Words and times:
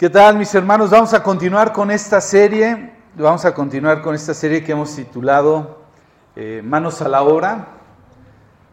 ¿Qué 0.00 0.08
tal 0.08 0.38
mis 0.38 0.54
hermanos? 0.54 0.88
Vamos 0.88 1.12
a 1.12 1.22
continuar 1.22 1.74
con 1.74 1.90
esta 1.90 2.22
serie, 2.22 2.94
vamos 3.16 3.44
a 3.44 3.52
continuar 3.52 4.00
con 4.00 4.14
esta 4.14 4.32
serie 4.32 4.64
que 4.64 4.72
hemos 4.72 4.96
titulado 4.96 5.82
eh, 6.34 6.62
Manos 6.64 7.02
a 7.02 7.08
la 7.10 7.20
obra. 7.20 7.66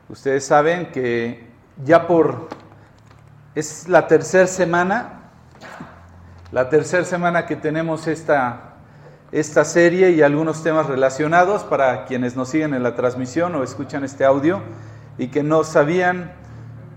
Ustedes 0.07 0.45
saben 0.45 0.89
que 0.89 1.45
ya 1.83 2.07
por, 2.07 2.47
es 3.55 3.89
la 3.89 4.07
tercera 4.07 4.47
semana, 4.47 5.31
la 6.53 6.69
tercera 6.69 7.03
semana 7.03 7.46
que 7.46 7.57
tenemos 7.57 8.07
esta, 8.07 8.75
esta 9.33 9.65
serie 9.65 10.12
y 10.12 10.21
algunos 10.21 10.63
temas 10.63 10.85
relacionados 10.85 11.65
para 11.65 12.05
quienes 12.05 12.37
nos 12.37 12.47
siguen 12.47 12.73
en 12.73 12.83
la 12.83 12.96
transmisión 12.96 13.53
o 13.55 13.63
escuchan 13.63 14.05
este 14.05 14.23
audio 14.23 14.62
y 15.17 15.28
que 15.28 15.44
no 15.44 15.65
sabían 15.65 16.31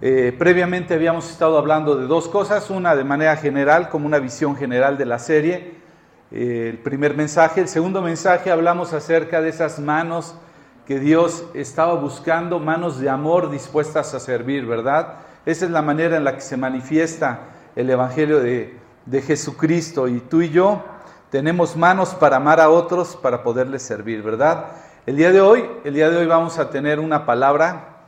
eh, 0.03 0.35
previamente 0.39 0.95
habíamos 0.95 1.31
estado 1.31 1.59
hablando 1.59 1.95
de 1.95 2.07
dos 2.07 2.29
cosas, 2.29 2.71
una 2.71 2.97
de 2.97 3.05
manera 3.05 3.37
general, 3.37 3.91
como 3.91 4.07
una 4.07 4.19
visión 4.19 4.57
general 4.57 4.97
de 4.97 5.05
la 5.05 5.19
serie, 5.19 5.75
eh, 6.31 6.69
el 6.71 6.79
primer 6.79 7.15
mensaje, 7.15 7.61
el 7.61 7.69
segundo 7.69 8.01
mensaje 8.01 8.51
hablamos 8.51 8.95
acerca 8.95 9.43
de 9.43 9.51
esas 9.51 9.79
manos 9.79 10.35
que 10.87 10.99
Dios 10.99 11.45
estaba 11.53 11.95
buscando, 11.95 12.59
manos 12.61 12.99
de 12.99 13.11
amor 13.11 13.51
dispuestas 13.51 14.15
a 14.15 14.21
servir, 14.21 14.65
¿verdad? 14.65 15.17
Esa 15.45 15.67
es 15.67 15.71
la 15.71 15.83
manera 15.83 16.17
en 16.17 16.25
la 16.25 16.35
que 16.35 16.41
se 16.41 16.57
manifiesta 16.57 17.41
el 17.77 17.91
Evangelio 17.91 18.41
de, 18.41 18.77
de 19.05 19.23
Jesucristo 19.23 20.09
y 20.09 20.21
tú 20.21 20.41
y 20.41 20.49
yo 20.49 20.83
tenemos 21.31 21.77
manos 21.77 22.15
para 22.15 22.37
amar 22.37 22.59
a 22.59 22.71
otros, 22.71 23.17
para 23.17 23.43
poderles 23.43 23.83
servir, 23.83 24.23
¿verdad? 24.23 24.67
El 25.05 25.17
día 25.17 25.31
de 25.31 25.41
hoy, 25.41 25.69
el 25.85 25.95
día 25.95 26.09
de 26.11 26.17
hoy 26.17 26.27
vamos 26.27 26.59
a 26.59 26.71
tener 26.71 26.99
una 27.01 27.25
palabra 27.27 28.05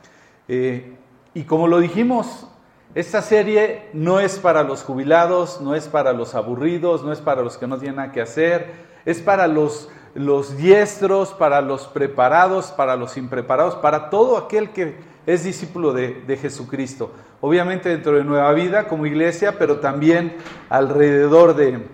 eh, 0.47 0.97
y 1.33 1.43
como 1.43 1.67
lo 1.67 1.79
dijimos, 1.79 2.47
esta 2.95 3.21
serie 3.21 3.89
no 3.93 4.19
es 4.19 4.37
para 4.37 4.63
los 4.63 4.83
jubilados, 4.83 5.61
no 5.61 5.73
es 5.73 5.87
para 5.87 6.13
los 6.13 6.35
aburridos, 6.35 7.03
no 7.03 7.11
es 7.11 7.21
para 7.21 7.41
los 7.41 7.57
que 7.57 7.65
no 7.65 7.77
tienen 7.79 7.95
nada 7.95 8.11
que 8.11 8.21
hacer, 8.21 8.71
es 9.05 9.19
para 9.19 9.47
los, 9.47 9.89
los 10.13 10.57
diestros, 10.57 11.33
para 11.33 11.61
los 11.61 11.87
preparados, 11.87 12.67
para 12.71 12.95
los 12.95 13.17
impreparados, 13.17 13.75
para 13.75 14.11
todo 14.11 14.37
aquel 14.37 14.69
que 14.71 14.95
es 15.25 15.43
discípulo 15.43 15.91
de, 15.91 16.21
de 16.21 16.37
Jesucristo. 16.37 17.11
Obviamente 17.41 17.89
dentro 17.89 18.15
de 18.15 18.23
Nueva 18.23 18.53
Vida 18.53 18.87
como 18.87 19.05
iglesia, 19.07 19.57
pero 19.57 19.79
también 19.79 20.37
alrededor 20.69 21.55
de, 21.55 21.87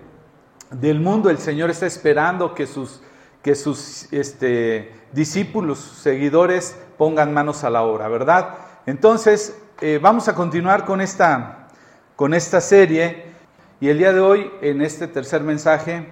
del 0.72 1.00
mundo. 1.00 1.30
El 1.30 1.38
Señor 1.38 1.70
está 1.70 1.86
esperando 1.86 2.54
que 2.54 2.68
sus, 2.68 3.02
que 3.42 3.56
sus 3.56 4.12
este, 4.12 4.92
discípulos, 5.14 5.80
seguidores, 5.80 6.78
pongan 6.98 7.34
manos 7.34 7.64
a 7.64 7.70
la 7.70 7.84
obra, 7.84 8.10
¿verdad? 8.10 8.56
Entonces, 8.90 9.56
eh, 9.82 10.00
vamos 10.02 10.28
a 10.30 10.34
continuar 10.34 10.84
con 10.84 11.00
esta, 11.00 11.68
con 12.16 12.34
esta 12.34 12.60
serie 12.60 13.26
y 13.80 13.88
el 13.88 14.00
día 14.00 14.12
de 14.12 14.20
hoy, 14.20 14.52
en 14.62 14.82
este 14.82 15.08
tercer 15.08 15.44
mensaje, 15.44 16.08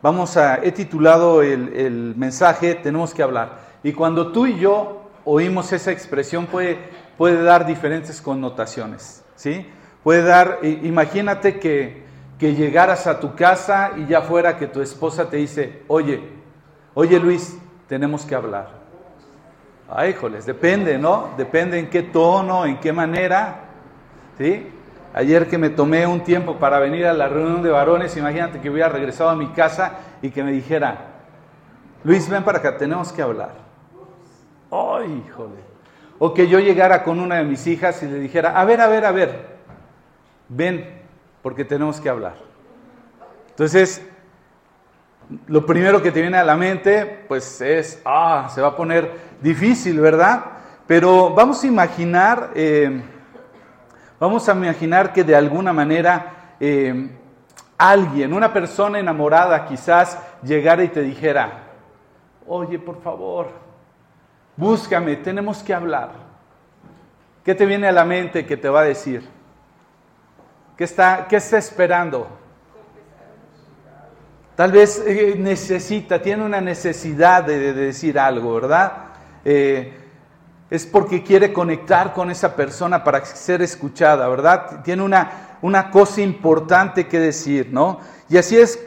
vamos 0.00 0.38
a, 0.38 0.56
he 0.56 0.72
titulado 0.72 1.42
el, 1.42 1.68
el 1.76 2.14
mensaje 2.16 2.76
Tenemos 2.76 3.12
que 3.12 3.22
hablar. 3.22 3.58
Y 3.82 3.92
cuando 3.92 4.32
tú 4.32 4.46
y 4.46 4.58
yo 4.58 5.10
oímos 5.26 5.70
esa 5.74 5.92
expresión 5.92 6.46
puede, 6.46 6.78
puede 7.18 7.42
dar 7.42 7.66
diferentes 7.66 8.22
connotaciones, 8.22 9.22
¿sí? 9.36 9.66
Puede 10.02 10.22
dar, 10.22 10.60
imagínate 10.62 11.60
que, 11.60 12.04
que 12.38 12.54
llegaras 12.54 13.06
a 13.06 13.20
tu 13.20 13.34
casa 13.34 13.90
y 13.98 14.06
ya 14.06 14.22
fuera 14.22 14.56
que 14.56 14.66
tu 14.66 14.80
esposa 14.80 15.28
te 15.28 15.36
dice, 15.36 15.82
oye, 15.88 16.22
oye 16.94 17.20
Luis, 17.20 17.58
tenemos 17.86 18.24
que 18.24 18.34
hablar. 18.34 18.77
Ay, 19.90 20.10
híjoles, 20.10 20.44
depende, 20.44 20.98
¿no? 20.98 21.30
Depende 21.36 21.78
en 21.78 21.88
qué 21.88 22.02
tono, 22.02 22.66
en 22.66 22.78
qué 22.78 22.92
manera. 22.92 23.64
¿Sí? 24.36 24.70
Ayer 25.14 25.48
que 25.48 25.56
me 25.56 25.70
tomé 25.70 26.06
un 26.06 26.22
tiempo 26.22 26.56
para 26.56 26.78
venir 26.78 27.06
a 27.06 27.14
la 27.14 27.28
reunión 27.28 27.62
de 27.62 27.70
varones, 27.70 28.16
imagínate 28.16 28.60
que 28.60 28.68
hubiera 28.70 28.88
regresado 28.88 29.30
a 29.30 29.34
mi 29.34 29.48
casa 29.48 29.92
y 30.20 30.30
que 30.30 30.42
me 30.42 30.52
dijera, 30.52 30.98
Luis, 32.04 32.28
ven 32.28 32.44
para 32.44 32.58
acá, 32.58 32.76
tenemos 32.76 33.12
que 33.12 33.22
hablar. 33.22 33.52
Ay, 34.70 35.24
híjole. 35.26 35.68
O 36.18 36.34
que 36.34 36.48
yo 36.48 36.60
llegara 36.60 37.02
con 37.02 37.18
una 37.20 37.36
de 37.36 37.44
mis 37.44 37.66
hijas 37.66 38.02
y 38.02 38.06
le 38.06 38.18
dijera, 38.18 38.60
a 38.60 38.64
ver, 38.64 38.80
a 38.80 38.88
ver, 38.88 39.04
a 39.06 39.12
ver, 39.12 39.46
ven, 40.48 41.02
porque 41.42 41.64
tenemos 41.64 42.00
que 42.00 42.08
hablar. 42.08 42.34
Entonces, 43.50 44.06
lo 45.46 45.66
primero 45.66 46.02
que 46.02 46.10
te 46.10 46.22
viene 46.22 46.38
a 46.38 46.44
la 46.44 46.56
mente, 46.56 47.24
pues 47.28 47.60
es, 47.60 48.00
ah, 48.04 48.48
se 48.54 48.60
va 48.60 48.68
a 48.68 48.76
poner 48.76 49.12
difícil, 49.42 50.00
¿verdad? 50.00 50.44
Pero 50.86 51.34
vamos 51.34 51.62
a 51.62 51.66
imaginar, 51.66 52.50
eh, 52.54 53.02
vamos 54.18 54.48
a 54.48 54.52
imaginar 54.52 55.12
que 55.12 55.24
de 55.24 55.36
alguna 55.36 55.72
manera 55.72 56.54
eh, 56.58 57.10
alguien, 57.76 58.32
una 58.32 58.52
persona 58.52 58.98
enamorada 58.98 59.66
quizás, 59.66 60.18
llegara 60.42 60.82
y 60.82 60.88
te 60.88 61.02
dijera, 61.02 61.64
oye, 62.46 62.78
por 62.78 63.02
favor, 63.02 63.50
búscame, 64.56 65.16
tenemos 65.16 65.62
que 65.62 65.74
hablar. 65.74 66.10
¿Qué 67.44 67.54
te 67.54 67.66
viene 67.66 67.86
a 67.88 67.92
la 67.92 68.04
mente 68.04 68.46
que 68.46 68.56
te 68.56 68.68
va 68.68 68.80
a 68.80 68.84
decir? 68.84 69.28
¿Qué 70.76 70.84
está, 70.84 71.26
qué 71.28 71.36
está 71.36 71.58
esperando? 71.58 72.28
Tal 74.58 74.72
vez 74.72 75.00
eh, 75.06 75.36
necesita, 75.38 76.20
tiene 76.20 76.44
una 76.44 76.60
necesidad 76.60 77.44
de, 77.44 77.72
decir 77.72 78.18
algo, 78.18 78.54
¿verdad? 78.54 78.92
Eh, 79.44 79.96
es 80.68 80.84
porque 80.84 81.22
quiere 81.22 81.52
conectar 81.52 82.12
con 82.12 82.28
esa 82.28 82.56
persona 82.56 83.04
para 83.04 83.24
ser 83.24 83.62
escuchada, 83.62 84.26
¿verdad? 84.26 84.82
Tiene 84.82 85.04
una, 85.04 85.58
una 85.62 85.92
cosa 85.92 86.22
importante 86.22 87.06
que 87.06 87.20
decir, 87.20 87.68
¿no? 87.70 88.00
Y 88.28 88.36
así 88.36 88.56
es 88.56 88.84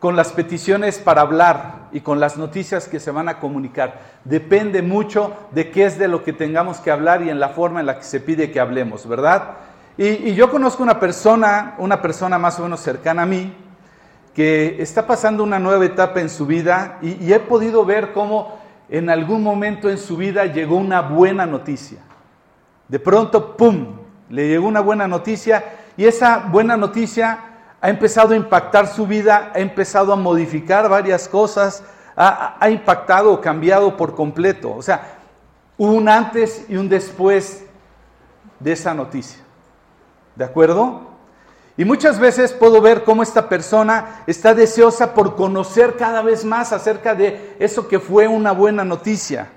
con 0.00 0.16
las 0.16 0.32
peticiones 0.32 0.98
para 0.98 1.20
hablar 1.20 1.86
y 1.92 2.00
con 2.00 2.18
las 2.18 2.36
noticias 2.36 2.88
que 2.88 2.98
se 2.98 3.12
van 3.12 3.28
a 3.28 3.38
comunicar. 3.38 4.00
Depende 4.24 4.82
mucho 4.82 5.36
de 5.52 5.70
qué 5.70 5.84
es 5.84 6.00
de 6.00 6.08
lo 6.08 6.24
que 6.24 6.32
tengamos 6.32 6.78
que 6.78 6.90
hablar 6.90 7.22
y 7.22 7.30
en 7.30 7.38
la 7.38 7.50
forma 7.50 7.78
en 7.78 7.86
la 7.86 7.98
que 7.98 8.04
se 8.04 8.18
pide 8.18 8.50
que 8.50 8.58
hablemos, 8.58 9.06
¿verdad? 9.06 9.50
Y, 9.96 10.08
y 10.08 10.34
yo 10.34 10.50
conozco 10.50 10.82
una 10.82 10.98
persona, 10.98 11.76
una 11.78 12.02
persona 12.02 12.38
más 12.38 12.58
o 12.58 12.64
menos 12.64 12.80
cercana 12.80 13.22
a 13.22 13.26
mí, 13.26 13.54
que 14.34 14.76
está 14.80 15.06
pasando 15.06 15.42
una 15.42 15.58
nueva 15.58 15.84
etapa 15.84 16.20
en 16.20 16.30
su 16.30 16.46
vida 16.46 16.98
y, 17.02 17.32
he 17.32 17.40
podido 17.40 17.84
ver 17.84 18.12
cómo 18.12 18.58
en 18.88 19.10
algún 19.10 19.42
momento 19.42 19.90
en 19.90 19.98
su 19.98 20.16
vida 20.16 20.46
llegó 20.46 20.76
una 20.76 21.02
buena 21.02 21.46
noticia. 21.46 21.98
De 22.88 22.98
pronto, 22.98 23.56
¡pum!, 23.56 23.98
le 24.28 24.48
llegó 24.48 24.66
una 24.66 24.80
buena 24.80 25.06
noticia 25.06 25.64
y 25.96 26.06
esa 26.06 26.38
buena 26.38 26.76
noticia 26.76 27.38
ha 27.80 27.90
empezado 27.90 28.32
a 28.32 28.36
impactar 28.36 28.86
su 28.86 29.06
vida, 29.06 29.50
ha 29.54 29.58
empezado 29.58 30.12
a 30.12 30.16
modificar 30.16 30.88
varias 30.88 31.28
cosas, 31.28 31.84
ha, 32.16 32.56
ha 32.58 32.70
impactado 32.70 33.32
o 33.32 33.40
cambiado 33.40 33.96
por 33.96 34.14
completo. 34.14 34.74
O 34.74 34.82
sea, 34.82 35.18
un 35.76 36.08
antes 36.08 36.66
y 36.68 36.76
un 36.76 36.88
después 36.88 37.64
de 38.60 38.72
esa 38.72 38.94
noticia. 38.94 39.42
¿De 40.36 40.44
acuerdo? 40.44 41.11
Y 41.76 41.84
muchas 41.84 42.18
veces 42.18 42.52
puedo 42.52 42.80
ver 42.80 43.02
cómo 43.02 43.22
esta 43.22 43.48
persona 43.48 44.22
está 44.26 44.54
deseosa 44.54 45.14
por 45.14 45.36
conocer 45.36 45.96
cada 45.96 46.20
vez 46.22 46.44
más 46.44 46.72
acerca 46.72 47.14
de 47.14 47.56
eso 47.58 47.88
que 47.88 47.98
fue 47.98 48.28
una 48.28 48.52
buena 48.52 48.84
noticia. 48.84 49.50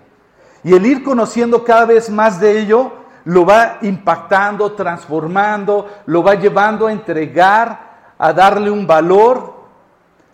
Y 0.64 0.74
el 0.74 0.86
ir 0.86 1.04
conociendo 1.04 1.64
cada 1.64 1.86
vez 1.86 2.10
más 2.10 2.40
de 2.40 2.60
ello 2.60 2.94
lo 3.26 3.46
va 3.46 3.80
impactando, 3.82 4.74
transformando, 4.74 5.90
lo 6.06 6.24
va 6.24 6.36
llevando 6.36 6.88
a 6.88 6.94
entregar, 6.94 8.14
a 8.18 8.32
darle 8.32 8.72
un 8.72 8.88
valor, 8.88 9.54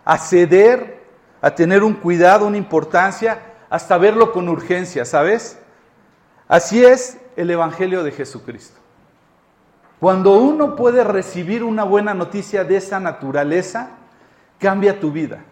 a 0.06 0.18
ceder, 0.18 1.04
a 1.42 1.52
tener 1.52 1.84
un 1.84 1.96
cuidado, 1.96 2.46
una 2.46 2.58
importancia, 2.58 3.40
hasta 3.70 3.98
verlo 3.98 4.32
con 4.32 4.50
urgencia, 4.50 5.06
¿sabes? 5.06 5.58
Así 6.48 6.84
es 6.84 7.18
el 7.36 7.50
Evangelio 7.50 8.04
de 8.04 8.12
Jesucristo. 8.12 8.81
Cuando 10.02 10.32
uno 10.32 10.76
puede 10.76 11.04
recibir 11.04 11.64
una 11.64 11.84
buena 11.84 12.16
noticia 12.16 12.64
de 12.64 12.78
esa 12.78 13.00
naturaleza, 13.00 13.90
cambia 14.58 15.00
tu 15.00 15.12
vida. 15.12 15.44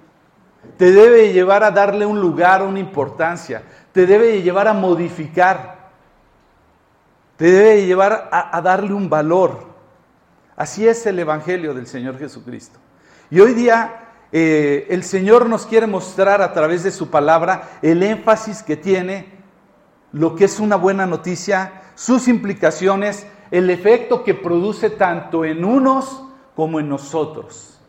Te 0.76 0.92
debe 0.92 1.32
llevar 1.32 1.64
a 1.64 1.70
darle 1.70 2.08
un 2.08 2.20
lugar, 2.20 2.64
una 2.64 2.80
importancia. 2.80 3.62
Te 3.92 4.08
debe 4.08 4.42
llevar 4.42 4.68
a 4.68 4.74
modificar. 4.74 5.92
Te 7.38 7.46
debe 7.46 7.86
llevar 7.86 8.28
a, 8.32 8.60
darle 8.64 8.96
un 8.96 9.08
valor. 9.08 9.68
Así 10.56 10.88
es 10.88 11.06
el 11.06 11.20
Evangelio 11.20 11.76
del 11.76 11.86
Señor 11.86 12.18
Jesucristo. 12.18 12.80
Y 13.30 13.42
hoy 13.42 13.54
día 13.54 14.08
eh, 14.32 14.88
el 14.90 15.04
Señor 15.04 15.48
nos 15.48 15.68
quiere 15.68 15.86
mostrar 15.86 16.42
a 16.42 16.54
través 16.54 16.82
de 16.82 16.90
su 16.90 17.12
palabra 17.12 17.70
el 17.84 18.02
énfasis 18.02 18.64
que 18.64 18.78
tiene 18.78 19.32
lo 20.12 20.36
que 20.36 20.46
es 20.46 20.60
una 20.60 20.76
buena 20.76 21.06
noticia, 21.06 21.84
sus 21.94 22.28
implicaciones 22.28 23.28
el 23.52 23.70
efecto 23.70 24.24
que 24.24 24.34
produce 24.34 24.90
tanto 24.92 25.44
en 25.44 25.66
unos 25.66 26.24
como 26.56 26.80
en 26.80 26.90
nosotros. 26.90 27.80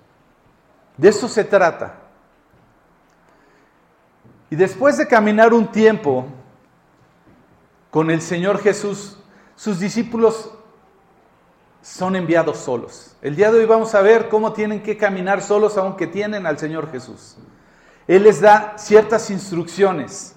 De 0.97 1.09
eso 1.09 1.29
se 1.29 1.45
trata. 1.45 1.97
Y 4.51 4.57
después 4.57 4.99
de 4.99 5.07
caminar 5.07 5.53
un 5.53 5.69
tiempo 5.69 6.27
con 7.91 8.11
el 8.11 8.21
Señor 8.21 8.61
Jesús, 8.61 9.19
sus 9.55 9.79
discípulos 9.79 10.51
son 11.83 12.17
enviados 12.17 12.59
solos. 12.59 13.17
El 13.23 13.37
día 13.37 13.51
de 13.51 13.61
hoy 13.61 13.67
vamos 13.67 13.95
a 13.95 14.03
ver 14.03 14.29
cómo 14.29 14.53
tienen 14.53 14.83
que 14.83 14.97
caminar 14.97 15.43
solos 15.43 15.77
aunque 15.77 16.07
tienen 16.07 16.47
al 16.47 16.59
Señor 16.59 16.91
Jesús. 16.91 17.37
Él 18.07 18.25
les 18.25 18.41
da 18.41 18.75
ciertas 18.77 19.31
instrucciones. 19.31 20.35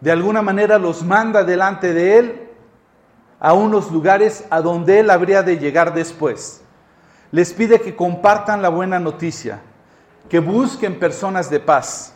De 0.00 0.12
alguna 0.12 0.42
manera 0.42 0.78
los 0.78 1.02
manda 1.02 1.42
delante 1.42 1.92
de 1.92 2.18
Él 2.18 2.45
a 3.46 3.52
unos 3.52 3.92
lugares 3.92 4.44
a 4.50 4.60
donde 4.60 4.98
Él 4.98 5.08
habría 5.08 5.40
de 5.40 5.56
llegar 5.56 5.94
después. 5.94 6.62
Les 7.30 7.52
pide 7.52 7.80
que 7.80 7.94
compartan 7.94 8.60
la 8.60 8.70
buena 8.70 8.98
noticia, 8.98 9.60
que 10.28 10.40
busquen 10.40 10.98
personas 10.98 11.48
de 11.48 11.60
paz. 11.60 12.12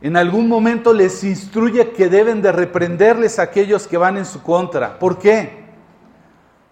En 0.00 0.16
algún 0.16 0.48
momento 0.48 0.94
les 0.94 1.22
instruye 1.22 1.90
que 1.90 2.08
deben 2.08 2.40
de 2.40 2.50
reprenderles 2.50 3.38
a 3.38 3.42
aquellos 3.42 3.86
que 3.86 3.98
van 3.98 4.16
en 4.16 4.24
su 4.24 4.42
contra. 4.42 4.98
¿Por 4.98 5.18
qué? 5.18 5.66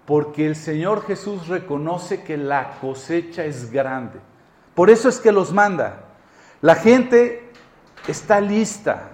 Porque 0.06 0.46
el 0.46 0.56
Señor 0.56 1.04
Jesús 1.04 1.48
reconoce 1.48 2.22
que 2.22 2.38
la 2.38 2.78
cosecha 2.80 3.44
es 3.44 3.70
grande. 3.70 4.20
Por 4.74 4.88
eso 4.88 5.10
es 5.10 5.20
que 5.20 5.32
los 5.32 5.52
manda. 5.52 6.04
La 6.62 6.76
gente 6.76 7.52
está 8.08 8.40
lista 8.40 9.10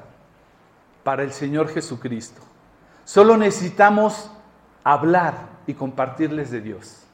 para 1.03 1.25
el 1.25 1.33
Señor 1.33 1.67
Jesucristo. 1.71 2.46
Solo 3.07 3.37
necesitamos 3.37 4.33
hablar 4.83 5.35
y 5.65 5.75
compartirles 5.75 6.51
de 6.51 6.61
Dios. 6.61 7.07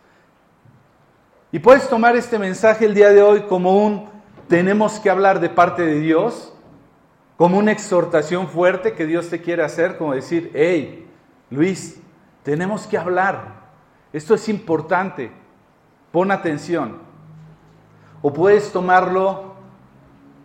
Y 1.53 1.59
puedes 1.59 1.87
tomar 1.87 2.17
este 2.17 2.39
mensaje 2.39 2.87
el 2.87 2.95
día 2.95 3.11
de 3.11 3.23
hoy 3.23 3.43
como 3.43 3.77
un 3.85 4.09
tenemos 4.49 4.99
que 4.99 5.11
hablar 5.11 5.39
de 5.39 5.51
parte 5.51 5.83
de 5.83 6.01
Dios, 6.01 6.55
como 7.37 7.59
una 7.59 7.73
exhortación 7.73 8.49
fuerte 8.49 8.95
que 8.95 9.05
Dios 9.05 9.29
te 9.29 9.43
quiere 9.43 9.65
hacer, 9.65 9.99
como 9.99 10.15
decir, 10.15 10.51
hey, 10.55 11.11
Luis, 11.51 12.01
tenemos 12.43 12.87
que 12.87 12.97
hablar. 12.97 13.53
Esto 14.15 14.35
es 14.35 14.49
importante. 14.49 15.31
Pon 16.11 16.31
atención. 16.31 17.01
O 18.23 18.33
puedes 18.33 18.73
tomarlo 18.73 19.57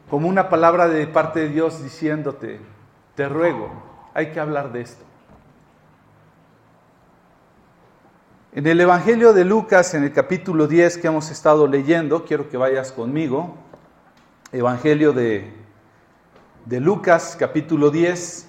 como 0.10 0.28
una 0.28 0.50
palabra 0.50 0.90
de 0.90 1.08
parte 1.08 1.40
de 1.40 1.50
Dios 1.50 1.82
diciéndote, 1.82 2.60
te 3.16 3.30
ruego, 3.30 3.72
hay 4.14 4.34
que 4.34 4.42
hablar 4.42 4.74
de 4.74 4.82
esto. 4.82 5.07
En 8.54 8.66
el 8.66 8.80
Evangelio 8.80 9.34
de 9.34 9.44
Lucas, 9.44 9.94
en 9.94 10.06
el 10.06 10.14
capítulo 10.14 10.68
10 10.68 11.00
que 11.00 11.08
hemos 11.08 11.30
estado 11.30 11.68
leyendo, 11.68 12.24
quiero 12.24 12.50
que 12.50 12.56
vayas 12.56 12.94
conmigo. 12.94 13.56
Evangelio 14.54 15.12
de, 15.12 15.54
de 16.66 16.80
Lucas, 16.80 17.36
capítulo 17.38 17.92
10. 17.92 18.48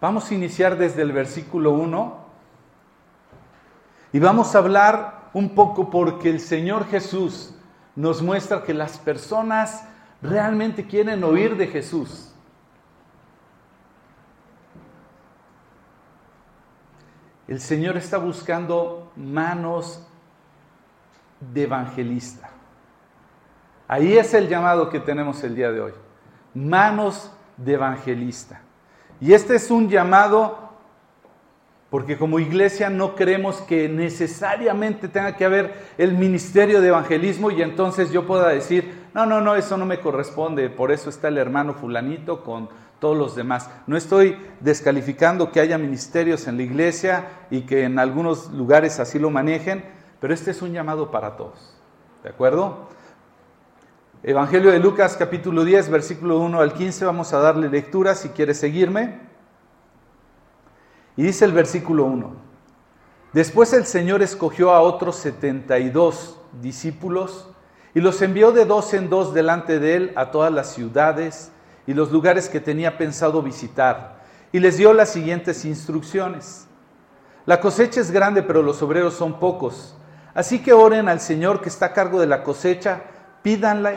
Vamos 0.00 0.30
a 0.30 0.34
iniciar 0.34 0.78
desde 0.78 1.02
el 1.02 1.10
versículo 1.10 1.72
1 1.72 2.18
y 4.12 4.18
vamos 4.20 4.54
a 4.54 4.58
hablar 4.58 5.30
un 5.34 5.56
poco 5.56 5.90
porque 5.90 6.30
el 6.30 6.38
Señor 6.38 6.86
Jesús 6.86 7.54
nos 7.96 8.22
muestra 8.22 8.62
que 8.62 8.72
las 8.72 8.98
personas 8.98 9.84
realmente 10.22 10.86
quieren 10.86 11.24
oír 11.24 11.56
de 11.56 11.66
Jesús. 11.66 12.29
El 17.50 17.60
Señor 17.60 17.96
está 17.96 18.16
buscando 18.18 19.10
manos 19.16 20.06
de 21.40 21.64
evangelista. 21.64 22.48
Ahí 23.88 24.16
es 24.16 24.34
el 24.34 24.48
llamado 24.48 24.88
que 24.88 25.00
tenemos 25.00 25.42
el 25.42 25.56
día 25.56 25.72
de 25.72 25.80
hoy. 25.80 25.92
Manos 26.54 27.32
de 27.56 27.72
evangelista. 27.72 28.60
Y 29.20 29.32
este 29.32 29.56
es 29.56 29.68
un 29.68 29.88
llamado 29.88 30.70
porque 31.90 32.16
como 32.16 32.38
iglesia 32.38 32.88
no 32.88 33.16
creemos 33.16 33.56
que 33.62 33.88
necesariamente 33.88 35.08
tenga 35.08 35.34
que 35.34 35.44
haber 35.44 35.74
el 35.98 36.14
ministerio 36.14 36.80
de 36.80 36.86
evangelismo 36.86 37.50
y 37.50 37.62
entonces 37.62 38.12
yo 38.12 38.28
pueda 38.28 38.46
decir, 38.50 39.08
no, 39.12 39.26
no, 39.26 39.40
no, 39.40 39.56
eso 39.56 39.76
no 39.76 39.86
me 39.86 39.98
corresponde, 39.98 40.70
por 40.70 40.92
eso 40.92 41.10
está 41.10 41.26
el 41.26 41.38
hermano 41.38 41.74
fulanito 41.74 42.44
con 42.44 42.68
todos 43.00 43.16
los 43.16 43.34
demás. 43.34 43.70
No 43.86 43.96
estoy 43.96 44.38
descalificando 44.60 45.50
que 45.50 45.60
haya 45.60 45.78
ministerios 45.78 46.46
en 46.46 46.58
la 46.58 46.62
iglesia 46.62 47.28
y 47.50 47.62
que 47.62 47.84
en 47.84 47.98
algunos 47.98 48.52
lugares 48.52 49.00
así 49.00 49.18
lo 49.18 49.30
manejen, 49.30 49.84
pero 50.20 50.32
este 50.32 50.52
es 50.52 50.62
un 50.62 50.72
llamado 50.72 51.10
para 51.10 51.36
todos. 51.36 51.74
¿De 52.22 52.28
acuerdo? 52.28 52.88
Evangelio 54.22 54.70
de 54.70 54.78
Lucas 54.78 55.16
capítulo 55.18 55.64
10, 55.64 55.88
versículo 55.88 56.38
1 56.40 56.60
al 56.60 56.74
15, 56.74 57.06
vamos 57.06 57.32
a 57.32 57.38
darle 57.38 57.70
lectura 57.70 58.14
si 58.14 58.28
quieres 58.28 58.58
seguirme. 58.58 59.18
Y 61.16 61.22
dice 61.22 61.46
el 61.46 61.52
versículo 61.52 62.04
1, 62.04 62.36
después 63.32 63.72
el 63.72 63.86
Señor 63.86 64.20
escogió 64.20 64.72
a 64.72 64.82
otros 64.82 65.16
72 65.16 66.38
discípulos 66.60 67.48
y 67.94 68.00
los 68.00 68.20
envió 68.20 68.52
de 68.52 68.66
dos 68.66 68.92
en 68.94 69.08
dos 69.08 69.32
delante 69.32 69.78
de 69.78 69.96
él 69.96 70.12
a 70.16 70.30
todas 70.30 70.52
las 70.52 70.74
ciudades, 70.74 71.50
y 71.90 71.94
los 71.94 72.12
lugares 72.12 72.48
que 72.48 72.60
tenía 72.60 72.96
pensado 72.96 73.42
visitar, 73.42 74.20
y 74.52 74.60
les 74.60 74.76
dio 74.76 74.92
las 74.92 75.08
siguientes 75.08 75.64
instrucciones. 75.64 76.68
La 77.46 77.60
cosecha 77.60 78.00
es 78.00 78.12
grande, 78.12 78.44
pero 78.44 78.62
los 78.62 78.80
obreros 78.80 79.14
son 79.14 79.40
pocos. 79.40 79.96
Así 80.32 80.60
que 80.60 80.72
oren 80.72 81.08
al 81.08 81.18
Señor 81.18 81.60
que 81.60 81.68
está 81.68 81.86
a 81.86 81.92
cargo 81.92 82.20
de 82.20 82.28
la 82.28 82.44
cosecha, 82.44 83.02
pídanle 83.42 83.96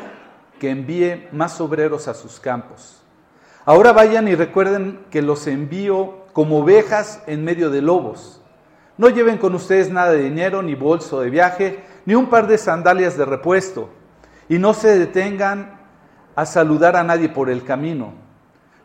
que 0.59 0.71
envíe 0.71 1.27
más 1.33 1.61
obreros 1.61 2.07
a 2.07 2.15
sus 2.15 2.39
campos. 2.39 3.03
Ahora 3.63 3.93
vayan 3.93 4.27
y 4.27 4.33
recuerden 4.33 5.05
que 5.11 5.21
los 5.21 5.45
envío 5.45 6.25
como 6.33 6.61
ovejas 6.61 7.21
en 7.27 7.43
medio 7.43 7.69
de 7.69 7.83
lobos. 7.83 8.41
No 8.97 9.09
lleven 9.09 9.37
con 9.37 9.53
ustedes 9.53 9.91
nada 9.91 10.13
de 10.13 10.23
dinero, 10.23 10.63
ni 10.63 10.73
bolso 10.73 11.21
de 11.21 11.29
viaje, 11.29 11.83
ni 12.07 12.15
un 12.15 12.25
par 12.25 12.47
de 12.47 12.57
sandalias 12.57 13.19
de 13.19 13.25
repuesto, 13.25 13.91
y 14.49 14.57
no 14.57 14.73
se 14.73 14.97
detengan 14.97 15.72
a 16.35 16.45
saludar 16.45 16.95
a 16.95 17.03
nadie 17.03 17.29
por 17.29 17.49
el 17.49 17.63
camino. 17.63 18.13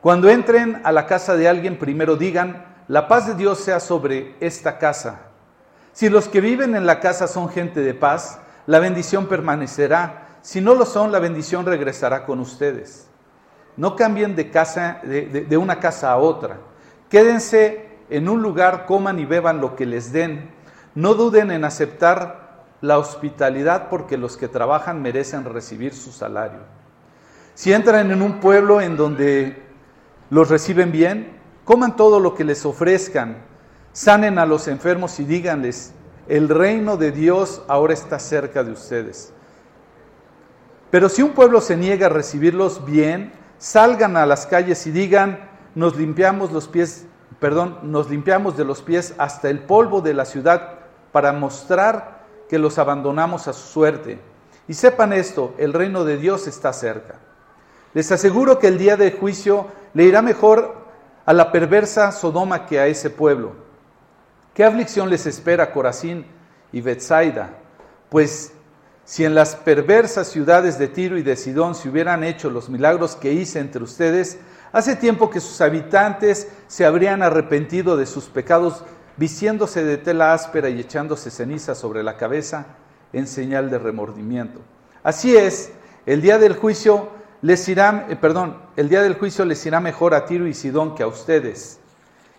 Cuando 0.01 0.29
entren 0.29 0.81
a 0.85 0.93
la 0.93 1.07
casa 1.07 1.37
de 1.37 1.49
alguien, 1.49 1.79
primero 1.79 2.17
digan, 2.17 2.65
la 2.89 3.09
paz 3.09 3.27
de 3.27 3.35
Dios 3.35 3.59
sea 3.59 3.81
sobre 3.81 4.37
esta 4.41 4.79
casa. 4.79 5.21
Si 5.93 6.09
los 6.09 6.29
que 6.29 6.41
viven 6.41 6.77
en 6.77 6.87
la 6.87 7.01
casa 7.01 7.27
son 7.27 7.49
gente 7.49 7.81
de 7.81 7.95
paz, 7.95 8.39
la 8.67 8.79
bendición 8.79 9.27
permanecerá. 9.27 10.39
Si 10.43 10.61
no 10.61 10.75
lo 10.75 10.85
son, 10.87 11.11
la 11.11 11.19
bendición 11.19 11.67
regresará 11.67 12.25
con 12.25 12.39
ustedes. 12.39 13.09
No 13.77 13.97
cambien 13.97 14.37
de, 14.37 14.51
casa, 14.51 15.01
de, 15.03 15.57
una 15.57 15.81
casa 15.81 16.13
a 16.13 16.17
otra. 16.19 16.59
Quédense 17.09 17.89
en 18.11 18.29
un 18.29 18.43
lugar, 18.43 18.87
coman 18.87 19.19
y 19.19 19.25
beban 19.25 19.61
lo 19.61 19.75
que 19.75 19.87
les 19.87 20.13
den. 20.13 20.51
No 20.95 21.15
duden 21.15 21.51
en 21.51 21.65
aceptar 21.65 22.65
la 22.81 22.99
hospitalidad 22.99 23.89
porque 23.89 24.17
los 24.17 24.37
que 24.37 24.49
trabajan 24.49 25.03
merecen 25.03 25.45
recibir 25.45 25.95
su 25.95 26.13
salario. 26.13 26.61
Si 27.59 27.73
entran 27.73 28.13
en 28.13 28.23
un 28.23 28.39
pueblo 28.39 28.81
en 28.81 28.97
donde 28.97 29.61
los 30.31 30.49
reciben 30.49 30.93
bien, 30.93 31.41
coman 31.65 31.97
todo 31.97 32.21
lo 32.21 32.37
que 32.37 32.45
les 32.45 32.65
ofrezcan, 32.65 33.39
sanen 33.93 34.39
a 34.39 34.47
los 34.47 34.69
enfermos 34.69 35.19
y 35.19 35.25
díganles, 35.25 35.93
el 36.29 36.49
reino 36.49 36.97
de 36.97 37.11
Dios 37.11 37.63
ahora 37.67 37.95
está 37.95 38.21
cerca 38.21 38.63
de 38.63 38.71
ustedes. 38.71 39.33
Pero 40.93 41.09
si 41.09 41.23
un 41.23 41.31
pueblo 41.31 41.61
se 41.61 41.77
niega 41.77 42.07
a 42.07 42.11
recibirlos 42.11 42.85
bien, 42.85 43.33
salgan 43.59 44.17
a 44.17 44.25
las 44.25 44.47
calles 44.47 44.87
y 44.87 44.93
digan, 44.93 45.51
nos 45.75 45.97
limpiamos 45.97 46.53
los 46.53 46.69
pies, 46.69 47.07
perdón, 47.41 47.81
nos 47.83 48.09
limpiamos 48.09 48.57
de 48.57 48.67
los 48.67 48.83
pies 48.83 49.15
hasta 49.19 49.51
el 49.51 49.59
polvo 49.59 50.01
de 50.01 50.15
la 50.15 50.27
ciudad 50.27 50.79
para 51.11 51.33
mostrar 51.33 52.25
que 52.49 52.61
los 52.61 52.79
abandonamos 52.79 53.49
a 53.49 53.53
su 53.53 53.67
suerte. 53.67 54.21
Y 54.69 54.75
sepan 54.75 55.13
esto, 55.13 55.57
el 55.59 55.73
reino 55.73 56.05
de 56.05 56.19
Dios 56.19 56.47
está 56.47 56.73
cerca. 56.73 57.17
Les 57.95 58.13
aseguro 58.13 58.59
que 58.59 58.69
el 58.69 58.79
día 58.79 58.97
del 58.97 59.17
juicio 59.17 59.67
le 59.95 60.05
irá 60.05 60.23
mejor 60.23 60.77
a 61.25 61.33
la 61.33 61.53
perversa 61.53 62.13
Sodoma 62.13 62.67
que 62.67 62.79
a 62.79 62.87
ese 62.87 63.11
pueblo. 63.11 63.53
¿Qué 64.55 64.65
aflicción 64.65 65.09
les 65.09 65.27
espera 65.27 65.73
Corazín 65.73 66.27
y 66.73 66.81
Bethsaida? 66.81 67.51
Pues 68.09 68.53
si 69.05 69.25
en 69.25 69.35
las 69.35 69.57
perversas 69.57 70.29
ciudades 70.29 70.79
de 70.79 70.89
Tiro 70.89 71.17
y 71.17 71.23
de 71.23 71.37
Sidón 71.37 71.75
se 71.75 71.89
hubieran 71.89 72.25
hecho 72.25 72.51
los 72.51 72.69
milagros 72.69 73.17
que 73.17 73.33
hice 73.33 73.59
entre 73.59 73.83
ustedes, 73.83 74.39
hace 74.73 74.97
tiempo 74.97 75.31
que 75.31 75.41
sus 75.41 75.61
habitantes 75.61 76.49
se 76.67 76.85
habrían 76.85 77.23
arrepentido 77.23 77.97
de 77.97 78.05
sus 78.05 78.27
pecados, 78.27 78.85
vistiéndose 79.17 79.83
de 79.83 79.97
tela 79.97 80.35
áspera 80.35 80.69
y 80.69 80.81
echándose 80.81 81.31
ceniza 81.31 81.75
sobre 81.75 82.03
la 82.03 82.17
cabeza 82.17 82.67
en 83.13 83.27
señal 83.27 83.71
de 83.71 83.79
remordimiento. 83.79 84.61
Así 85.03 85.37
es, 85.37 85.73
el 86.05 86.21
día 86.21 86.39
del 86.39 86.55
juicio 86.55 87.18
les 87.43 87.69
irá, 87.69 88.07
eh, 88.09 88.17
perdón, 88.17 88.57
el 88.77 88.89
día 88.89 89.03
del 89.03 89.15
juicio 89.15 89.45
les 89.45 89.65
irá 89.65 89.81
mejor 89.81 90.15
a 90.15 90.25
Tiro 90.27 90.47
y 90.47 90.55
Sidón 90.55 90.95
que 90.95 91.03
a 91.03 91.07
ustedes. 91.07 91.81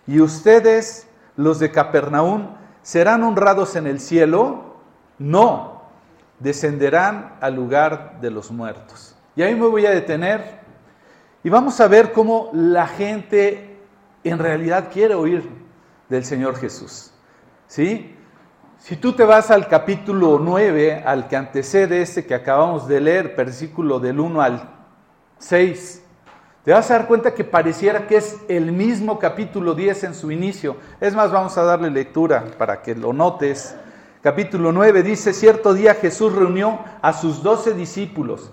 Y 0.06 0.20
ustedes, 0.20 1.06
los 1.36 1.58
de 1.58 1.70
Capernaum, 1.70 2.48
serán 2.82 3.22
honrados 3.22 3.76
en 3.76 3.86
el 3.86 4.00
cielo. 4.00 4.76
No, 5.18 5.82
descenderán 6.38 7.36
al 7.40 7.54
lugar 7.54 8.20
de 8.20 8.30
los 8.30 8.50
muertos. 8.50 9.14
Y 9.36 9.42
ahí 9.42 9.54
me 9.54 9.66
voy 9.66 9.86
a 9.86 9.90
detener 9.90 10.60
y 11.42 11.48
vamos 11.48 11.80
a 11.80 11.88
ver 11.88 12.12
cómo 12.12 12.50
la 12.52 12.86
gente 12.86 13.78
en 14.24 14.38
realidad 14.38 14.88
quiere 14.92 15.14
oír 15.14 15.48
del 16.08 16.24
Señor 16.24 16.56
Jesús. 16.56 17.12
¿Sí? 17.66 18.16
Si 18.78 18.96
tú 18.96 19.12
te 19.12 19.24
vas 19.24 19.50
al 19.50 19.68
capítulo 19.68 20.38
9, 20.38 21.02
al 21.06 21.28
que 21.28 21.36
antecede 21.36 22.02
este 22.02 22.26
que 22.26 22.34
acabamos 22.34 22.88
de 22.88 23.00
leer, 23.00 23.34
versículo 23.36 24.00
del 24.00 24.18
1 24.18 24.42
al 24.42 24.79
6, 25.40 26.02
te 26.64 26.72
vas 26.72 26.90
a 26.90 26.98
dar 26.98 27.08
cuenta 27.08 27.34
que 27.34 27.42
pareciera 27.42 28.06
que 28.06 28.16
es 28.16 28.38
el 28.48 28.70
mismo 28.70 29.18
capítulo 29.18 29.74
10 29.74 30.04
en 30.04 30.14
su 30.14 30.30
inicio. 30.30 30.76
Es 31.00 31.14
más, 31.14 31.32
vamos 31.32 31.56
a 31.56 31.62
darle 31.62 31.90
lectura 31.90 32.44
para 32.58 32.82
que 32.82 32.94
lo 32.94 33.14
notes. 33.14 33.74
Capítulo 34.22 34.70
9 34.70 35.02
dice, 35.02 35.32
cierto 35.32 35.72
día 35.72 35.94
Jesús 35.94 36.34
reunió 36.34 36.78
a 37.00 37.14
sus 37.14 37.42
doce 37.42 37.72
discípulos. 37.72 38.52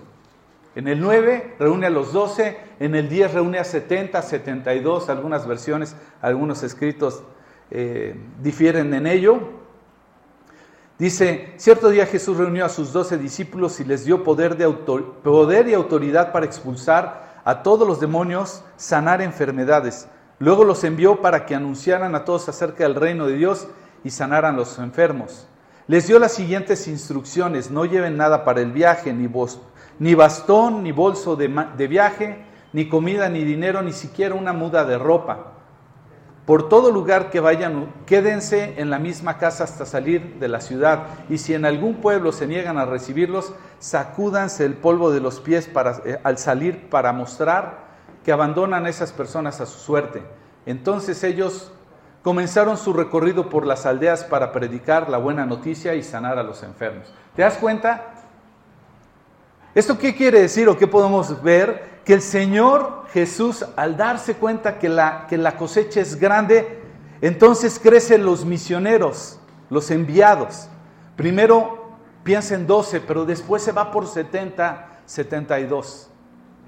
En 0.74 0.88
el 0.88 1.00
9 1.00 1.56
reúne 1.58 1.86
a 1.86 1.90
los 1.90 2.14
12, 2.14 2.56
en 2.80 2.94
el 2.94 3.10
10 3.10 3.34
reúne 3.34 3.58
a 3.58 3.64
70, 3.64 4.22
72, 4.22 5.10
algunas 5.10 5.46
versiones, 5.46 5.94
algunos 6.22 6.62
escritos 6.62 7.22
eh, 7.70 8.18
difieren 8.42 8.94
en 8.94 9.06
ello. 9.06 9.67
Dice, 10.98 11.54
cierto 11.58 11.90
día 11.90 12.06
Jesús 12.06 12.36
reunió 12.36 12.64
a 12.64 12.68
sus 12.68 12.92
doce 12.92 13.16
discípulos 13.16 13.78
y 13.78 13.84
les 13.84 14.04
dio 14.04 14.24
poder, 14.24 14.56
de 14.56 14.68
poder 14.68 15.68
y 15.68 15.74
autoridad 15.74 16.32
para 16.32 16.44
expulsar 16.44 17.40
a 17.44 17.62
todos 17.62 17.86
los 17.86 18.00
demonios, 18.00 18.64
sanar 18.76 19.22
enfermedades. 19.22 20.08
Luego 20.40 20.64
los 20.64 20.82
envió 20.82 21.22
para 21.22 21.46
que 21.46 21.54
anunciaran 21.54 22.16
a 22.16 22.24
todos 22.24 22.48
acerca 22.48 22.82
del 22.82 22.96
reino 22.96 23.28
de 23.28 23.36
Dios 23.36 23.68
y 24.02 24.10
sanaran 24.10 24.56
los 24.56 24.76
enfermos. 24.80 25.46
Les 25.86 26.08
dio 26.08 26.18
las 26.18 26.32
siguientes 26.32 26.88
instrucciones, 26.88 27.70
no 27.70 27.84
lleven 27.84 28.16
nada 28.16 28.44
para 28.44 28.60
el 28.60 28.72
viaje, 28.72 29.12
ni, 29.12 29.30
ni 30.00 30.14
bastón, 30.16 30.82
ni 30.82 30.90
bolso 30.90 31.36
de 31.36 31.86
viaje, 31.86 32.44
ni 32.72 32.88
comida, 32.88 33.28
ni 33.28 33.44
dinero, 33.44 33.82
ni 33.82 33.92
siquiera 33.92 34.34
una 34.34 34.52
muda 34.52 34.84
de 34.84 34.98
ropa 34.98 35.57
por 36.48 36.70
todo 36.70 36.90
lugar 36.90 37.28
que 37.28 37.40
vayan, 37.40 37.92
quédense 38.06 38.80
en 38.80 38.88
la 38.88 38.98
misma 38.98 39.36
casa 39.36 39.64
hasta 39.64 39.84
salir 39.84 40.36
de 40.40 40.48
la 40.48 40.62
ciudad. 40.62 41.08
Y 41.28 41.36
si 41.36 41.52
en 41.52 41.66
algún 41.66 41.96
pueblo 41.96 42.32
se 42.32 42.46
niegan 42.46 42.78
a 42.78 42.86
recibirlos, 42.86 43.52
sacúdanse 43.80 44.64
el 44.64 44.72
polvo 44.72 45.10
de 45.10 45.20
los 45.20 45.40
pies 45.40 45.68
eh, 46.06 46.18
al 46.24 46.38
salir 46.38 46.88
para 46.88 47.12
mostrar 47.12 47.88
que 48.24 48.32
abandonan 48.32 48.86
a 48.86 48.88
esas 48.88 49.12
personas 49.12 49.60
a 49.60 49.66
su 49.66 49.78
suerte. 49.78 50.22
Entonces 50.64 51.22
ellos 51.22 51.70
comenzaron 52.22 52.78
su 52.78 52.94
recorrido 52.94 53.50
por 53.50 53.66
las 53.66 53.84
aldeas 53.84 54.24
para 54.24 54.50
predicar 54.50 55.10
la 55.10 55.18
buena 55.18 55.44
noticia 55.44 55.96
y 55.96 56.02
sanar 56.02 56.38
a 56.38 56.42
los 56.42 56.62
enfermos. 56.62 57.12
¿Te 57.36 57.42
das 57.42 57.58
cuenta? 57.58 58.06
¿Esto 59.74 59.98
qué 59.98 60.16
quiere 60.16 60.40
decir 60.40 60.66
o 60.66 60.78
qué 60.78 60.86
podemos 60.86 61.42
ver? 61.42 61.98
que 62.08 62.14
el 62.14 62.22
Señor 62.22 62.97
Jesús, 63.12 63.64
al 63.76 63.96
darse 63.96 64.34
cuenta 64.34 64.78
que 64.78 64.88
la, 64.88 65.26
que 65.28 65.38
la 65.38 65.56
cosecha 65.56 66.00
es 66.00 66.16
grande, 66.16 66.82
entonces 67.20 67.78
crecen 67.78 68.24
los 68.24 68.44
misioneros, 68.44 69.38
los 69.70 69.90
enviados. 69.90 70.68
Primero 71.16 71.96
piensa 72.22 72.54
en 72.54 72.66
12, 72.66 73.00
pero 73.00 73.24
después 73.24 73.62
se 73.62 73.72
va 73.72 73.90
por 73.90 74.06
70, 74.06 75.00
72. 75.06 76.10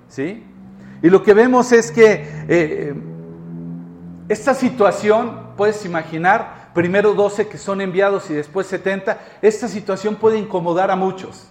¿Sí? 0.08 0.44
Y 1.02 1.10
lo 1.10 1.22
que 1.22 1.34
vemos 1.34 1.72
es 1.72 1.92
que 1.92 2.26
eh, 2.48 2.94
esta 4.28 4.54
situación, 4.54 5.54
puedes 5.56 5.84
imaginar, 5.84 6.70
primero 6.74 7.14
12 7.14 7.48
que 7.48 7.58
son 7.58 7.80
enviados 7.80 8.30
y 8.30 8.34
después 8.34 8.66
70, 8.66 9.18
esta 9.42 9.68
situación 9.68 10.16
puede 10.16 10.38
incomodar 10.38 10.90
a 10.90 10.96
muchos. 10.96 11.48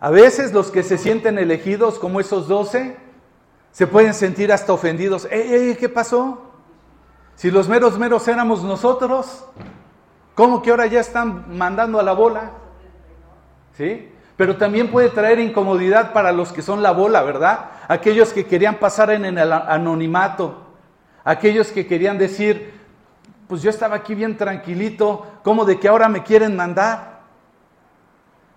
A 0.00 0.10
veces 0.10 0.52
los 0.52 0.70
que 0.70 0.82
se 0.82 0.98
sienten 0.98 1.38
elegidos, 1.38 1.98
como 1.98 2.20
esos 2.20 2.48
doce, 2.48 2.96
se 3.76 3.86
pueden 3.86 4.14
sentir 4.14 4.50
hasta 4.50 4.72
ofendidos. 4.72 5.28
¡Ey, 5.30 5.76
qué 5.78 5.90
pasó! 5.90 6.50
Si 7.34 7.50
los 7.50 7.68
meros 7.68 7.98
meros 7.98 8.26
éramos 8.26 8.62
nosotros, 8.64 9.44
¿cómo 10.34 10.62
que 10.62 10.70
ahora 10.70 10.86
ya 10.86 11.00
están 11.00 11.54
mandando 11.58 12.00
a 12.00 12.02
la 12.02 12.14
bola? 12.14 12.52
¿Sí? 13.76 14.10
Pero 14.34 14.56
también 14.56 14.90
puede 14.90 15.10
traer 15.10 15.40
incomodidad 15.40 16.14
para 16.14 16.32
los 16.32 16.54
que 16.54 16.62
son 16.62 16.82
la 16.82 16.92
bola, 16.92 17.22
¿verdad? 17.22 17.66
Aquellos 17.86 18.32
que 18.32 18.46
querían 18.46 18.76
pasar 18.76 19.10
en 19.10 19.26
el 19.26 19.52
anonimato, 19.52 20.56
aquellos 21.22 21.70
que 21.70 21.86
querían 21.86 22.16
decir, 22.16 22.72
pues 23.46 23.60
yo 23.60 23.68
estaba 23.68 23.96
aquí 23.96 24.14
bien 24.14 24.38
tranquilito, 24.38 25.26
¿cómo 25.44 25.66
de 25.66 25.78
que 25.78 25.88
ahora 25.88 26.08
me 26.08 26.22
quieren 26.22 26.56
mandar? 26.56 27.20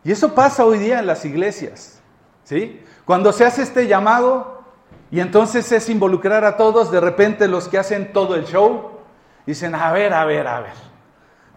Y 0.05 0.13
eso 0.13 0.33
pasa 0.33 0.63
hoy 0.63 0.79
día 0.79 0.99
en 0.99 1.07
las 1.07 1.25
iglesias. 1.25 2.01
¿sí? 2.45 2.81
Cuando 3.03 3.33
se 3.33 3.43
hace 3.43 3.63
este 3.63 3.85
llamado 3.85 4.58
y 5.11 5.19
entonces 5.19 5.71
es 5.71 5.89
involucrar 5.89 6.45
a 6.45 6.55
todos, 6.55 6.91
de 6.91 6.99
repente 6.99 7.47
los 7.47 7.67
que 7.67 7.77
hacen 7.77 8.13
todo 8.13 8.35
el 8.35 8.45
show 8.45 8.91
dicen, 9.45 9.73
a 9.73 9.91
ver, 9.91 10.13
a 10.13 10.25
ver, 10.25 10.47
a 10.47 10.61
ver. 10.61 10.89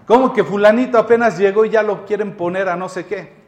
¿Cómo 0.06 0.32
que 0.32 0.42
fulanito 0.42 0.98
apenas 0.98 1.38
llegó 1.38 1.64
y 1.64 1.70
ya 1.70 1.82
lo 1.82 2.06
quieren 2.06 2.36
poner 2.36 2.68
a 2.68 2.76
no 2.76 2.88
sé 2.88 3.06
qué? 3.06 3.42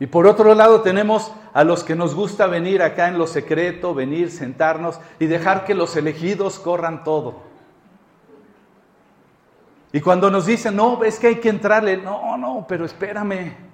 Y 0.00 0.06
por 0.06 0.26
otro 0.26 0.54
lado 0.54 0.80
tenemos 0.80 1.32
a 1.52 1.64
los 1.64 1.84
que 1.84 1.96
nos 1.96 2.14
gusta 2.14 2.46
venir 2.46 2.82
acá 2.82 3.08
en 3.08 3.18
lo 3.18 3.26
secreto, 3.26 3.94
venir, 3.94 4.30
sentarnos 4.30 5.00
y 5.18 5.26
dejar 5.26 5.64
que 5.64 5.74
los 5.74 5.96
elegidos 5.96 6.58
corran 6.58 7.04
todo. 7.04 7.42
Y 9.92 10.00
cuando 10.00 10.30
nos 10.30 10.46
dicen, 10.46 10.76
no, 10.76 11.02
es 11.02 11.18
que 11.18 11.28
hay 11.28 11.36
que 11.36 11.48
entrarle, 11.48 11.96
no, 11.96 12.36
no, 12.36 12.64
pero 12.68 12.84
espérame. 12.84 13.67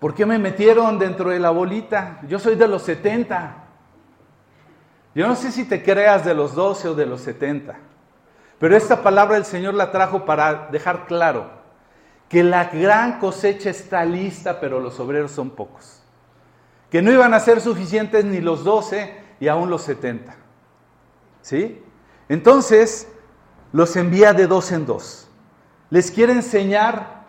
¿Por 0.00 0.14
qué 0.14 0.24
me 0.24 0.38
metieron 0.38 0.98
dentro 0.98 1.30
de 1.30 1.38
la 1.38 1.50
bolita? 1.50 2.20
Yo 2.26 2.38
soy 2.38 2.56
de 2.56 2.66
los 2.66 2.82
70. 2.82 3.64
Yo 5.14 5.28
no 5.28 5.36
sé 5.36 5.52
si 5.52 5.64
te 5.64 5.82
creas 5.82 6.24
de 6.24 6.34
los 6.34 6.54
12 6.54 6.88
o 6.88 6.94
de 6.94 7.04
los 7.04 7.20
70, 7.20 7.76
pero 8.58 8.76
esta 8.76 9.02
palabra 9.02 9.36
el 9.36 9.44
Señor 9.44 9.74
la 9.74 9.90
trajo 9.90 10.24
para 10.24 10.68
dejar 10.70 11.06
claro 11.06 11.50
que 12.28 12.44
la 12.44 12.66
gran 12.66 13.18
cosecha 13.18 13.70
está 13.70 14.04
lista, 14.04 14.60
pero 14.60 14.80
los 14.80 14.98
obreros 15.00 15.32
son 15.32 15.50
pocos. 15.50 16.02
Que 16.90 17.02
no 17.02 17.12
iban 17.12 17.34
a 17.34 17.40
ser 17.40 17.60
suficientes 17.60 18.24
ni 18.24 18.40
los 18.40 18.64
12 18.64 19.12
y 19.40 19.48
aún 19.48 19.68
los 19.68 19.82
70. 19.82 20.36
¿Sí? 21.42 21.82
Entonces, 22.28 23.08
los 23.72 23.96
envía 23.96 24.32
de 24.32 24.46
dos 24.46 24.70
en 24.70 24.86
dos. 24.86 25.28
Les 25.90 26.10
quiere 26.12 26.32
enseñar 26.32 27.19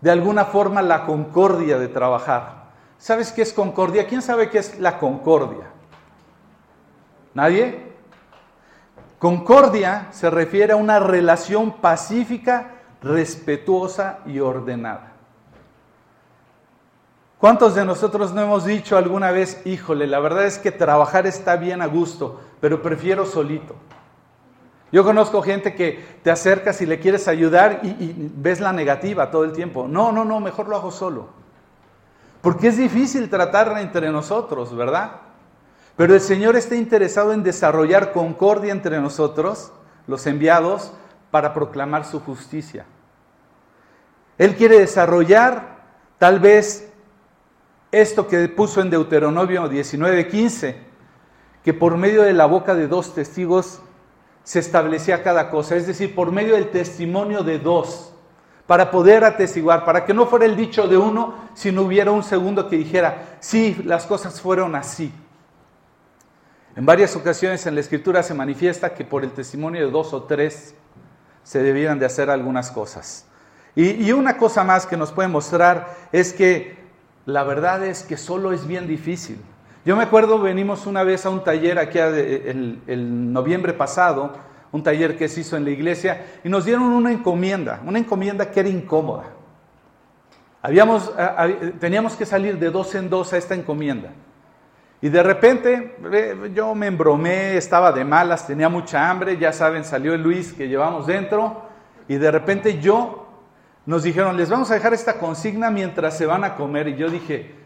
de 0.00 0.10
alguna 0.10 0.44
forma 0.44 0.82
la 0.82 1.04
concordia 1.04 1.78
de 1.78 1.88
trabajar. 1.88 2.64
¿Sabes 2.98 3.32
qué 3.32 3.42
es 3.42 3.52
concordia? 3.52 4.06
¿Quién 4.06 4.22
sabe 4.22 4.50
qué 4.50 4.58
es 4.58 4.78
la 4.78 4.98
concordia? 4.98 5.66
¿Nadie? 7.34 7.90
Concordia 9.18 10.08
se 10.10 10.30
refiere 10.30 10.72
a 10.72 10.76
una 10.76 10.98
relación 10.98 11.72
pacífica, 11.72 12.72
respetuosa 13.02 14.20
y 14.26 14.40
ordenada. 14.40 15.12
¿Cuántos 17.38 17.74
de 17.74 17.86
nosotros 17.86 18.34
no 18.34 18.42
hemos 18.42 18.66
dicho 18.66 18.98
alguna 18.98 19.30
vez, 19.30 19.62
híjole, 19.64 20.06
la 20.06 20.20
verdad 20.20 20.44
es 20.44 20.58
que 20.58 20.72
trabajar 20.72 21.26
está 21.26 21.56
bien 21.56 21.80
a 21.80 21.86
gusto, 21.86 22.40
pero 22.60 22.82
prefiero 22.82 23.24
solito? 23.24 23.76
Yo 24.92 25.04
conozco 25.04 25.42
gente 25.42 25.74
que 25.74 26.04
te 26.22 26.30
acercas 26.30 26.80
y 26.80 26.86
le 26.86 26.98
quieres 26.98 27.28
ayudar 27.28 27.80
y, 27.82 28.14
ves 28.34 28.60
la 28.60 28.72
negativa 28.72 29.30
todo 29.30 29.44
el 29.44 29.52
tiempo. 29.52 29.86
No, 29.86 30.10
no, 30.10 30.24
no, 30.24 30.40
mejor 30.40 30.68
lo 30.68 30.76
hago 30.76 30.90
solo. 30.90 31.28
Porque 32.40 32.68
es 32.68 32.76
difícil 32.76 33.30
tratar 33.30 33.76
entre 33.78 34.10
nosotros, 34.10 34.74
¿verdad? 34.74 35.12
Pero 35.96 36.14
el 36.14 36.20
Señor 36.20 36.56
está 36.56 36.74
interesado 36.74 37.32
en 37.32 37.42
desarrollar 37.42 38.12
concordia 38.12 38.72
entre 38.72 39.00
nosotros, 39.00 39.72
los 40.06 40.26
enviados, 40.26 40.92
para 41.30 41.54
proclamar 41.54 42.04
su 42.04 42.18
justicia. 42.20 42.86
Él 44.38 44.56
quiere 44.56 44.78
desarrollar 44.78 45.80
tal 46.18 46.40
vez 46.40 46.90
esto 47.92 48.26
que 48.26 48.48
puso 48.48 48.80
en 48.80 48.90
Deuteronomio 48.90 49.68
19:15, 49.68 50.76
que 51.62 51.74
por 51.74 51.96
medio 51.96 52.22
de 52.22 52.32
la 52.32 52.46
boca 52.46 52.74
de 52.74 52.88
dos 52.88 53.14
testigos 53.14 53.82
se 54.44 54.58
establecía 54.58 55.22
cada 55.22 55.50
cosa, 55.50 55.76
es 55.76 55.86
decir, 55.86 56.14
por 56.14 56.32
medio 56.32 56.54
del 56.54 56.70
testimonio 56.70 57.42
de 57.42 57.58
dos, 57.58 58.12
para 58.66 58.90
poder 58.90 59.24
atestiguar, 59.24 59.84
para 59.84 60.04
que 60.04 60.14
no 60.14 60.26
fuera 60.26 60.44
el 60.44 60.56
dicho 60.56 60.86
de 60.86 60.96
uno, 60.96 61.34
sino 61.54 61.82
hubiera 61.82 62.12
un 62.12 62.22
segundo 62.22 62.68
que 62.68 62.76
dijera, 62.76 63.36
sí, 63.40 63.80
las 63.84 64.06
cosas 64.06 64.40
fueron 64.40 64.76
así. 64.76 65.12
En 66.76 66.86
varias 66.86 67.16
ocasiones 67.16 67.66
en 67.66 67.74
la 67.74 67.80
escritura 67.80 68.22
se 68.22 68.32
manifiesta 68.32 68.94
que 68.94 69.04
por 69.04 69.24
el 69.24 69.32
testimonio 69.32 69.84
de 69.84 69.90
dos 69.90 70.12
o 70.14 70.22
tres 70.22 70.74
se 71.42 71.62
debieran 71.62 71.98
de 71.98 72.06
hacer 72.06 72.30
algunas 72.30 72.70
cosas. 72.70 73.26
Y, 73.74 74.06
y 74.06 74.12
una 74.12 74.36
cosa 74.36 74.62
más 74.62 74.86
que 74.86 74.96
nos 74.96 75.10
puede 75.10 75.28
mostrar 75.28 75.96
es 76.12 76.32
que 76.32 76.78
la 77.26 77.42
verdad 77.42 77.84
es 77.84 78.02
que 78.02 78.16
solo 78.16 78.52
es 78.52 78.66
bien 78.66 78.86
difícil. 78.86 79.40
Yo 79.84 79.96
me 79.96 80.02
acuerdo, 80.02 80.38
venimos 80.38 80.86
una 80.86 81.02
vez 81.04 81.24
a 81.24 81.30
un 81.30 81.42
taller 81.42 81.78
aquí 81.78 81.98
el, 81.98 83.32
noviembre 83.32 83.72
pasado, 83.72 84.34
un 84.72 84.82
taller 84.82 85.16
que 85.16 85.26
se 85.28 85.40
hizo 85.40 85.56
en 85.56 85.64
la 85.64 85.70
iglesia, 85.70 86.26
y 86.44 86.48
nos 86.48 86.66
dieron 86.66 86.82
una 86.84 87.10
encomienda, 87.10 87.80
una 87.86 87.98
encomienda 87.98 88.50
que 88.50 88.60
era 88.60 88.68
incómoda. 88.68 89.24
Teníamos 91.80 92.16
que 92.16 92.26
salir 92.26 92.58
de 92.58 92.70
dos 92.70 92.94
en 92.94 93.08
dos 93.08 93.32
a 93.32 93.38
esta 93.38 93.54
encomienda. 93.54 94.10
Y 95.02 95.08
de 95.08 95.22
repente 95.22 95.96
eh, 96.12 96.50
yo 96.54 96.74
me 96.74 96.86
embromé, 96.86 97.56
estaba 97.56 97.90
de 97.90 98.04
malas, 98.04 98.46
tenía 98.46 98.68
mucha 98.68 99.08
hambre, 99.08 99.38
ya 99.38 99.50
saben, 99.50 99.82
salió 99.82 100.12
el 100.12 100.22
Luis 100.22 100.52
que 100.52 100.68
llevamos 100.68 101.06
dentro, 101.06 101.62
y 102.06 102.16
de 102.16 102.30
repente 102.30 102.80
yo 102.80 103.26
nos 103.86 104.02
dijeron, 104.02 104.36
les 104.36 104.50
vamos 104.50 104.70
a 104.70 104.74
dejar 104.74 104.92
esta 104.92 105.18
consigna 105.18 105.70
mientras 105.70 106.18
se 106.18 106.26
van 106.26 106.44
a 106.44 106.54
comer. 106.54 106.88
Y 106.88 106.96
yo 106.96 107.08
dije, 107.08 107.59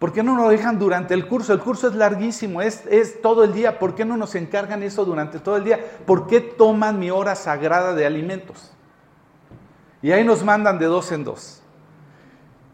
¿por 0.00 0.12
qué 0.12 0.24
no 0.24 0.34
nos 0.34 0.50
dejan 0.50 0.80
durante 0.80 1.14
el 1.14 1.28
curso? 1.28 1.52
El 1.52 1.60
curso 1.60 1.86
es 1.86 1.94
larguísimo, 1.94 2.62
es, 2.62 2.84
es 2.90 3.22
todo 3.22 3.44
el 3.44 3.52
día, 3.52 3.78
¿por 3.78 3.94
qué 3.94 4.04
no 4.04 4.16
nos 4.16 4.34
encargan 4.34 4.82
eso 4.82 5.04
durante 5.04 5.38
todo 5.38 5.58
el 5.58 5.62
día? 5.62 5.78
¿Por 6.06 6.26
qué 6.26 6.40
toman 6.40 6.98
mi 6.98 7.10
hora 7.10 7.36
sagrada 7.36 7.94
de 7.94 8.06
alimentos? 8.06 8.72
Y 10.02 10.10
ahí 10.10 10.24
nos 10.24 10.42
mandan 10.42 10.78
de 10.78 10.86
dos 10.86 11.12
en 11.12 11.22
dos. 11.22 11.62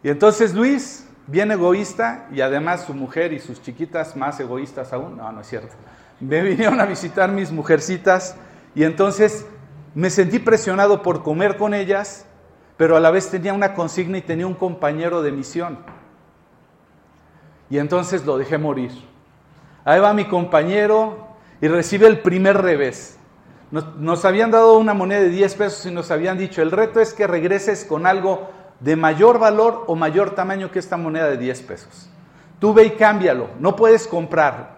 Y 0.01 0.09
entonces 0.09 0.55
Luis 0.55 1.05
bien 1.27 1.51
egoísta 1.51 2.27
y 2.31 2.39
además 2.39 2.85
su 2.85 2.93
mujer 2.93 3.33
y 3.33 3.39
sus 3.39 3.61
chiquitas 3.61 4.15
más 4.15 4.39
egoístas 4.39 4.93
aún. 4.93 5.17
No, 5.17 5.29
no 5.31 5.41
es 5.41 5.47
cierto. 5.47 5.75
Me 6.21 6.41
vinieron 6.41 6.79
a 6.79 6.85
visitar 6.85 7.29
mis 7.29 7.51
mujercitas 7.51 8.37
y 8.73 8.85
entonces 8.85 9.45
me 9.93 10.09
sentí 10.09 10.39
presionado 10.39 11.01
por 11.01 11.23
comer 11.23 11.57
con 11.57 11.73
ellas, 11.73 12.25
pero 12.77 12.95
a 12.95 13.01
la 13.01 13.11
vez 13.11 13.29
tenía 13.29 13.53
una 13.53 13.73
consigna 13.73 14.17
y 14.17 14.21
tenía 14.21 14.47
un 14.47 14.53
compañero 14.53 15.21
de 15.21 15.33
misión. 15.33 15.79
Y 17.69 17.77
entonces 17.77 18.25
lo 18.25 18.37
dejé 18.37 18.57
morir. 18.57 18.91
Ahí 19.83 19.99
va 19.99 20.13
mi 20.13 20.25
compañero 20.25 21.27
y 21.61 21.67
recibe 21.67 22.07
el 22.07 22.19
primer 22.19 22.57
revés. 22.57 23.17
Nos, 23.69 24.23
habían 24.23 24.51
dado 24.51 24.77
una 24.77 24.93
moneda 24.93 25.19
de 25.19 25.29
10 25.29 25.55
pesos 25.55 25.85
y 25.85 25.91
nos 25.91 26.09
habían 26.09 26.37
dicho, 26.37 26.61
el 26.61 26.71
reto 26.71 27.01
es 27.01 27.13
que 27.13 27.27
regreses 27.27 27.83
con 27.83 28.05
algo 28.05 28.49
de 28.79 28.95
mayor 28.95 29.39
valor 29.39 29.83
o 29.87 29.95
mayor 29.95 30.35
tamaño 30.35 30.71
que 30.71 30.79
esta 30.79 30.95
moneda 30.95 31.29
de 31.29 31.37
10 31.37 31.61
pesos. 31.63 32.09
Tú 32.59 32.73
ve 32.73 32.85
y 32.85 32.89
cámbialo, 32.91 33.49
no 33.59 33.75
puedes 33.75 34.07
comprar, 34.07 34.77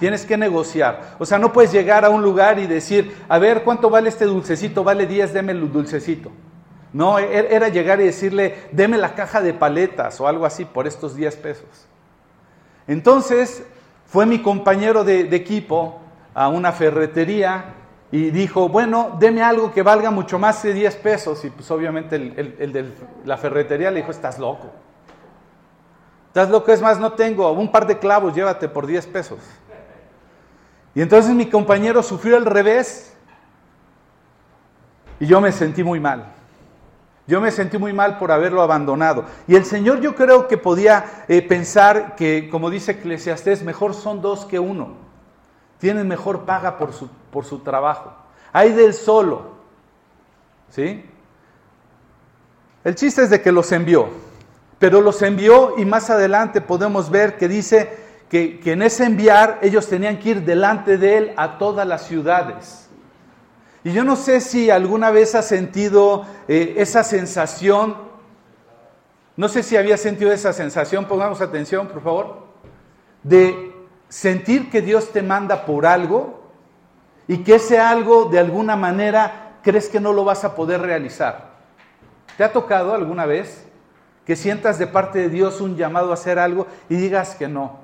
tienes 0.00 0.26
que 0.26 0.36
negociar. 0.36 1.14
O 1.20 1.26
sea, 1.26 1.38
no 1.38 1.52
puedes 1.52 1.70
llegar 1.70 2.04
a 2.04 2.10
un 2.10 2.22
lugar 2.22 2.58
y 2.58 2.66
decir, 2.66 3.16
a 3.28 3.38
ver, 3.38 3.62
¿cuánto 3.62 3.88
vale 3.88 4.08
este 4.08 4.24
dulcecito? 4.24 4.82
Vale 4.82 5.06
10, 5.06 5.32
deme 5.32 5.52
el 5.52 5.72
dulcecito. 5.72 6.32
No, 6.92 7.20
e-, 7.20 7.54
era 7.54 7.68
llegar 7.68 8.00
y 8.00 8.04
decirle, 8.04 8.68
deme 8.72 8.98
la 8.98 9.14
caja 9.14 9.40
de 9.40 9.54
paletas 9.54 10.20
o 10.20 10.26
algo 10.26 10.44
así 10.44 10.64
por 10.64 10.88
estos 10.88 11.14
10 11.14 11.36
pesos. 11.36 11.86
Entonces, 12.86 13.64
fue 14.06 14.26
mi 14.26 14.42
compañero 14.42 15.04
de, 15.04 15.22
equipo 15.34 16.00
a 16.34 16.48
una 16.48 16.72
ferretería 16.72 17.74
y 18.12 18.30
dijo, 18.30 18.68
bueno, 18.68 19.16
deme 19.18 19.42
algo 19.42 19.72
que 19.72 19.82
valga 19.82 20.10
mucho 20.10 20.38
más 20.38 20.62
de 20.62 20.72
10 20.72 20.96
pesos. 20.96 21.44
Y 21.44 21.50
pues 21.50 21.70
obviamente 21.70 22.16
el, 22.16 22.72
de 22.72 22.92
la 23.24 23.36
ferretería 23.36 23.90
le 23.90 24.00
dijo, 24.00 24.10
estás 24.10 24.38
loco. 24.38 24.70
Estás 26.28 26.50
loco, 26.50 26.72
es 26.72 26.82
más, 26.82 26.98
no 26.98 27.12
tengo, 27.12 27.50
un 27.52 27.70
par 27.70 27.86
de 27.86 27.98
clavos, 27.98 28.34
llévate 28.34 28.68
por 28.68 28.86
10 28.86 29.06
pesos. 29.06 29.38
Y 30.94 31.00
entonces 31.00 31.34
mi 31.34 31.46
compañero 31.46 32.02
sufrió 32.02 32.36
el 32.36 32.44
revés 32.44 33.16
y 35.18 35.26
yo 35.26 35.40
me 35.40 35.50
sentí 35.50 35.82
muy 35.82 35.98
mal. 36.00 36.33
Yo 37.26 37.40
me 37.40 37.50
sentí 37.50 37.78
muy 37.78 37.92
mal 37.92 38.18
por 38.18 38.30
haberlo 38.30 38.62
abandonado. 38.62 39.24
Y 39.46 39.56
el 39.56 39.64
Señor 39.64 40.00
yo 40.00 40.14
creo 40.14 40.46
que 40.46 40.58
podía 40.58 41.24
eh, 41.28 41.40
pensar 41.42 42.16
que, 42.16 42.48
como 42.50 42.70
dice 42.70 42.92
Eclesiastés, 42.92 43.62
mejor 43.62 43.94
son 43.94 44.20
dos 44.20 44.44
que 44.44 44.58
uno 44.58 45.04
tienen 45.84 46.08
mejor 46.08 46.46
paga 46.46 46.78
por 46.78 46.94
su, 46.94 47.10
por 47.30 47.44
su 47.44 47.58
trabajo. 47.58 48.10
Hay 48.54 48.72
del 48.72 48.94
solo. 48.94 49.52
¿Sí? 50.70 51.04
El 52.82 52.94
chiste 52.94 53.22
es 53.22 53.28
de 53.28 53.42
que 53.42 53.52
los 53.52 53.70
envió, 53.70 54.08
pero 54.78 55.02
los 55.02 55.20
envió 55.20 55.74
y 55.76 55.84
más 55.84 56.08
adelante 56.08 56.62
podemos 56.62 57.10
ver 57.10 57.36
que 57.36 57.48
dice 57.48 57.98
que, 58.30 58.60
en 58.64 58.80
ese 58.80 59.04
enviar 59.04 59.58
ellos 59.60 59.86
tenían 59.86 60.18
que 60.18 60.30
ir 60.30 60.42
delante 60.42 60.96
de 60.96 61.18
él 61.18 61.34
a 61.36 61.58
todas 61.58 61.86
las 61.86 62.06
ciudades. 62.06 62.83
Y 63.84 63.92
yo 63.92 64.02
no 64.02 64.16
sé 64.16 64.40
si 64.40 64.70
alguna 64.70 65.10
vez 65.10 65.34
has 65.34 65.46
sentido 65.46 66.24
eh, 66.48 66.76
esa 66.78 67.04
sensación, 67.04 67.96
no 69.36 69.48
sé 69.48 69.62
si 69.62 69.76
había 69.76 69.98
sentido 69.98 70.32
esa 70.32 70.54
sensación, 70.54 71.04
pongamos 71.04 71.42
atención 71.42 71.88
por 71.88 72.02
favor, 72.02 72.46
de 73.22 73.74
sentir 74.08 74.70
que 74.70 74.80
Dios 74.80 75.12
te 75.12 75.22
manda 75.22 75.66
por 75.66 75.84
algo 75.84 76.50
y 77.28 77.38
que 77.38 77.56
ese 77.56 77.78
algo 77.78 78.24
de 78.24 78.38
alguna 78.38 78.74
manera 78.74 79.58
crees 79.62 79.90
que 79.90 80.00
no 80.00 80.14
lo 80.14 80.24
vas 80.24 80.44
a 80.44 80.54
poder 80.54 80.80
realizar. 80.80 81.52
¿Te 82.38 82.44
ha 82.44 82.52
tocado 82.52 82.94
alguna 82.94 83.26
vez 83.26 83.66
que 84.24 84.34
sientas 84.34 84.78
de 84.78 84.86
parte 84.86 85.18
de 85.18 85.28
Dios 85.28 85.60
un 85.60 85.76
llamado 85.76 86.10
a 86.10 86.14
hacer 86.14 86.38
algo 86.38 86.66
y 86.88 86.96
digas 86.96 87.34
que 87.34 87.48
no? 87.48 87.83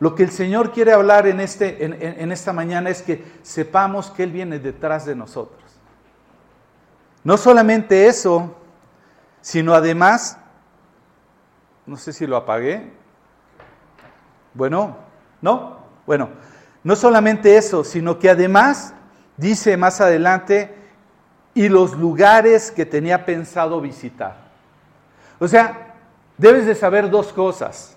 Lo 0.00 0.14
que 0.14 0.22
el 0.22 0.30
Señor 0.30 0.72
quiere 0.72 0.92
hablar 0.92 1.26
en, 1.26 1.40
este, 1.40 1.84
en, 1.84 2.32
esta 2.32 2.52
mañana 2.52 2.88
es 2.88 3.02
que 3.02 3.24
sepamos 3.42 4.10
que 4.10 4.22
Él 4.22 4.30
viene 4.30 4.58
detrás 4.58 5.04
de 5.04 5.16
nosotros. 5.16 5.62
No 7.24 7.36
solamente 7.36 8.06
eso, 8.06 8.56
sino 9.40 9.74
además, 9.74 10.38
no 11.84 11.96
sé 11.96 12.12
si 12.12 12.26
lo 12.26 12.36
apagué, 12.36 12.92
bueno, 14.54 15.08
¿No? 15.40 15.78
Bueno, 16.06 16.30
no 16.82 16.96
solamente 16.96 17.56
eso, 17.56 17.84
sino 17.84 18.18
que 18.18 18.30
además 18.30 18.94
dice 19.36 19.76
más 19.76 20.00
adelante, 20.00 20.74
y 21.54 21.68
los 21.68 21.96
lugares 21.96 22.70
que 22.70 22.86
tenía 22.86 23.24
pensado 23.24 23.80
visitar. 23.80 24.36
O 25.38 25.48
sea, 25.48 25.94
debes 26.36 26.66
de 26.66 26.74
saber 26.74 27.10
dos 27.10 27.32
cosas. 27.32 27.96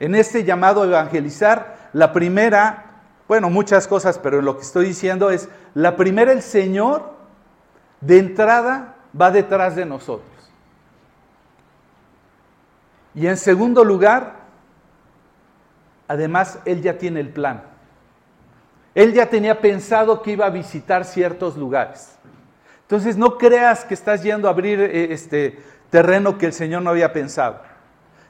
En 0.00 0.14
este 0.14 0.44
llamado 0.44 0.82
a 0.82 0.86
evangelizar, 0.86 1.90
la 1.92 2.12
primera, 2.12 2.84
bueno, 3.28 3.50
muchas 3.50 3.86
cosas, 3.88 4.18
pero 4.18 4.42
lo 4.42 4.56
que 4.56 4.62
estoy 4.62 4.86
diciendo 4.86 5.30
es, 5.30 5.48
la 5.74 5.96
primera, 5.96 6.32
el 6.32 6.42
Señor 6.42 7.14
de 8.00 8.18
entrada 8.18 8.96
va 9.18 9.30
detrás 9.30 9.76
de 9.76 9.86
nosotros. 9.86 10.30
Y 13.14 13.26
en 13.26 13.36
segundo 13.36 13.84
lugar, 13.84 14.46
Además, 16.08 16.58
él 16.64 16.82
ya 16.82 16.98
tiene 16.98 17.20
el 17.20 17.30
plan. 17.30 17.62
Él 18.94 19.12
ya 19.12 19.28
tenía 19.28 19.60
pensado 19.60 20.22
que 20.22 20.32
iba 20.32 20.46
a 20.46 20.50
visitar 20.50 21.04
ciertos 21.04 21.56
lugares. 21.56 22.16
Entonces, 22.82 23.16
no 23.16 23.36
creas 23.36 23.84
que 23.84 23.94
estás 23.94 24.22
yendo 24.22 24.48
a 24.48 24.52
abrir 24.52 24.80
eh, 24.80 25.12
este 25.12 25.58
terreno 25.90 26.38
que 26.38 26.46
el 26.46 26.52
Señor 26.52 26.82
no 26.82 26.90
había 26.90 27.12
pensado. 27.12 27.60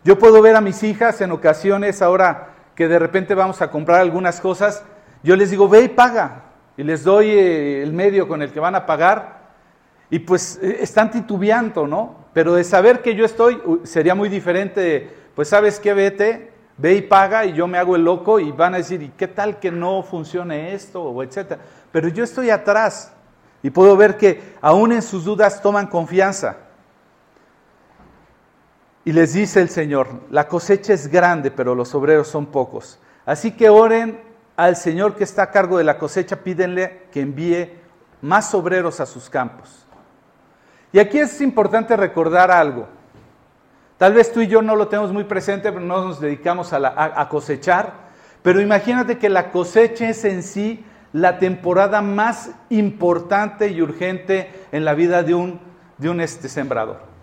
Yo 0.06 0.20
puedo 0.20 0.40
ver 0.40 0.54
a 0.54 0.60
mis 0.60 0.84
hijas 0.84 1.20
en 1.20 1.32
ocasiones, 1.32 2.00
ahora 2.00 2.50
que 2.76 2.86
de 2.86 2.96
repente 2.96 3.34
vamos 3.34 3.60
a 3.60 3.72
comprar 3.72 4.00
algunas 4.00 4.40
cosas, 4.40 4.84
yo 5.24 5.34
les 5.34 5.50
digo, 5.50 5.68
ve 5.68 5.82
y 5.82 5.88
paga. 5.88 6.44
Y 6.76 6.84
les 6.84 7.02
doy 7.02 7.30
eh, 7.30 7.82
el 7.82 7.92
medio 7.92 8.28
con 8.28 8.40
el 8.40 8.52
que 8.52 8.60
van 8.60 8.76
a 8.76 8.86
pagar. 8.86 9.48
Y 10.08 10.20
pues 10.20 10.60
eh, 10.62 10.76
están 10.80 11.10
titubeando, 11.10 11.88
¿no? 11.88 12.26
Pero 12.32 12.54
de 12.54 12.62
saber 12.62 13.02
que 13.02 13.16
yo 13.16 13.24
estoy, 13.24 13.60
sería 13.82 14.14
muy 14.14 14.28
diferente, 14.28 15.12
pues 15.34 15.48
sabes 15.48 15.80
qué, 15.80 15.92
vete, 15.92 16.52
Ve 16.78 16.94
y 16.94 17.02
paga 17.02 17.44
y 17.44 17.54
yo 17.54 17.66
me 17.66 17.78
hago 17.78 17.96
el 17.96 18.04
loco 18.04 18.38
y 18.38 18.52
van 18.52 18.74
a 18.74 18.76
decir, 18.76 19.02
¿y 19.02 19.08
qué 19.08 19.26
tal 19.26 19.58
que 19.58 19.72
no 19.72 20.04
funcione 20.04 20.72
esto? 20.72 21.02
o 21.02 21.22
etcétera. 21.24 21.60
Pero 21.90 22.06
yo 22.06 22.22
estoy 22.22 22.50
atrás 22.50 23.12
y 23.60 23.70
puedo 23.70 23.96
ver 23.96 24.16
que 24.16 24.54
aún 24.60 24.92
en 24.92 25.02
sus 25.02 25.24
dudas 25.24 25.60
toman 25.60 25.88
confianza. 25.88 26.58
Y 29.06 29.12
les 29.12 29.34
dice 29.34 29.60
el 29.60 29.68
Señor, 29.68 30.08
la 30.30 30.48
cosecha 30.48 30.92
es 30.92 31.06
grande, 31.06 31.52
pero 31.52 31.76
los 31.76 31.94
obreros 31.94 32.26
son 32.26 32.46
pocos. 32.46 32.98
Así 33.24 33.52
que 33.52 33.68
oren 33.68 34.20
al 34.56 34.74
Señor 34.74 35.14
que 35.14 35.22
está 35.22 35.44
a 35.44 35.50
cargo 35.52 35.78
de 35.78 35.84
la 35.84 35.96
cosecha, 35.96 36.42
pídenle 36.42 37.04
que 37.12 37.20
envíe 37.20 37.70
más 38.20 38.52
obreros 38.52 38.98
a 38.98 39.06
sus 39.06 39.30
campos. 39.30 39.86
Y 40.92 40.98
aquí 40.98 41.20
es 41.20 41.40
importante 41.40 41.96
recordar 41.96 42.50
algo. 42.50 42.88
Tal 43.96 44.12
vez 44.12 44.32
tú 44.32 44.40
y 44.40 44.48
yo 44.48 44.60
no 44.60 44.74
lo 44.74 44.88
tenemos 44.88 45.12
muy 45.12 45.22
presente, 45.22 45.70
pero 45.70 45.84
no 45.84 46.04
nos 46.04 46.20
dedicamos 46.20 46.72
a, 46.72 47.28
cosechar. 47.28 47.92
Pero 48.42 48.60
imagínate 48.60 49.18
que 49.18 49.28
la 49.28 49.52
cosecha 49.52 50.08
es 50.08 50.24
en 50.24 50.42
sí 50.42 50.84
la 51.12 51.38
temporada 51.38 52.02
más 52.02 52.50
importante 52.70 53.68
y 53.68 53.80
urgente 53.82 54.50
en 54.72 54.84
la 54.84 54.94
vida 54.94 55.22
de 55.22 55.36
un, 55.36 55.60
de 55.96 56.10
un 56.10 56.20
este, 56.20 56.48
sembrador. 56.48 57.15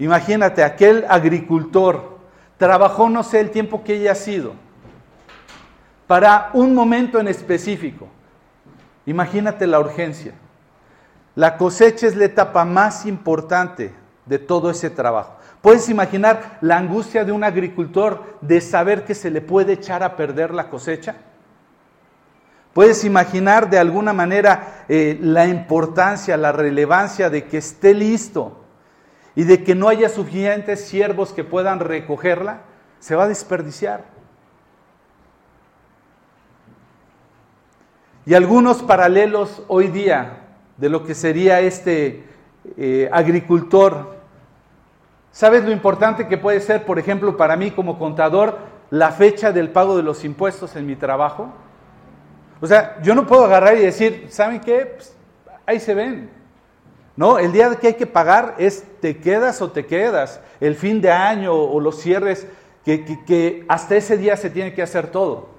Imagínate, 0.00 0.64
aquel 0.64 1.04
agricultor 1.08 2.18
trabajó 2.56 3.10
no 3.10 3.22
sé 3.22 3.38
el 3.38 3.50
tiempo 3.50 3.84
que 3.84 3.92
haya 3.92 4.14
sido 4.14 4.54
para 6.06 6.50
un 6.54 6.74
momento 6.74 7.20
en 7.20 7.28
específico. 7.28 8.08
Imagínate 9.04 9.66
la 9.66 9.78
urgencia. 9.78 10.32
La 11.34 11.58
cosecha 11.58 12.06
es 12.06 12.16
la 12.16 12.24
etapa 12.24 12.64
más 12.64 13.04
importante 13.04 13.92
de 14.24 14.38
todo 14.38 14.70
ese 14.70 14.88
trabajo. 14.88 15.36
¿Puedes 15.60 15.90
imaginar 15.90 16.56
la 16.62 16.78
angustia 16.78 17.24
de 17.26 17.32
un 17.32 17.44
agricultor 17.44 18.38
de 18.40 18.62
saber 18.62 19.04
que 19.04 19.14
se 19.14 19.30
le 19.30 19.42
puede 19.42 19.74
echar 19.74 20.02
a 20.02 20.16
perder 20.16 20.54
la 20.54 20.70
cosecha? 20.70 21.16
¿Puedes 22.72 23.04
imaginar 23.04 23.68
de 23.68 23.78
alguna 23.78 24.14
manera 24.14 24.84
eh, 24.88 25.18
la 25.20 25.46
importancia, 25.46 26.38
la 26.38 26.52
relevancia 26.52 27.28
de 27.28 27.44
que 27.44 27.58
esté 27.58 27.92
listo 27.92 28.60
y 29.34 29.44
de 29.44 29.62
que 29.62 29.74
no 29.74 29.88
haya 29.88 30.08
suficientes 30.08 30.84
siervos 30.84 31.32
que 31.32 31.44
puedan 31.44 31.80
recogerla, 31.80 32.60
se 32.98 33.14
va 33.14 33.24
a 33.24 33.28
desperdiciar. 33.28 34.04
Y 38.26 38.34
algunos 38.34 38.82
paralelos 38.82 39.62
hoy 39.68 39.88
día 39.88 40.38
de 40.76 40.88
lo 40.88 41.04
que 41.04 41.14
sería 41.14 41.60
este 41.60 42.24
eh, 42.76 43.08
agricultor. 43.12 44.16
¿Sabes 45.32 45.64
lo 45.64 45.70
importante 45.70 46.28
que 46.28 46.38
puede 46.38 46.60
ser, 46.60 46.84
por 46.84 46.98
ejemplo, 46.98 47.36
para 47.36 47.56
mí 47.56 47.70
como 47.70 47.98
contador, 47.98 48.58
la 48.90 49.10
fecha 49.12 49.52
del 49.52 49.70
pago 49.70 49.96
de 49.96 50.02
los 50.02 50.24
impuestos 50.24 50.76
en 50.76 50.86
mi 50.86 50.96
trabajo? 50.96 51.52
O 52.60 52.66
sea, 52.66 53.00
yo 53.02 53.14
no 53.14 53.26
puedo 53.26 53.44
agarrar 53.44 53.76
y 53.76 53.80
decir, 53.80 54.26
¿saben 54.28 54.60
qué? 54.60 54.94
Pues, 54.96 55.16
ahí 55.64 55.80
se 55.80 55.94
ven. 55.94 56.39
No, 57.20 57.38
el 57.38 57.52
día 57.52 57.74
que 57.74 57.88
hay 57.88 57.94
que 57.96 58.06
pagar 58.06 58.54
es 58.56 58.82
te 59.02 59.18
quedas 59.18 59.60
o 59.60 59.70
te 59.70 59.84
quedas. 59.84 60.40
El 60.58 60.74
fin 60.74 61.02
de 61.02 61.10
año 61.10 61.52
o 61.52 61.78
los 61.78 62.00
cierres, 62.00 62.46
que, 62.82 63.04
que 63.26 63.66
hasta 63.68 63.94
ese 63.94 64.16
día 64.16 64.38
se 64.38 64.48
tiene 64.48 64.72
que 64.72 64.80
hacer 64.80 65.08
todo. 65.08 65.50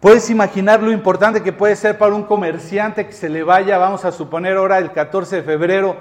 Puedes 0.00 0.28
imaginar 0.28 0.82
lo 0.82 0.90
importante 0.90 1.40
que 1.44 1.52
puede 1.52 1.76
ser 1.76 1.98
para 1.98 2.16
un 2.16 2.24
comerciante 2.24 3.06
que 3.06 3.12
se 3.12 3.28
le 3.28 3.44
vaya, 3.44 3.78
vamos 3.78 4.04
a 4.04 4.10
suponer 4.10 4.56
ahora 4.56 4.78
el 4.78 4.90
14 4.90 5.36
de 5.36 5.42
febrero, 5.44 5.96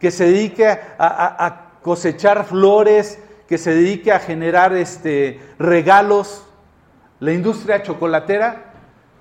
que 0.00 0.10
se 0.10 0.24
dedique 0.24 0.66
a, 0.66 1.66
cosechar 1.82 2.46
flores, 2.46 3.22
que 3.46 3.58
se 3.58 3.74
dedique 3.74 4.10
a 4.10 4.20
generar 4.20 4.72
este, 4.72 5.38
regalos. 5.58 6.46
La 7.20 7.34
industria 7.34 7.82
chocolatera, 7.82 8.72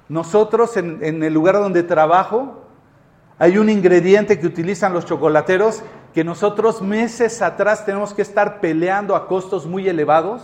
nosotros 0.08 0.78
en, 0.78 1.04
en 1.04 1.22
el 1.24 1.34
lugar 1.34 1.56
donde 1.56 1.84
trabajo, 1.84 2.63
hay 3.44 3.58
un 3.58 3.70
ingrediente 3.70 4.40
que 4.40 4.48
utilizan 4.48 4.94
los 4.94 5.06
chocolateros 5.06 5.84
que 6.14 6.24
nosotros 6.24 6.82
meses 6.82 7.42
atrás 7.42 7.86
tenemos 7.86 8.14
que 8.14 8.22
estar 8.22 8.62
peleando 8.62 9.18
a 9.18 9.28
costos 9.28 9.66
muy 9.66 9.90
elevados 9.90 10.44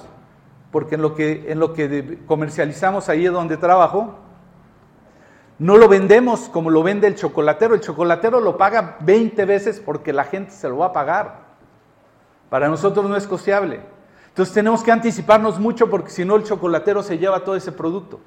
porque 0.70 0.96
en 0.96 1.02
lo 1.02 1.16
que, 1.16 1.46
en 1.50 1.60
lo 1.60 1.72
que 1.72 2.20
comercializamos 2.26 3.08
ahí 3.08 3.24
donde 3.24 3.56
trabajo, 3.56 4.16
no 5.60 5.78
lo 5.78 5.88
vendemos 5.88 6.50
como 6.50 6.70
lo 6.70 6.84
vende 6.84 7.08
el 7.08 7.16
chocolatero. 7.16 7.74
El 7.74 7.80
chocolatero 7.80 8.42
lo 8.42 8.58
paga 8.58 8.98
20 9.00 9.46
veces 9.46 9.80
porque 9.80 10.12
la 10.12 10.26
gente 10.26 10.52
se 10.52 10.68
lo 10.68 10.80
va 10.80 10.88
a 10.88 10.94
pagar. 10.94 11.40
Para 12.50 12.68
nosotros 12.68 13.10
no 13.10 13.16
es 13.16 13.26
costeable. 13.26 13.80
Entonces 14.28 14.54
tenemos 14.54 14.84
que 14.84 14.92
anticiparnos 14.92 15.58
mucho 15.58 15.90
porque 15.90 16.10
si 16.10 16.26
no 16.26 16.36
el 16.36 16.44
chocolatero 16.44 17.02
se 17.02 17.18
lleva 17.18 17.46
todo 17.46 17.56
ese 17.56 17.72
producto. 17.72 18.20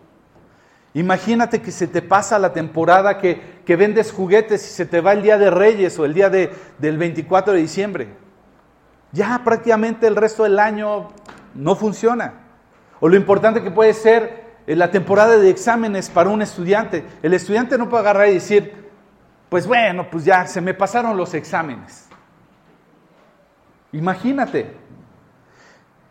Imagínate 0.95 1.63
que 1.63 1.71
se 1.71 1.87
te 1.87 2.03
pasa 2.03 2.39
la 2.39 2.53
temporada 2.53 3.19
que, 3.19 3.61
que 3.65 3.77
vendes 3.77 4.13
juguetes 4.13 4.63
y 4.67 4.73
se 4.73 4.85
te 4.85 5.01
va 5.01 5.13
el 5.13 5.23
día 5.23 5.39
de 5.39 5.51
Reyes 5.51 5.99
o 5.99 6.05
el 6.05 6.13
día 6.13 6.29
de, 6.29 6.51
del 6.79 6.99
24 6.99 7.55
de 7.55 7.61
diciembre. 7.61 8.09
Ya 9.13 9.41
prácticamente 9.45 10.07
el 10.07 10.17
resto 10.17 10.43
del 10.43 10.59
año 10.59 11.09
no 11.55 11.77
funciona. 11.77 12.35
O 13.01 13.09
lo 13.09 13.17
importante 13.17 13.63
que 13.63 13.71
puede 13.71 13.95
ser 13.95 14.43
en 14.67 14.79
la 14.79 14.91
temporada 14.91 15.39
de 15.39 15.51
exámenes 15.51 16.11
para 16.11 16.31
un 16.31 16.43
estudiante. 16.43 17.05
El 17.23 17.35
estudiante 17.35 17.79
no 17.79 17.89
puede 17.89 18.03
agarrar 18.03 18.29
y 18.29 18.35
decir, 18.35 18.91
pues 19.49 19.67
bueno, 19.67 20.09
pues 20.11 20.25
ya 20.25 20.47
se 20.47 20.61
me 20.61 20.75
pasaron 20.75 21.17
los 21.17 21.35
exámenes. 21.35 22.07
Imagínate. 23.93 24.75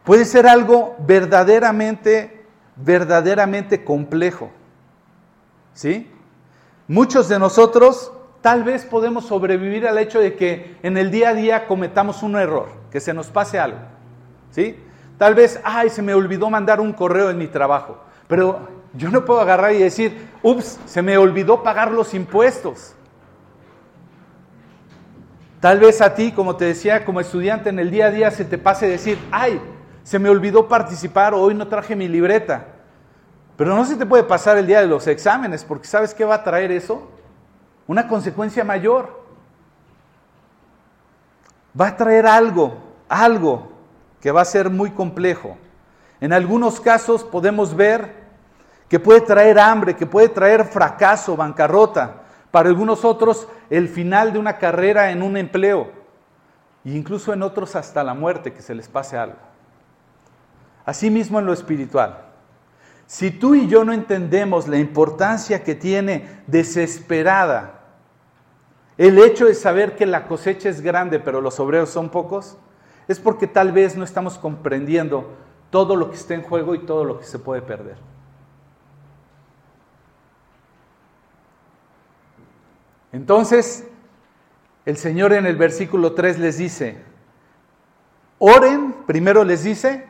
Puede 0.04 0.26
ser 0.26 0.48
algo 0.48 0.96
verdaderamente, 1.00 2.46
verdaderamente 2.76 3.84
complejo. 3.84 4.52
¿Sí? 5.74 6.12
Muchos 6.88 7.30
de 7.30 7.40
nosotros 7.40 8.12
tal 8.42 8.64
vez 8.64 8.86
podemos 8.86 9.26
sobrevivir 9.26 9.88
al 9.88 9.98
hecho 9.98 10.20
de 10.20 10.36
que 10.36 10.78
en 10.84 10.98
el 10.98 11.12
día 11.12 11.30
a 11.30 11.34
día 11.34 11.68
cometamos 11.68 12.24
un 12.24 12.36
error, 12.36 12.70
que 12.92 13.00
se 13.00 13.14
nos 13.14 13.28
pase 13.28 13.60
algo. 13.60 13.80
¿Sí? 14.50 14.78
Tal 15.18 15.36
vez, 15.36 15.60
ay, 15.64 15.90
se 15.90 16.02
me 16.02 16.14
olvidó 16.14 16.50
mandar 16.50 16.82
un 16.82 16.94
correo 16.94 17.30
en 17.30 17.38
mi 17.38 17.48
trabajo. 17.48 18.00
Pero 18.28 18.68
yo 18.94 19.10
no 19.10 19.24
puedo 19.24 19.40
agarrar 19.40 19.74
y 19.74 19.78
decir, 19.78 20.30
ups, 20.42 20.80
se 20.86 21.02
me 21.02 21.18
olvidó 21.18 21.64
pagar 21.64 21.92
los 21.92 22.14
impuestos. 22.14 22.96
Tal 25.60 25.80
vez 25.80 26.02
a 26.02 26.16
ti, 26.16 26.32
como 26.32 26.56
te 26.56 26.66
decía, 26.66 27.06
como 27.06 27.22
estudiante 27.22 27.70
en 27.70 27.78
el 27.78 27.92
día 27.92 28.08
a 28.08 28.12
día 28.12 28.32
se 28.32 28.46
te 28.46 28.58
pase 28.58 28.88
decir, 28.88 29.20
ay, 29.32 29.62
se 30.04 30.18
me 30.18 30.30
olvidó 30.30 30.68
participar, 30.68 31.36
hoy 31.36 31.54
no 31.54 31.68
traje 31.68 31.96
mi 31.96 32.08
libreta. 32.08 32.66
Pero 33.58 33.76
no 33.76 33.86
se 33.86 33.96
te 33.96 34.06
puede 34.06 34.24
pasar 34.24 34.58
el 34.58 34.68
día 34.68 34.82
de 34.82 34.88
los 34.88 35.08
exámenes, 35.08 35.64
porque 35.64 35.88
¿sabes 35.88 36.14
qué 36.14 36.26
va 36.26 36.36
a 36.36 36.44
traer 36.44 36.72
eso? 36.72 37.10
Una 37.88 38.08
consecuencia 38.08 38.64
mayor. 38.64 39.22
Va 41.80 41.88
a 41.88 41.98
traer 41.98 42.26
algo, 42.26 42.78
algo 43.08 43.72
que 44.20 44.32
va 44.32 44.42
a 44.42 44.46
ser 44.46 44.70
muy 44.70 44.92
complejo. 44.92 45.58
En 46.20 46.34
algunos 46.34 46.80
casos 46.80 47.24
podemos 47.24 47.76
ver 47.76 48.22
que 48.88 49.00
puede 49.00 49.22
traer 49.22 49.60
hambre, 49.60 49.96
que 49.96 50.06
puede 50.06 50.30
traer 50.30 50.66
fracaso, 50.66 51.36
bancarrota. 51.36 52.22
Para 52.52 52.70
algunos 52.70 53.06
otros, 53.06 53.48
el 53.70 53.88
final 53.88 54.34
de 54.34 54.40
una 54.40 54.58
carrera 54.58 55.12
en 55.12 55.24
un 55.24 55.38
empleo. 55.38 55.92
E 56.84 56.92
incluso 56.92 57.32
en 57.32 57.42
otros 57.42 57.76
hasta 57.76 58.04
la 58.04 58.14
muerte, 58.14 58.54
que 58.54 58.62
se 58.62 58.76
les 58.76 58.88
pase 58.88 59.18
algo. 59.18 59.38
Asimismo 60.86 61.40
en 61.40 61.46
lo 61.46 61.54
espiritual. 61.54 62.31
Si 63.12 63.30
tú 63.30 63.56
y 63.56 63.68
yo 63.68 63.84
no 63.84 63.92
entendemos 63.92 64.70
la 64.70 64.78
importancia 64.78 65.66
que 65.66 65.76
tiene 65.76 66.30
desesperada 66.48 67.82
el 68.98 69.20
hecho 69.20 69.48
de 69.48 69.54
saber 69.54 69.98
que 69.98 70.06
la 70.06 70.30
cosecha 70.30 70.70
es 70.70 70.80
grande, 70.80 71.20
pero 71.20 71.42
los 71.42 71.60
obreros 71.60 71.90
son 71.90 72.10
pocos, 72.10 72.58
es 73.10 73.20
porque 73.20 73.48
tal 73.48 73.74
vez 73.74 73.98
no 73.98 74.06
estamos 74.06 74.38
comprendiendo 74.38 75.30
todo 75.72 75.98
lo 75.98 76.10
que 76.10 76.16
está 76.16 76.36
en 76.36 76.42
juego 76.42 76.74
y 76.74 76.86
todo 76.86 77.04
lo 77.04 77.20
que 77.20 77.26
se 77.26 77.38
puede 77.38 77.62
perder. 77.62 77.98
Entonces, 83.12 83.86
el 84.86 84.96
Señor 84.96 85.34
en 85.34 85.46
el 85.46 85.58
versículo 85.58 86.14
3 86.14 86.40
les 86.40 86.58
dice, 86.58 87.04
oren, 88.40 88.96
primero 89.06 89.44
les 89.44 89.66
dice, 89.66 90.08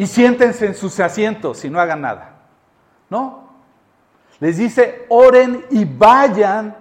y 0.00 0.06
siéntense 0.06 0.64
en 0.64 0.74
sus 0.74 0.98
asientos 0.98 1.62
y 1.62 1.68
no 1.68 1.78
hagan 1.78 2.00
nada. 2.00 2.38
¿No? 3.10 3.50
Les 4.38 4.56
dice, 4.56 5.04
oren 5.10 5.66
y 5.68 5.84
vayan 5.84 6.74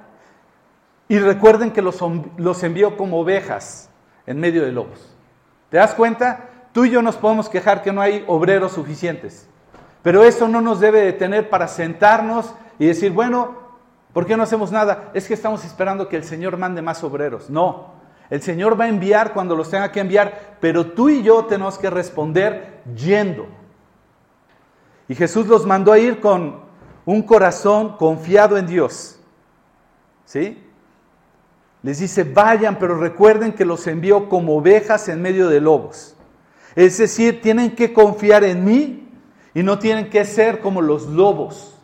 y 1.09 1.19
recuerden 1.19 1.71
que 1.71 1.81
los, 1.81 1.99
los 2.37 2.63
envió 2.63 2.95
como 2.95 3.19
ovejas 3.19 3.89
en 4.25 4.39
medio 4.39 4.63
de 4.63 4.71
lobos. 4.71 5.13
¿Te 5.69 5.75
das 5.75 5.93
cuenta? 5.95 6.45
Tú 6.71 6.85
y 6.85 6.91
yo 6.91 7.01
nos 7.01 7.17
podemos 7.17 7.49
quejar 7.49 7.81
que 7.81 7.91
no 7.91 7.99
hay 7.99 8.23
obreros 8.25 8.71
suficientes. 8.71 9.49
Pero 10.01 10.23
eso 10.23 10.47
no 10.47 10.61
nos 10.61 10.79
debe 10.79 11.01
detener 11.01 11.49
para 11.49 11.67
sentarnos 11.67 12.55
y 12.79 12.85
decir, 12.85 13.11
bueno, 13.11 13.53
¿por 14.13 14.25
qué 14.27 14.37
no 14.37 14.43
hacemos 14.43 14.71
nada? 14.71 15.11
Es 15.13 15.27
que 15.27 15.33
estamos 15.33 15.65
esperando 15.65 16.07
que 16.07 16.15
el 16.15 16.23
Señor 16.23 16.55
mande 16.55 16.81
más 16.81 17.03
obreros. 17.03 17.49
No, 17.49 17.95
el 18.29 18.41
Señor 18.41 18.79
va 18.79 18.85
a 18.85 18.89
enviar 18.89 19.33
cuando 19.33 19.55
los 19.55 19.69
tenga 19.69 19.91
que 19.91 19.99
enviar, 19.99 20.57
pero 20.59 20.91
tú 20.91 21.09
y 21.09 21.23
yo 21.23 21.45
tenemos 21.45 21.77
que 21.77 21.89
responder 21.89 22.81
yendo. 22.95 23.47
Y 25.07 25.15
Jesús 25.15 25.47
los 25.47 25.65
mandó 25.65 25.91
a 25.91 25.99
ir 25.99 26.19
con 26.19 26.61
un 27.05 27.23
corazón 27.23 27.97
confiado 27.97 28.57
en 28.57 28.67
Dios. 28.67 29.19
¿Sí? 30.25 30.63
Les 31.81 31.97
dice, 31.97 32.23
vayan, 32.23 32.77
pero 32.77 32.99
recuerden 32.99 33.53
que 33.53 33.65
los 33.65 33.87
envió 33.87 34.29
como 34.29 34.57
ovejas 34.57 35.09
en 35.09 35.21
medio 35.21 35.47
de 35.47 35.61
lobos. 35.61 36.15
Es 36.75 36.99
decir, 36.99 37.41
tienen 37.41 37.75
que 37.75 37.93
confiar 37.93 38.43
en 38.43 38.63
mí 38.63 39.09
y 39.55 39.63
no 39.63 39.79
tienen 39.79 40.11
que 40.11 40.23
ser 40.25 40.59
como 40.59 40.81
los 40.81 41.07
lobos. 41.07 41.75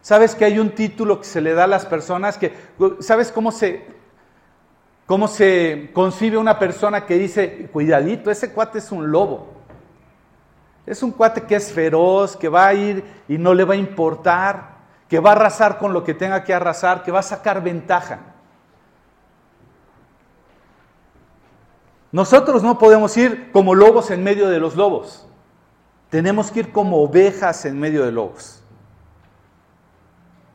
¿Sabes 0.00 0.34
que 0.34 0.44
hay 0.44 0.58
un 0.58 0.70
título 0.74 1.20
que 1.20 1.26
se 1.26 1.40
le 1.40 1.54
da 1.54 1.64
a 1.64 1.68
las 1.68 1.86
personas 1.86 2.36
que, 2.36 2.52
¿sabes 2.98 3.30
cómo 3.30 3.52
se, 3.52 3.86
cómo 5.06 5.28
se 5.28 5.90
concibe 5.92 6.38
una 6.38 6.58
persona 6.58 7.06
que 7.06 7.18
dice, 7.18 7.68
cuidadito, 7.72 8.30
ese 8.30 8.52
cuate 8.52 8.78
es 8.78 8.90
un 8.92 9.10
lobo? 9.10 9.48
Es 10.86 11.02
un 11.02 11.12
cuate 11.12 11.42
que 11.42 11.56
es 11.56 11.72
feroz, 11.72 12.36
que 12.36 12.48
va 12.48 12.66
a 12.66 12.74
ir 12.74 13.04
y 13.28 13.38
no 13.38 13.54
le 13.54 13.64
va 13.64 13.74
a 13.74 13.78
importar, 13.78 14.74
que 15.08 15.18
va 15.18 15.30
a 15.30 15.32
arrasar 15.34 15.78
con 15.78 15.92
lo 15.92 16.04
que 16.04 16.14
tenga 16.14 16.44
que 16.44 16.52
arrasar, 16.52 17.02
que 17.02 17.12
va 17.12 17.20
a 17.20 17.22
sacar 17.22 17.62
ventaja. 17.62 18.20
Nosotros 22.12 22.62
no 22.62 22.78
podemos 22.78 23.16
ir 23.16 23.50
como 23.50 23.74
lobos 23.74 24.10
en 24.10 24.22
medio 24.22 24.48
de 24.48 24.60
los 24.60 24.76
lobos. 24.76 25.26
Tenemos 26.10 26.52
que 26.52 26.60
ir 26.60 26.72
como 26.72 27.02
ovejas 27.02 27.64
en 27.64 27.80
medio 27.80 28.04
de 28.04 28.12
lobos. 28.12 28.62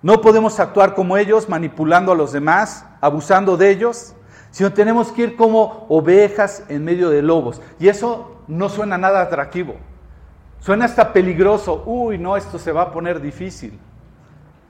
No 0.02 0.22
podemos 0.22 0.58
actuar 0.60 0.96
como 0.96 1.18
ellos, 1.18 1.50
manipulando 1.50 2.14
a 2.14 2.16
los 2.16 2.32
demás, 2.32 2.86
abusando 3.02 3.58
de 3.58 3.72
ellos, 3.72 4.16
sino 4.52 4.74
tenemos 4.74 5.12
que 5.12 5.24
ir 5.24 5.36
como 5.36 5.86
ovejas 5.90 6.64
en 6.70 6.84
medio 6.84 7.10
de 7.10 7.22
lobos. 7.22 7.62
Y 7.80 7.88
eso 7.88 8.42
no 8.48 8.70
suena 8.70 8.98
nada 8.98 9.22
atractivo. 9.22 9.76
Suena 10.60 10.86
hasta 10.86 11.14
peligroso. 11.14 11.84
Uy, 11.86 12.18
no, 12.18 12.36
esto 12.36 12.60
se 12.60 12.72
va 12.72 12.84
a 12.84 12.92
poner 12.92 13.22
difícil. 13.22 13.80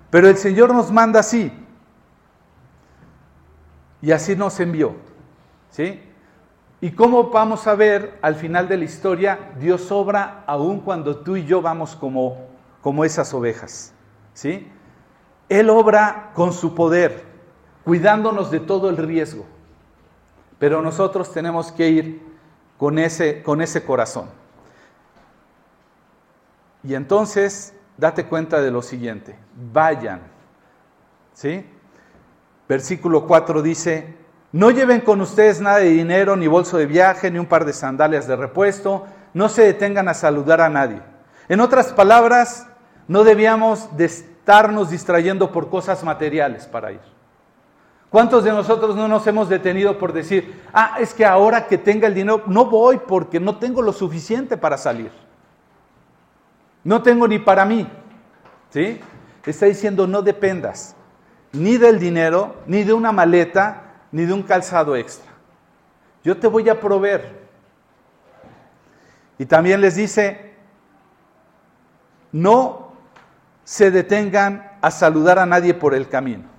Pero 0.10 0.28
el 0.28 0.38
Señor 0.38 0.74
nos 0.74 0.92
manda 0.92 1.22
así. 1.22 1.52
Y 4.02 4.12
así 4.12 4.36
nos 4.36 4.60
envió. 4.60 4.96
¿Sí? 5.70 6.02
¿Y 6.82 6.92
cómo 6.92 7.30
vamos 7.30 7.68
a 7.68 7.76
ver 7.76 8.18
al 8.22 8.36
final 8.36 8.68
de 8.68 8.78
la 8.78 8.86
historia? 8.86 9.52
Dios 9.60 9.92
obra 9.92 10.44
aún 10.48 10.80
cuando 10.80 11.18
tú 11.18 11.36
y 11.36 11.46
yo 11.46 11.62
vamos 11.62 11.96
como 11.96 12.50
como 12.82 13.06
esas 13.06 13.34
ovejas. 13.34 13.94
¿sí? 14.34 14.68
Él 15.48 15.70
obra 15.70 16.32
con 16.34 16.54
su 16.54 16.76
poder, 16.76 17.26
cuidándonos 17.84 18.52
de 18.52 18.60
todo 18.60 18.90
el 18.90 18.98
riesgo. 18.98 19.46
Pero 20.60 20.82
nosotros 20.82 21.32
tenemos 21.32 21.72
que 21.72 21.90
ir 21.90 22.22
con 22.78 23.00
ese, 23.00 23.42
con 23.42 23.62
ese 23.62 23.84
corazón. 23.84 24.30
Y 26.84 26.94
entonces, 26.94 27.74
date 27.98 28.26
cuenta 28.26 28.62
de 28.62 28.72
lo 28.72 28.82
siguiente, 28.82 29.36
vayan. 29.74 30.22
¿Sí? 31.34 31.66
Versículo 32.68 33.26
4 33.26 33.62
dice, 33.62 34.16
no 34.52 34.72
lleven 34.72 35.02
con 35.02 35.22
ustedes 35.22 35.62
nada 35.62 35.78
de 35.78 35.90
dinero, 35.90 36.36
ni 36.36 36.48
bolso 36.48 36.78
de 36.78 36.86
viaje, 36.86 37.32
ni 37.32 37.40
un 37.40 37.46
par 37.46 37.66
de 37.66 37.74
sandalias 37.74 38.28
de 38.28 38.36
repuesto, 38.36 39.06
no 39.34 39.50
se 39.50 39.64
detengan 39.64 40.08
a 40.08 40.14
saludar 40.14 40.62
a 40.62 40.70
nadie. 40.70 41.02
En 41.50 41.62
otras 41.62 41.94
palabras, 41.94 42.68
no 43.08 43.24
debíamos 43.24 43.96
de 43.98 44.06
estarnos 44.06 44.90
distrayendo 44.90 45.52
por 45.52 45.70
cosas 45.70 46.04
materiales 46.04 46.68
para 46.68 46.92
ir. 46.92 47.19
¿Cuántos 48.10 48.44
de 48.44 48.52
nosotros 48.52 48.96
no 48.96 49.08
nos 49.08 49.26
hemos 49.28 49.50
detenido 49.50 49.98
por 50.00 50.14
decir, 50.14 50.62
ah, 50.74 50.98
es 51.00 51.14
que 51.14 51.26
ahora 51.26 51.68
que 51.68 51.78
tenga 51.78 52.08
el 52.08 52.16
dinero, 52.16 52.44
no 52.48 52.66
voy 52.66 52.98
porque 52.98 53.40
no 53.40 53.58
tengo 53.58 53.82
lo 53.82 53.94
suficiente 53.94 54.58
para 54.58 54.78
salir? 54.78 55.12
No 56.84 57.04
tengo 57.04 57.28
ni 57.28 57.38
para 57.38 57.66
mí. 57.66 57.88
¿Sí? 58.72 59.00
Está 59.46 59.68
diciendo, 59.68 60.08
no 60.08 60.22
dependas 60.22 60.96
ni 61.52 61.78
del 61.78 62.00
dinero, 62.00 62.56
ni 62.68 62.84
de 62.84 62.94
una 62.94 63.12
maleta, 63.12 63.94
ni 64.12 64.26
de 64.26 64.34
un 64.34 64.44
calzado 64.44 64.96
extra. 64.96 65.32
Yo 66.24 66.38
te 66.38 66.48
voy 66.48 66.70
a 66.70 66.80
proveer. 66.80 67.40
Y 69.38 69.46
también 69.46 69.82
les 69.82 69.96
dice, 69.96 70.54
no 72.32 72.94
se 73.64 73.90
detengan 73.90 74.74
a 74.82 74.92
saludar 74.92 75.40
a 75.40 75.46
nadie 75.46 75.74
por 75.74 75.94
el 75.94 76.10
camino. 76.10 76.59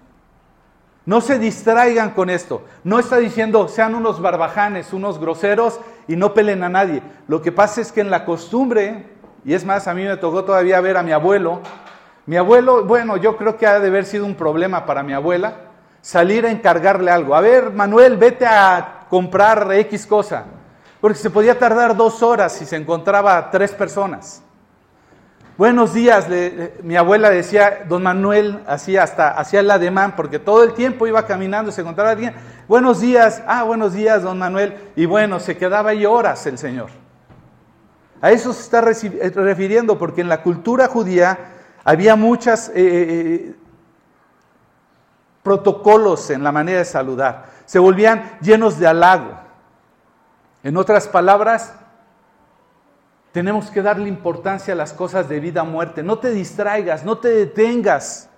No 1.11 1.21
se 1.21 1.41
distraigan 1.41 2.11
con 2.11 2.31
esto. 2.31 2.63
No 2.85 3.01
está 3.01 3.17
diciendo 3.17 3.67
sean 3.67 3.97
unos 3.97 4.23
barbajanes, 4.23 4.93
unos 4.93 5.19
groseros 5.19 5.81
y 6.07 6.15
no 6.15 6.35
pelen 6.35 6.63
a 6.63 6.69
nadie. 6.69 7.03
Lo 7.27 7.43
que 7.43 7.51
pasa 7.51 7.81
es 7.81 7.91
que 7.91 8.01
en 8.01 8.11
la 8.11 8.25
costumbre, 8.25 9.07
y 9.45 9.55
es 9.55 9.65
más, 9.65 9.89
a 9.89 9.95
mí 9.95 10.05
me 10.05 10.17
tocó 10.19 10.45
todavía 10.45 10.81
ver 10.81 10.97
a 10.97 11.03
mi 11.03 11.11
abuelo, 11.11 11.63
mi 12.27 12.37
abuelo, 12.37 12.85
bueno, 12.85 13.17
yo 13.17 13.37
creo 13.37 13.57
que 13.57 13.67
ha 13.67 13.81
de 13.81 13.89
haber 13.89 14.05
sido 14.05 14.25
un 14.25 14.37
problema 14.37 14.87
para 14.87 15.03
mi 15.03 15.13
abuela, 15.13 15.57
salir 16.01 16.47
a 16.47 16.53
encargarle 16.53 17.11
algo. 17.11 17.35
A 17.35 17.41
ver, 17.41 17.73
Manuel, 17.73 18.17
vete 18.17 18.47
a 18.47 19.07
comprar 19.11 19.69
X 19.73 20.07
cosa. 20.07 20.45
Porque 21.01 21.19
se 21.19 21.31
podía 21.31 21.59
tardar 21.59 21.97
dos 21.97 22.23
horas 22.23 22.53
si 22.53 22.65
se 22.65 22.77
encontraba 22.77 23.51
tres 23.51 23.73
personas. 23.73 24.45
Buenos 25.61 25.93
días, 25.93 26.27
mi 26.83 26.97
abuela 26.97 27.29
decía, 27.29 27.85
don 27.87 28.03
Manuel 28.03 28.63
hacía 28.67 29.03
hasta 29.03 29.29
hacía 29.29 29.61
el 29.61 29.71
ademán, 29.71 30.17
porque 30.17 30.39
todo 30.39 30.65
el 30.65 30.73
tiempo 30.73 31.07
iba 31.07 31.27
caminando 31.27 31.71
se 31.71 31.83
encontraba 31.83 32.13
alguien. 32.13 32.33
Buenos 32.67 33.03
días, 33.03 33.43
ah, 33.47 33.63
buenos 33.65 33.93
días, 33.93 34.23
don 34.23 34.39
Manuel. 34.39 34.75
Y 34.97 35.05
bueno, 35.05 35.39
se 35.39 35.59
quedaba 35.59 35.91
ahí 35.91 36.07
horas 36.07 36.47
el 36.47 36.57
Señor. 36.57 36.89
A 38.23 38.31
eso 38.31 38.55
se 38.55 38.63
está 38.63 38.81
refiriendo, 38.81 39.99
porque 39.99 40.23
en 40.23 40.31
la 40.31 40.43
cultura 40.43 40.87
judía 40.87 41.39
había 41.85 42.17
muchos 42.17 42.71
eh, 42.71 42.73
eh, 42.77 43.55
protocolos 45.43 46.31
en 46.31 46.43
la 46.43 46.53
manera 46.53 46.79
de 46.79 46.87
saludar. 46.87 47.51
Se 47.67 47.79
volvían 47.79 48.39
llenos 48.41 48.79
de 48.79 48.87
halago. 48.87 49.39
En 50.63 50.79
otras 50.79 51.07
palabras, 51.07 51.75
tenemos 53.33 53.71
que 53.71 53.83
darle 53.83 54.09
importancia 54.09 54.75
a 54.75 54.77
las 54.77 54.93
cosas 54.93 55.29
de 55.29 55.41
vida 55.41 55.63
o 55.63 55.67
muerte. 55.67 56.03
No 56.03 56.19
te 56.19 56.31
distraigas, 56.31 57.05
no 57.05 57.19
te 57.19 57.29
detengas 57.29 58.29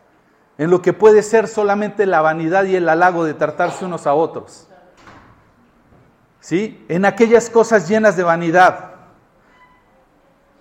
en 0.59 0.71
lo 0.71 0.83
que 0.83 0.93
puede 0.93 1.23
ser 1.23 1.49
solamente 1.49 2.07
la 2.07 2.21
vanidad 2.21 2.65
y 2.65 2.77
el 2.77 2.89
halago 2.89 3.25
de 3.25 3.35
tratarse 3.35 3.85
unos 3.85 4.07
a 4.07 4.15
otros. 4.15 4.69
¿Sí? 6.41 6.85
En 6.89 7.05
aquellas 7.05 7.49
cosas 7.49 7.89
llenas 7.89 8.17
de 8.17 8.23
vanidad. 8.23 8.93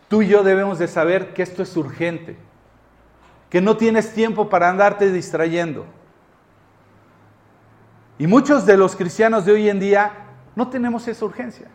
Tú 0.08 0.22
y 0.22 0.28
yo 0.28 0.44
debemos 0.44 0.80
de 0.80 0.88
saber 0.88 1.34
que 1.34 1.44
esto 1.44 1.64
es 1.64 1.76
urgente 1.76 2.38
que 3.52 3.60
no 3.60 3.76
tienes 3.76 4.14
tiempo 4.14 4.50
para 4.50 4.70
andarte 4.70 5.12
distrayendo. 5.12 5.86
Y 8.18 8.26
muchos 8.26 8.66
de 8.66 8.78
los 8.78 8.96
cristianos 8.96 9.46
de 9.46 9.52
hoy 9.52 9.70
en 9.70 9.78
día 9.78 10.14
no 10.56 10.70
tenemos 10.70 11.06
esa 11.10 11.26
urgencia. 11.26 11.68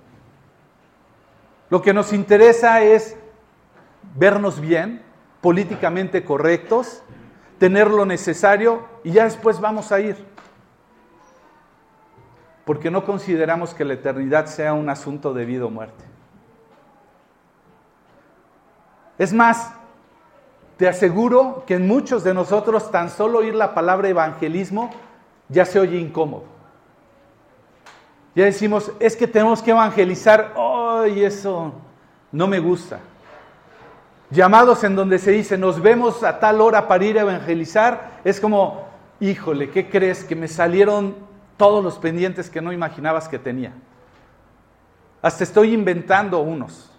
Lo 1.68 1.82
que 1.82 1.92
nos 1.92 2.12
interesa 2.12 2.82
es 2.82 3.16
vernos 4.14 4.60
bien, 4.60 5.02
políticamente 5.40 6.24
correctos, 6.24 7.02
tener 7.58 7.90
lo 7.90 8.06
necesario 8.06 8.86
y 9.04 9.12
ya 9.12 9.24
después 9.24 9.60
vamos 9.60 9.92
a 9.92 10.00
ir. 10.00 10.16
Porque 12.64 12.90
no 12.90 13.04
consideramos 13.04 13.74
que 13.74 13.84
la 13.84 13.94
eternidad 13.94 14.46
sea 14.46 14.74
un 14.74 14.88
asunto 14.88 15.32
de 15.34 15.44
vida 15.44 15.66
o 15.66 15.70
muerte. 15.70 16.04
Es 19.18 19.32
más, 19.32 19.72
te 20.76 20.88
aseguro 20.88 21.64
que 21.66 21.74
en 21.74 21.86
muchos 21.86 22.22
de 22.22 22.34
nosotros 22.34 22.90
tan 22.90 23.08
solo 23.08 23.38
oír 23.38 23.54
la 23.54 23.74
palabra 23.74 24.08
evangelismo 24.08 24.90
ya 25.48 25.64
se 25.64 25.80
oye 25.80 25.98
incómodo. 25.98 26.55
Ya 28.36 28.44
decimos, 28.44 28.92
es 29.00 29.16
que 29.16 29.26
tenemos 29.26 29.62
que 29.62 29.70
evangelizar, 29.70 30.52
¡ay, 30.56 31.24
eso 31.24 31.72
no 32.30 32.46
me 32.46 32.60
gusta! 32.60 33.00
Llamados 34.28 34.84
en 34.84 34.94
donde 34.94 35.18
se 35.18 35.30
dice, 35.30 35.56
nos 35.56 35.80
vemos 35.80 36.22
a 36.22 36.38
tal 36.38 36.60
hora 36.60 36.86
para 36.86 37.02
ir 37.06 37.18
a 37.18 37.22
evangelizar, 37.22 38.20
es 38.24 38.38
como, 38.38 38.84
híjole, 39.20 39.70
¿qué 39.70 39.88
crees? 39.88 40.22
Que 40.22 40.36
me 40.36 40.48
salieron 40.48 41.14
todos 41.56 41.82
los 41.82 41.96
pendientes 41.96 42.50
que 42.50 42.60
no 42.60 42.74
imaginabas 42.74 43.26
que 43.26 43.38
tenía. 43.38 43.72
Hasta 45.22 45.42
estoy 45.42 45.72
inventando 45.72 46.40
unos. 46.40 46.90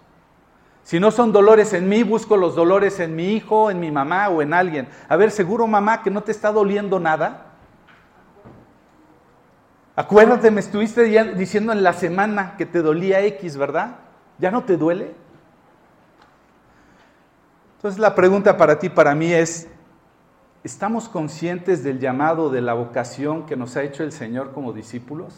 Si 0.82 0.98
no 0.98 1.12
son 1.12 1.30
dolores 1.30 1.72
en 1.72 1.88
mí, 1.88 2.02
busco 2.02 2.36
los 2.36 2.56
dolores 2.56 2.98
en 2.98 3.14
mi 3.14 3.34
hijo, 3.34 3.70
en 3.70 3.78
mi 3.78 3.92
mamá 3.92 4.28
o 4.28 4.42
en 4.42 4.52
alguien. 4.52 4.88
A 5.08 5.14
ver, 5.14 5.30
seguro 5.30 5.68
mamá 5.68 6.02
que 6.02 6.10
no 6.10 6.22
te 6.22 6.32
está 6.32 6.50
doliendo 6.50 6.98
nada. 6.98 7.47
Acuérdate, 9.98 10.52
me 10.52 10.60
estuviste 10.60 11.02
diciendo 11.34 11.72
en 11.72 11.82
la 11.82 11.92
semana 11.92 12.54
que 12.56 12.66
te 12.66 12.82
dolía 12.82 13.20
X, 13.22 13.56
¿verdad? 13.56 13.96
¿Ya 14.38 14.52
no 14.52 14.62
te 14.62 14.76
duele? 14.76 15.12
Entonces 17.74 17.98
la 17.98 18.14
pregunta 18.14 18.56
para 18.56 18.78
ti, 18.78 18.90
para 18.90 19.16
mí 19.16 19.32
es, 19.32 19.66
¿estamos 20.62 21.08
conscientes 21.08 21.82
del 21.82 21.98
llamado, 21.98 22.48
de 22.48 22.60
la 22.60 22.74
vocación 22.74 23.44
que 23.44 23.56
nos 23.56 23.76
ha 23.76 23.82
hecho 23.82 24.04
el 24.04 24.12
Señor 24.12 24.52
como 24.52 24.72
discípulos? 24.72 25.34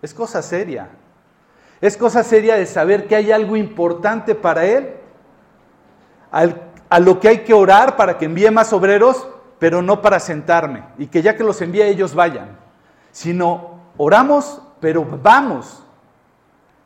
Es 0.00 0.14
cosa 0.14 0.40
seria. 0.40 0.88
Es 1.82 1.98
cosa 1.98 2.24
seria 2.24 2.54
de 2.54 2.64
saber 2.64 3.06
que 3.06 3.16
hay 3.16 3.30
algo 3.30 3.58
importante 3.58 4.34
para 4.34 4.64
Él, 4.64 4.94
a 6.30 6.98
lo 6.98 7.20
que 7.20 7.28
hay 7.28 7.38
que 7.40 7.52
orar 7.52 7.96
para 7.96 8.16
que 8.16 8.24
envíe 8.24 8.50
más 8.50 8.72
obreros, 8.72 9.28
pero 9.58 9.82
no 9.82 10.00
para 10.00 10.18
sentarme 10.18 10.82
y 10.96 11.08
que 11.08 11.20
ya 11.20 11.36
que 11.36 11.44
los 11.44 11.60
envíe 11.60 11.82
ellos 11.82 12.14
vayan, 12.14 12.56
sino 13.10 13.71
oramos, 13.96 14.60
pero 14.80 15.04
vamos 15.04 15.82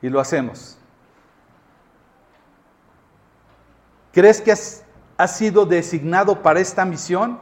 y 0.03 0.09
lo 0.09 0.21
hacemos. 0.21 0.79
¿Crees 4.13 4.41
que 4.41 4.53
has, 4.53 4.83
sido 5.37 5.67
designado 5.67 6.43
para 6.43 6.61
esta 6.61 6.85
misión? 6.85 7.39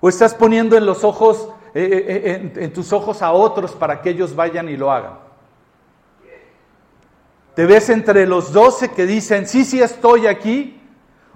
¿O 0.00 0.08
estás 0.08 0.34
poniendo 0.34 0.76
en 0.76 0.86
los 0.86 1.04
ojos, 1.04 1.48
eh, 1.74 1.82
eh, 1.82 2.22
eh, 2.24 2.64
en 2.64 2.72
tus 2.72 2.92
ojos 2.92 3.22
a 3.22 3.32
otros 3.32 3.72
para 3.72 4.02
que 4.02 4.10
ellos 4.10 4.34
vayan 4.34 4.68
y 4.68 4.76
lo 4.76 4.90
hagan? 4.90 5.18
Te 7.54 7.66
ves 7.66 7.90
entre 7.90 8.26
los 8.26 8.52
doce 8.52 8.90
que 8.90 9.06
dicen, 9.06 9.46
sí, 9.46 9.64
sí 9.64 9.82
estoy 9.82 10.26
aquí, 10.26 10.80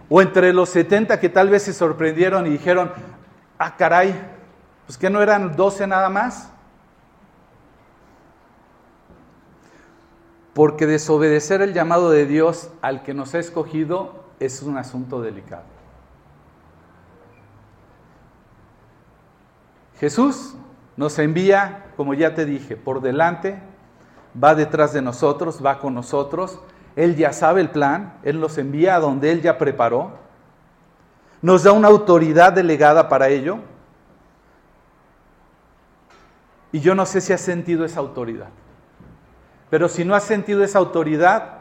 o 0.09 0.21
entre 0.23 0.53
los 0.53 0.69
setenta 0.69 1.19
que 1.19 1.29
tal 1.29 1.49
vez 1.49 1.65
se 1.65 1.73
sorprendieron 1.73 2.47
y 2.47 2.51
dijeron, 2.51 2.93
ah, 3.59 3.77
caray, 3.77 4.15
pues 4.87 4.99
que 4.99 5.11
no 5.11 5.23
eran 5.23 5.57
doce 5.57 5.87
nada 5.87 6.09
más. 6.09 6.51
Porque 10.55 10.87
desobedecer 10.87 11.63
el 11.63 11.75
llamado 11.75 12.11
de 12.11 12.27
Dios 12.27 12.71
al 12.81 13.03
que 13.03 13.13
nos 13.13 13.35
ha 13.35 13.41
escogido 13.41 14.25
es 14.39 14.63
un 14.63 14.79
asunto 14.79 15.21
delicado. 15.21 15.65
Jesús 19.99 20.55
nos 20.97 21.19
envía, 21.19 21.87
como 21.97 22.15
ya 22.15 22.35
te 22.35 22.45
dije, 22.45 22.77
por 22.77 23.01
delante 23.01 23.59
va 24.43 24.55
detrás 24.55 24.93
de 24.93 25.03
nosotros, 25.03 25.65
va 25.65 25.79
con 25.79 25.95
nosotros. 25.95 26.61
Él 26.97 27.17
ya 27.17 27.33
sabe 27.33 27.61
el 27.61 27.71
plan, 27.71 28.19
Él 28.23 28.41
nos 28.41 28.59
envía 28.59 28.97
a 28.97 29.01
donde 29.01 29.33
Él 29.33 29.43
ya 29.43 29.59
preparó. 29.59 30.13
Nos 31.43 31.65
da 31.65 31.73
una 31.73 31.89
autoridad 31.89 32.53
delegada 32.53 33.09
para 33.09 33.29
ello. 33.29 33.59
Y 36.73 36.81
yo 36.81 36.95
no 36.95 37.07
sé 37.07 37.21
si 37.21 37.33
has 37.33 37.41
sentido 37.41 37.85
esa 37.85 38.01
autoridad. 38.01 38.49
Pero 39.71 39.89
si 39.89 40.05
no 40.05 40.15
has 40.15 40.25
sentido 40.25 40.63
esa 40.63 40.79
autoridad, 40.79 41.55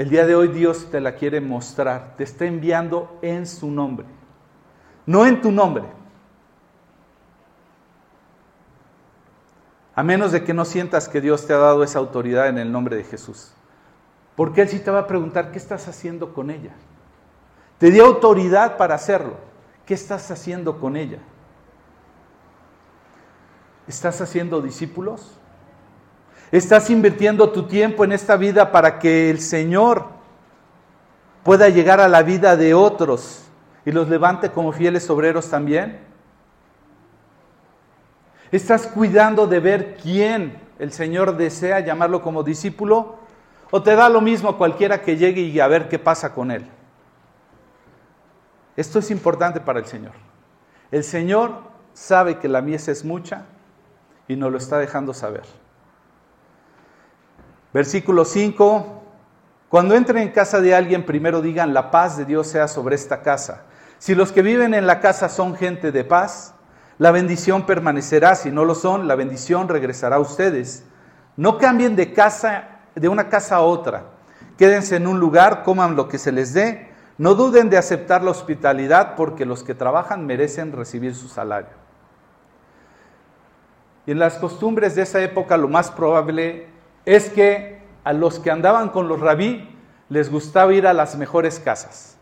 El 0.00 0.08
día 0.08 0.26
de 0.26 0.34
hoy 0.34 0.48
Dios 0.48 0.90
te 0.90 0.98
la 0.98 1.14
quiere 1.14 1.42
mostrar, 1.42 2.14
te 2.16 2.24
está 2.24 2.46
enviando 2.46 3.18
en 3.20 3.46
su 3.46 3.70
nombre, 3.70 4.06
no 5.04 5.26
en 5.26 5.42
tu 5.42 5.52
nombre. 5.52 5.84
A 9.94 10.02
menos 10.02 10.32
de 10.32 10.42
que 10.42 10.54
no 10.54 10.64
sientas 10.64 11.06
que 11.06 11.20
Dios 11.20 11.46
te 11.46 11.52
ha 11.52 11.58
dado 11.58 11.82
esa 11.82 11.98
autoridad 11.98 12.48
en 12.48 12.56
el 12.56 12.72
nombre 12.72 12.96
de 12.96 13.04
Jesús. 13.04 13.52
Porque 14.36 14.62
Él 14.62 14.70
sí 14.70 14.78
te 14.78 14.90
va 14.90 15.00
a 15.00 15.06
preguntar, 15.06 15.52
¿qué 15.52 15.58
estás 15.58 15.86
haciendo 15.86 16.32
con 16.32 16.48
ella? 16.48 16.72
Te 17.76 17.90
dio 17.90 18.06
autoridad 18.06 18.78
para 18.78 18.94
hacerlo. 18.94 19.34
¿Qué 19.84 19.92
estás 19.92 20.30
haciendo 20.30 20.80
con 20.80 20.96
ella? 20.96 21.18
¿Estás 23.86 24.22
haciendo 24.22 24.62
discípulos? 24.62 25.39
¿Estás 26.52 26.90
invirtiendo 26.90 27.50
tu 27.50 27.68
tiempo 27.68 28.04
en 28.04 28.12
esta 28.12 28.36
vida 28.36 28.72
para 28.72 28.98
que 28.98 29.30
el 29.30 29.40
Señor 29.40 30.06
pueda 31.44 31.68
llegar 31.68 32.00
a 32.00 32.08
la 32.08 32.22
vida 32.22 32.56
de 32.56 32.74
otros 32.74 33.44
y 33.84 33.92
los 33.92 34.08
levante 34.08 34.50
como 34.50 34.72
fieles 34.72 35.08
obreros 35.10 35.48
también? 35.48 36.00
¿Estás 38.50 38.88
cuidando 38.88 39.46
de 39.46 39.60
ver 39.60 39.96
quién 39.96 40.60
el 40.80 40.90
Señor 40.90 41.36
desea 41.36 41.80
llamarlo 41.80 42.20
como 42.20 42.42
discípulo? 42.42 43.20
¿O 43.70 43.80
te 43.80 43.94
da 43.94 44.08
lo 44.08 44.20
mismo 44.20 44.48
a 44.48 44.58
cualquiera 44.58 45.02
que 45.02 45.16
llegue 45.16 45.42
y 45.42 45.60
a 45.60 45.68
ver 45.68 45.88
qué 45.88 46.00
pasa 46.00 46.34
con 46.34 46.50
él? 46.50 46.66
Esto 48.76 48.98
es 48.98 49.12
importante 49.12 49.60
para 49.60 49.78
el 49.78 49.86
Señor. 49.86 50.14
El 50.90 51.04
Señor 51.04 51.62
sabe 51.92 52.38
que 52.38 52.48
la 52.48 52.60
mies 52.60 52.88
es 52.88 53.04
mucha 53.04 53.44
y 54.26 54.34
nos 54.34 54.50
lo 54.50 54.58
está 54.58 54.78
dejando 54.78 55.14
saber. 55.14 55.59
Versículo 57.72 58.24
5. 58.24 59.02
Cuando 59.68 59.94
entren 59.94 60.18
en 60.18 60.30
casa 60.30 60.60
de 60.60 60.74
alguien, 60.74 61.06
primero 61.06 61.40
digan, 61.40 61.72
la 61.72 61.90
paz 61.90 62.16
de 62.16 62.24
Dios 62.24 62.48
sea 62.48 62.66
sobre 62.66 62.96
esta 62.96 63.22
casa. 63.22 63.62
Si 63.98 64.14
los 64.14 64.32
que 64.32 64.42
viven 64.42 64.74
en 64.74 64.86
la 64.86 64.98
casa 64.98 65.28
son 65.28 65.54
gente 65.54 65.92
de 65.92 66.04
paz, 66.04 66.54
la 66.98 67.12
bendición 67.12 67.66
permanecerá. 67.66 68.34
Si 68.34 68.50
no 68.50 68.64
lo 68.64 68.74
son, 68.74 69.06
la 69.06 69.14
bendición 69.14 69.68
regresará 69.68 70.16
a 70.16 70.20
ustedes. 70.20 70.84
No 71.36 71.58
cambien 71.58 71.94
de 71.94 72.12
casa, 72.12 72.80
de 72.94 73.08
una 73.08 73.28
casa 73.28 73.56
a 73.56 73.60
otra. 73.60 74.06
Quédense 74.58 74.96
en 74.96 75.06
un 75.06 75.20
lugar, 75.20 75.62
coman 75.62 75.96
lo 75.96 76.08
que 76.08 76.18
se 76.18 76.32
les 76.32 76.52
dé. 76.52 76.90
No 77.18 77.34
duden 77.34 77.70
de 77.70 77.78
aceptar 77.78 78.24
la 78.24 78.30
hospitalidad 78.30 79.14
porque 79.14 79.44
los 79.44 79.62
que 79.62 79.74
trabajan 79.74 80.26
merecen 80.26 80.72
recibir 80.72 81.14
su 81.14 81.28
salario. 81.28 81.78
Y 84.06 84.12
en 84.12 84.18
las 84.18 84.38
costumbres 84.38 84.94
de 84.94 85.02
esa 85.02 85.20
época 85.20 85.56
lo 85.56 85.68
más 85.68 85.90
probable 85.90 86.69
es 87.10 87.28
que 87.28 87.80
a 88.04 88.12
los 88.12 88.38
que 88.38 88.52
andaban 88.52 88.90
con 88.90 89.08
los 89.08 89.18
rabí 89.18 89.68
les 90.08 90.30
gustaba 90.30 90.72
ir 90.72 90.86
a 90.86 90.92
las 90.92 91.16
mejores 91.16 91.58
casas. 91.58 92.16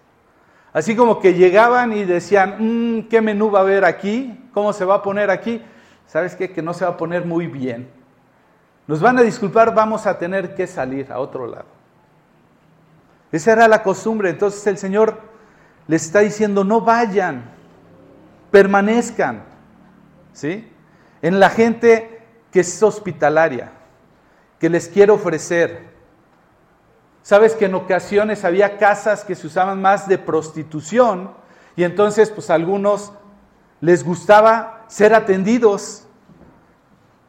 Así 0.72 0.96
como 0.96 1.20
que 1.20 1.34
llegaban 1.34 1.92
y 1.92 2.04
decían, 2.04 2.56
mm, 2.58 3.08
¿qué 3.08 3.20
menú 3.20 3.50
va 3.50 3.58
a 3.58 3.62
haber 3.62 3.84
aquí? 3.84 4.48
¿Cómo 4.54 4.72
se 4.72 4.86
va 4.86 4.96
a 4.96 5.02
poner 5.02 5.30
aquí? 5.30 5.62
¿Sabes 6.06 6.34
qué? 6.34 6.50
Que 6.52 6.62
no 6.62 6.72
se 6.72 6.86
va 6.86 6.92
a 6.92 6.96
poner 6.96 7.26
muy 7.26 7.48
bien. 7.48 7.90
Nos 8.86 9.00
van 9.00 9.18
a 9.18 9.22
disculpar, 9.22 9.74
vamos 9.74 10.06
a 10.06 10.18
tener 10.18 10.54
que 10.54 10.66
salir 10.66 11.12
a 11.12 11.18
otro 11.18 11.46
lado. 11.46 11.66
Esa 13.30 13.52
era 13.52 13.68
la 13.68 13.82
costumbre. 13.82 14.30
Entonces 14.30 14.66
el 14.66 14.78
Señor 14.78 15.20
les 15.86 16.06
está 16.06 16.20
diciendo, 16.20 16.64
no 16.64 16.80
vayan, 16.80 17.44
permanezcan. 18.50 19.42
¿Sí? 20.32 20.66
En 21.20 21.40
la 21.40 21.50
gente 21.50 22.22
que 22.50 22.60
es 22.60 22.82
hospitalaria 22.82 23.72
que 24.58 24.68
les 24.68 24.88
quiero 24.88 25.14
ofrecer. 25.14 25.88
Sabes 27.22 27.54
que 27.54 27.66
en 27.66 27.74
ocasiones 27.74 28.44
había 28.44 28.78
casas 28.78 29.24
que 29.24 29.34
se 29.34 29.46
usaban 29.46 29.80
más 29.82 30.08
de 30.08 30.18
prostitución 30.18 31.32
y 31.76 31.84
entonces 31.84 32.30
pues 32.30 32.50
a 32.50 32.54
algunos 32.54 33.12
les 33.80 34.04
gustaba 34.04 34.84
ser 34.88 35.14
atendidos 35.14 36.06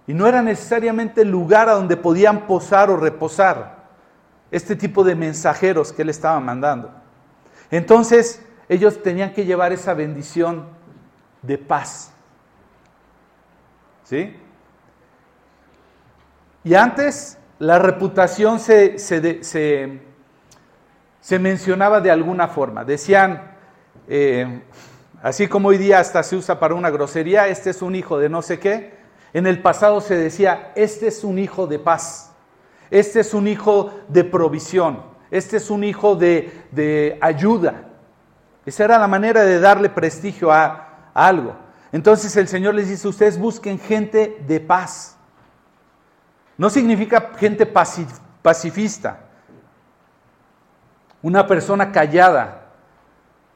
y 0.07 0.13
no 0.13 0.25
era 0.25 0.41
necesariamente 0.41 1.21
el 1.21 1.29
lugar 1.29 1.69
a 1.69 1.73
donde 1.73 1.97
podían 1.97 2.47
posar 2.47 2.89
o 2.89 2.97
reposar 2.97 3.89
este 4.49 4.75
tipo 4.75 5.03
de 5.03 5.15
mensajeros 5.15 5.93
que 5.93 6.01
él 6.01 6.09
estaba 6.09 6.39
mandando. 6.39 6.91
Entonces 7.69 8.43
ellos 8.67 9.03
tenían 9.03 9.33
que 9.33 9.45
llevar 9.45 9.71
esa 9.71 9.93
bendición 9.93 10.67
de 11.41 11.57
paz. 11.57 12.11
¿Sí? 14.03 14.35
Y 16.69 16.75
antes 16.75 17.39
la 17.57 17.79
reputación 17.79 18.59
se, 18.59 18.99
se, 18.99 19.99
mencionaba 21.39 21.99
de 21.99 22.11
alguna 22.11 22.47
forma. 22.47 22.85
Decían, 22.85 23.55
eh, 24.07 24.61
así 25.23 25.47
como 25.47 25.69
hoy 25.69 25.79
día 25.79 25.97
hasta 25.97 26.21
se 26.21 26.35
usa 26.35 26.59
para 26.59 26.75
una 26.75 26.91
grosería, 26.91 27.47
este 27.47 27.71
es 27.71 27.81
un 27.81 27.95
hijo 27.95 28.19
de 28.19 28.29
no 28.29 28.43
sé 28.43 28.59
qué. 28.59 28.93
En 29.33 29.47
el 29.47 29.63
pasado 29.63 29.99
se 29.99 30.15
decía, 30.15 30.71
este 30.75 31.07
es 31.07 31.23
un 31.23 31.39
hijo 31.39 31.65
de 31.65 31.79
paz, 31.79 32.33
este 32.91 33.21
es 33.21 33.33
un 33.33 33.47
hijo 33.47 33.91
de 34.07 34.23
provisión, 34.23 35.01
este 35.31 35.57
es 35.57 35.71
un 35.71 35.83
hijo 35.83 36.15
de, 36.15 36.51
de 36.69 37.17
ayuda. 37.19 37.89
Esa 38.63 38.83
era 38.83 38.99
la 38.99 39.07
manera 39.07 39.43
de 39.43 39.59
darle 39.59 39.89
prestigio 39.89 40.51
a, 40.51 41.09
a 41.15 41.27
algo. 41.27 41.55
Entonces 41.91 42.37
el 42.37 42.47
Señor 42.47 42.75
les 42.75 42.89
dice, 42.89 43.07
ustedes 43.07 43.39
busquen 43.39 43.79
gente 43.79 44.37
de 44.47 44.59
paz. 44.59 45.18
No 46.59 46.69
significa 46.69 47.31
gente 47.37 47.65
pacifista, 47.65 49.21
una 51.21 51.47
persona 51.47 51.93
callada, 51.93 52.63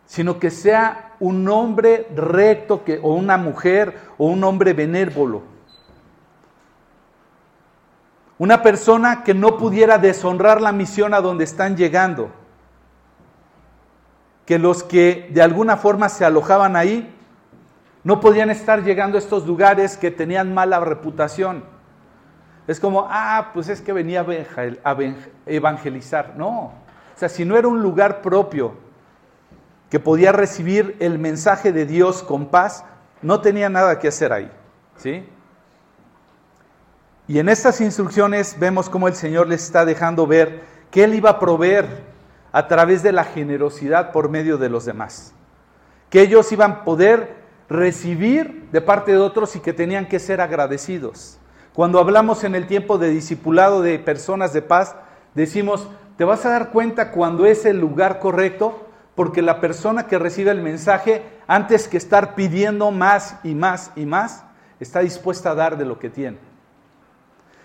sino 0.05 0.39
que 0.39 0.49
sea 0.49 1.11
un 1.19 1.45
hombre 1.49 2.07
recto 2.15 2.81
o 3.01 3.13
una 3.13 3.35
mujer 3.35 3.99
o 4.17 4.27
un 4.27 4.41
hombre 4.45 4.71
benévolo. 4.71 5.43
Una 8.37 8.61
persona 8.61 9.25
que 9.25 9.33
no 9.33 9.57
pudiera 9.57 9.97
deshonrar 9.97 10.61
la 10.61 10.71
misión 10.71 11.13
a 11.13 11.19
donde 11.19 11.43
están 11.43 11.75
llegando. 11.75 12.31
Que 14.45 14.57
los 14.57 14.81
que 14.81 15.29
de 15.33 15.41
alguna 15.41 15.75
forma 15.75 16.07
se 16.07 16.23
alojaban 16.23 16.77
ahí 16.77 17.13
no 18.05 18.21
podían 18.21 18.49
estar 18.49 18.81
llegando 18.81 19.17
a 19.17 19.19
estos 19.19 19.45
lugares 19.45 19.97
que 19.97 20.09
tenían 20.09 20.53
mala 20.53 20.79
reputación. 20.79 21.72
Es 22.67 22.79
como, 22.79 23.07
ah, 23.09 23.51
pues 23.53 23.69
es 23.69 23.81
que 23.81 23.91
venía 23.91 24.25
a 24.83 24.97
evangelizar. 25.45 26.35
No, 26.37 26.71
o 27.15 27.19
sea, 27.19 27.29
si 27.29 27.45
no 27.45 27.57
era 27.57 27.67
un 27.67 27.81
lugar 27.81 28.21
propio 28.21 28.73
que 29.89 29.99
podía 29.99 30.31
recibir 30.31 30.95
el 30.99 31.19
mensaje 31.19 31.71
de 31.71 31.85
Dios 31.85 32.23
con 32.23 32.47
paz, 32.47 32.85
no 33.21 33.41
tenía 33.41 33.69
nada 33.69 33.99
que 33.99 34.07
hacer 34.07 34.33
ahí. 34.33 34.51
¿Sí? 34.97 35.27
Y 37.27 37.39
en 37.39 37.49
estas 37.49 37.79
instrucciones 37.81 38.57
vemos 38.59 38.89
cómo 38.89 39.07
el 39.07 39.15
Señor 39.15 39.47
les 39.47 39.63
está 39.63 39.85
dejando 39.85 40.27
ver 40.27 40.61
que 40.91 41.03
Él 41.03 41.13
iba 41.13 41.31
a 41.31 41.39
proveer 41.39 41.87
a 42.51 42.67
través 42.67 43.01
de 43.03 43.11
la 43.11 43.23
generosidad 43.23 44.11
por 44.11 44.29
medio 44.29 44.57
de 44.57 44.69
los 44.69 44.85
demás. 44.85 45.33
Que 46.09 46.21
ellos 46.21 46.51
iban 46.51 46.71
a 46.71 46.83
poder 46.83 47.35
recibir 47.69 48.69
de 48.71 48.81
parte 48.81 49.11
de 49.11 49.17
otros 49.17 49.55
y 49.55 49.59
que 49.59 49.73
tenían 49.73 50.07
que 50.07 50.19
ser 50.19 50.41
agradecidos. 50.41 51.39
Cuando 51.73 51.99
hablamos 51.99 52.43
en 52.43 52.53
el 52.53 52.67
tiempo 52.67 52.99
de 52.99 53.09
discipulado 53.09 53.81
de 53.81 53.97
personas 53.97 54.53
de 54.53 54.61
paz, 54.61 54.95
decimos, 55.33 55.87
te 56.17 56.23
vas 56.23 56.45
a 56.45 56.49
dar 56.49 56.69
cuenta 56.69 57.11
cuando 57.11 57.47
es 57.47 57.65
el 57.65 57.79
lugar 57.79 58.19
correcto, 58.19 58.87
porque 59.15 59.41
la 59.41 59.59
persona 59.59 60.05
que 60.05 60.19
recibe 60.19 60.51
el 60.51 60.61
mensaje, 60.61 61.23
antes 61.47 61.87
que 61.87 61.97
estar 61.97 62.35
pidiendo 62.35 62.91
más 62.91 63.37
y 63.43 63.55
más 63.55 63.91
y 63.95 64.05
más, 64.05 64.43
está 64.79 64.99
dispuesta 64.99 65.51
a 65.51 65.55
dar 65.55 65.77
de 65.77 65.85
lo 65.85 65.97
que 65.97 66.09
tiene. 66.09 66.37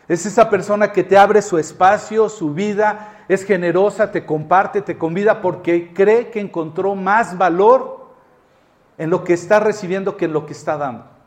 Es 0.08 0.24
esa 0.24 0.48
persona 0.48 0.90
que 0.90 1.04
te 1.04 1.18
abre 1.18 1.42
su 1.42 1.58
espacio, 1.58 2.30
su 2.30 2.54
vida, 2.54 3.24
es 3.28 3.44
generosa, 3.44 4.10
te 4.10 4.24
comparte, 4.24 4.80
te 4.80 4.96
convida 4.96 5.42
porque 5.42 5.92
cree 5.92 6.30
que 6.30 6.40
encontró 6.40 6.94
más 6.94 7.36
valor 7.36 8.08
en 8.96 9.10
lo 9.10 9.22
que 9.22 9.34
está 9.34 9.60
recibiendo 9.60 10.16
que 10.16 10.24
en 10.24 10.32
lo 10.32 10.46
que 10.46 10.54
está 10.54 10.78
dando. 10.78 11.17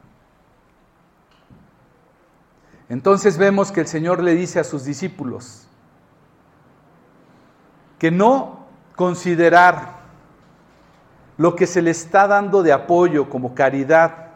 Entonces 2.92 3.38
vemos 3.38 3.72
que 3.72 3.80
el 3.80 3.88
Señor 3.88 4.22
le 4.22 4.36
dice 4.36 4.60
a 4.60 4.66
sus 4.66 4.84
discípulos 4.84 5.66
que 7.98 8.12
no 8.12 8.66
considerar 8.98 10.02
lo 11.38 11.56
que 11.56 11.68
se 11.68 11.82
le 11.82 11.92
está 11.92 12.28
dando 12.28 12.64
de 12.64 12.74
apoyo 12.74 13.30
como 13.30 13.56
caridad 13.56 14.28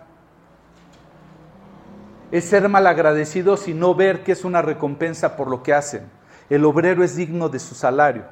es 2.31 2.45
ser 2.45 2.69
malagradecidos 2.69 3.67
y 3.67 3.73
no 3.73 3.93
ver 3.93 4.23
que 4.23 4.31
es 4.31 4.45
una 4.45 4.61
recompensa 4.61 5.35
por 5.35 5.49
lo 5.49 5.61
que 5.61 5.73
hacen. 5.73 6.09
El 6.49 6.63
obrero 6.63 7.03
es 7.03 7.17
digno 7.17 7.49
de 7.49 7.59
su 7.59 7.75
salario. 7.75 8.23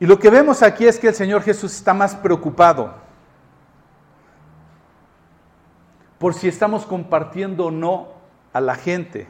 Y 0.00 0.06
lo 0.06 0.18
que 0.18 0.28
vemos 0.28 0.64
aquí 0.64 0.88
es 0.88 0.98
que 0.98 1.06
el 1.06 1.14
Señor 1.14 1.42
Jesús 1.42 1.72
está 1.76 1.94
más 1.94 2.16
preocupado 2.16 3.07
por 6.18 6.34
si 6.34 6.48
estamos 6.48 6.84
compartiendo 6.84 7.66
o 7.66 7.70
no 7.70 8.08
a 8.52 8.60
la 8.60 8.74
gente. 8.74 9.26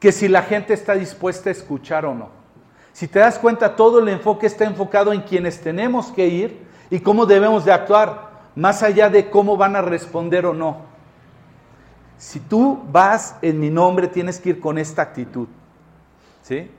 que 0.00 0.12
si 0.12 0.28
la 0.28 0.42
gente 0.42 0.74
está 0.74 0.92
dispuesta 0.92 1.48
a 1.48 1.52
escuchar 1.52 2.04
o 2.04 2.14
no. 2.14 2.28
Si 2.92 3.08
te 3.08 3.20
das 3.20 3.38
cuenta, 3.38 3.74
todo 3.74 4.00
el 4.00 4.08
enfoque 4.10 4.46
está 4.46 4.64
enfocado 4.66 5.14
en 5.14 5.22
quienes 5.22 5.62
tenemos 5.62 6.12
que 6.12 6.26
ir 6.26 6.66
y 6.90 7.00
cómo 7.00 7.24
debemos 7.24 7.64
de 7.64 7.72
actuar, 7.72 8.30
más 8.54 8.82
allá 8.82 9.08
de 9.08 9.30
cómo 9.30 9.56
van 9.56 9.76
a 9.76 9.80
responder 9.80 10.44
o 10.44 10.52
no. 10.52 10.82
Si 12.18 12.38
tú 12.38 12.84
vas 12.92 13.36
en 13.40 13.58
mi 13.58 13.70
nombre, 13.70 14.06
tienes 14.08 14.38
que 14.38 14.50
ir 14.50 14.60
con 14.60 14.76
esta 14.76 15.00
actitud. 15.00 15.48
¿Sí? 16.42 16.70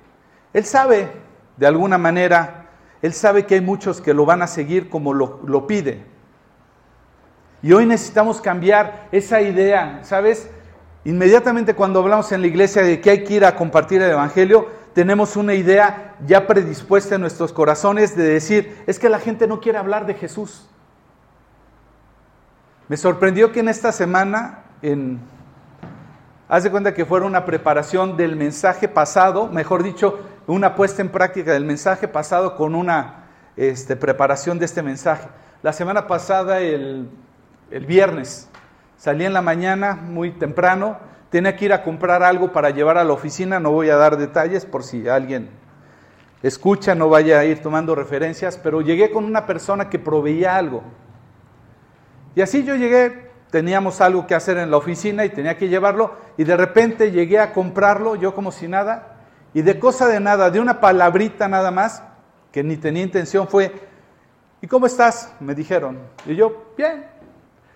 Él 0.54 0.64
sabe, 0.64 1.12
de 1.58 1.66
alguna 1.66 1.98
manera, 1.98 2.70
él 3.02 3.14
sabe 3.14 3.48
que 3.48 3.56
hay 3.56 3.62
muchos 3.62 4.02
que 4.02 4.14
lo 4.14 4.26
van 4.26 4.43
a 4.43 4.48
seguir 4.48 4.88
como 4.88 5.14
lo, 5.14 5.41
lo 5.46 5.66
pide. 5.66 6.06
Y 7.66 7.74
hoy 7.74 7.88
necesitamos 7.88 8.41
cambiar 8.41 9.07
esa 9.11 9.41
idea, 9.41 10.01
¿sabes? 10.03 10.51
Inmediatamente 11.03 11.74
cuando 11.74 11.99
hablamos 11.99 12.32
en 12.32 12.41
la 12.41 12.45
iglesia 12.45 12.84
de 12.84 13.01
que 13.01 13.09
hay 13.09 13.24
que 13.24 13.34
ir 13.34 13.43
a 13.43 13.55
compartir 13.55 14.03
el 14.03 14.11
Evangelio, 14.11 14.68
tenemos 14.93 15.36
una 15.36 15.55
idea 15.55 16.13
ya 16.28 16.45
predispuesta 16.45 17.16
en 17.16 17.22
nuestros 17.22 17.51
corazones 17.51 18.16
de 18.16 18.24
decir, 18.24 18.84
es 18.86 18.99
que 18.99 19.09
la 19.09 19.18
gente 19.18 19.47
no 19.47 19.61
quiere 19.61 19.80
hablar 19.80 20.05
de 20.05 20.13
Jesús. 20.13 20.70
Me 22.88 22.97
sorprendió 22.97 23.51
que 23.51 23.61
en 23.61 23.70
esta 23.70 23.91
semana, 23.91 24.66
haz 26.47 26.63
de 26.66 26.70
cuenta 26.70 26.93
que 26.93 27.03
fuera 27.03 27.26
una 27.26 27.45
preparación 27.45 28.16
del 28.16 28.36
mensaje 28.36 28.88
pasado, 28.88 29.47
mejor 29.47 29.82
dicho, 29.82 30.20
una 30.45 30.76
puesta 30.76 31.01
en 31.01 31.09
práctica 31.09 31.53
del 31.53 31.66
mensaje 31.66 32.07
pasado 32.07 32.57
con 32.57 32.76
una 32.76 33.26
este, 33.57 33.95
preparación 33.95 34.59
de 34.59 34.66
este 34.66 34.84
mensaje. 34.84 35.28
La 35.63 35.74
semana 35.74 36.05
pasada, 36.05 36.59
el, 36.59 37.09
el 37.72 37.86
viernes, 37.86 38.49
salí 38.97 39.26
en 39.26 39.34
la 39.34 39.41
mañana 39.41 39.95
muy 39.95 40.32
temprano, 40.32 40.97
tenía 41.30 41.55
que 41.55 41.66
ir 41.66 41.74
a 41.74 41.84
comprar 41.84 42.24
algo 42.24 42.51
para 42.51 42.70
llevar 42.70 42.97
a 42.97 43.03
la 43.03 43.13
oficina, 43.13 43.59
no 43.59 43.72
voy 43.72 43.89
a 43.89 43.97
dar 43.97 44.18
detalles 44.18 44.66
por 44.66 44.84
si 44.84 45.07
alguien 45.07 45.49
escucha, 46.43 46.95
no 46.95 47.09
vaya 47.09 47.39
a 47.39 47.45
ir 47.45 47.61
tomando 47.61 47.95
referencias, 47.95 48.57
pero 48.57 48.82
llegué 48.82 49.11
con 49.11 49.26
una 49.26 49.45
persona 49.45 49.89
que 49.89 49.99
proveía 49.99 50.55
algo. 50.55 50.84
Y 52.36 52.41
así 52.41 52.63
yo 52.63 52.76
llegué, 52.76 53.32
teníamos 53.49 54.01
algo 54.01 54.28
que 54.28 54.36
hacer 54.36 54.57
en 54.57 54.70
la 54.70 54.78
oficina 54.78 55.26
y 55.26 55.30
tenía 55.30 55.57
que 55.57 55.70
llevarlo, 55.70 56.16
y 56.38 56.43
de 56.43 56.55
repente 56.55 57.11
llegué 57.11 57.39
a 57.39 57.51
comprarlo, 57.51 58.16
yo 58.16 58.36
como 58.36 58.51
si 58.51 58.68
nada, 58.68 59.18
y 59.53 59.61
de 59.61 59.80
cosa 59.80 60.07
de 60.07 60.20
nada, 60.20 60.51
de 60.51 60.59
una 60.59 60.80
palabrita 60.80 61.47
nada 61.47 61.72
más, 61.72 62.03
que 62.51 62.63
ni 62.63 62.78
tenía 62.78 63.03
intención, 63.03 63.47
fue, 63.47 63.74
¿y 64.61 64.68
cómo 64.68 64.86
estás? 64.86 65.34
Me 65.39 65.55
dijeron. 65.55 65.99
Y 66.26 66.36
yo, 66.36 66.74
bien. 66.78 67.14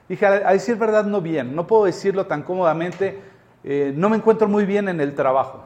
Dije, 0.10 0.26
a 0.26 0.52
decir 0.52 0.76
verdad, 0.76 1.06
no 1.06 1.22
bien, 1.22 1.56
no 1.56 1.68
puedo 1.68 1.86
decirlo 1.86 2.26
tan 2.26 2.42
cómodamente, 2.42 3.22
eh, 3.64 3.94
no 3.96 4.10
me 4.10 4.18
encuentro 4.18 4.48
muy 4.48 4.66
bien 4.66 4.90
en 4.90 5.00
el 5.00 5.14
trabajo. 5.14 5.64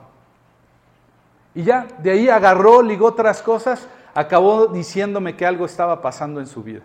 Y 1.56 1.64
ya, 1.64 1.88
de 2.00 2.12
ahí 2.12 2.28
agarró, 2.28 2.82
ligó 2.82 3.08
otras 3.08 3.42
cosas, 3.42 3.88
acabó 4.14 4.68
diciéndome 4.68 5.38
que 5.38 5.46
algo 5.46 5.66
estaba 5.66 6.02
pasando 6.02 6.42
en 6.42 6.48
su 6.48 6.62
vida. 6.62 6.82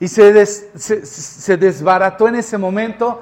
Y 0.00 0.08
se, 0.08 0.32
desbarató 1.58 2.28
en 2.28 2.36
ese 2.36 2.56
momento, 2.56 3.20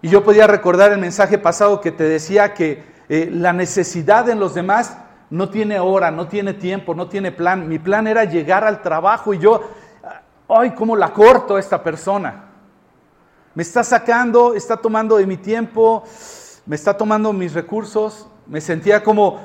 y 0.00 0.08
yo 0.08 0.24
podía 0.24 0.46
recordar 0.46 0.92
el 0.92 0.98
mensaje 0.98 1.36
pasado 1.36 1.82
que 1.82 1.92
te 1.92 2.04
decía 2.04 2.54
que 2.54 2.82
eh, 3.10 3.28
la 3.30 3.52
necesidad 3.52 4.30
en 4.30 4.40
los 4.40 4.54
demás 4.54 4.96
no 5.28 5.50
tiene 5.50 5.78
hora, 5.78 6.10
no 6.10 6.26
tiene 6.26 6.54
tiempo, 6.54 6.94
no 6.94 7.08
tiene 7.08 7.32
plan. 7.32 7.68
Mi 7.68 7.78
plan 7.78 8.06
era 8.06 8.24
llegar 8.24 8.64
al 8.64 8.80
trabajo 8.80 9.34
y 9.34 9.38
yo, 9.40 9.60
ay, 10.48 10.70
¿cómo 10.70 10.96
la 10.96 11.12
corto 11.12 11.56
a 11.56 11.60
esta 11.60 11.82
persona? 11.82 12.45
Me 13.56 13.62
está 13.62 13.82
sacando, 13.82 14.52
está 14.52 14.76
tomando 14.76 15.16
de 15.16 15.26
mi 15.26 15.38
tiempo, 15.38 16.04
me 16.66 16.76
está 16.76 16.94
tomando 16.94 17.32
mis 17.32 17.54
recursos. 17.54 18.28
Me 18.46 18.60
sentía 18.60 19.02
como, 19.02 19.40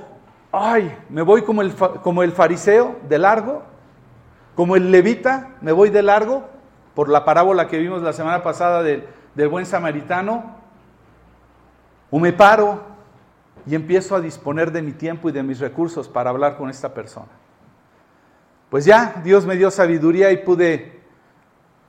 ay, 0.51 0.93
me 1.09 1.21
voy 1.21 1.43
como 1.43 1.61
el, 1.61 1.73
como 1.73 2.21
el 2.21 2.33
fariseo 2.33 2.97
de 3.07 3.17
largo, 3.17 3.63
como 4.53 4.75
el 4.75 4.91
levita, 4.91 5.55
me 5.61 5.71
voy 5.71 5.91
de 5.91 6.03
largo, 6.03 6.43
por 6.93 7.07
la 7.07 7.23
parábola 7.23 7.69
que 7.69 7.77
vimos 7.77 8.01
la 8.01 8.11
semana 8.11 8.43
pasada 8.43 8.83
del, 8.83 9.07
del 9.33 9.47
buen 9.47 9.65
samaritano. 9.65 10.57
O 12.09 12.19
me 12.19 12.33
paro 12.33 12.81
y 13.65 13.75
empiezo 13.75 14.17
a 14.17 14.19
disponer 14.19 14.73
de 14.73 14.81
mi 14.81 14.91
tiempo 14.91 15.29
y 15.29 15.31
de 15.31 15.41
mis 15.41 15.59
recursos 15.59 16.09
para 16.09 16.31
hablar 16.31 16.57
con 16.57 16.69
esta 16.69 16.93
persona. 16.93 17.31
Pues 18.69 18.83
ya 18.83 19.21
Dios 19.23 19.45
me 19.45 19.55
dio 19.55 19.71
sabiduría 19.71 20.33
y 20.33 20.37
pude 20.43 21.00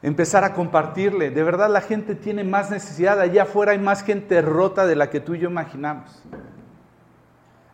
empezar 0.02 0.44
a 0.44 0.52
compartirle. 0.52 1.30
De 1.30 1.42
verdad 1.42 1.70
la 1.70 1.80
gente 1.80 2.14
tiene 2.14 2.44
más 2.44 2.70
necesidad. 2.70 3.20
Allá 3.20 3.44
afuera 3.44 3.72
hay 3.72 3.78
más 3.78 4.02
gente 4.02 4.42
rota 4.42 4.86
de 4.86 4.96
la 4.96 5.10
que 5.10 5.20
tú 5.20 5.34
y 5.34 5.40
yo 5.40 5.48
imaginamos. 5.48 6.22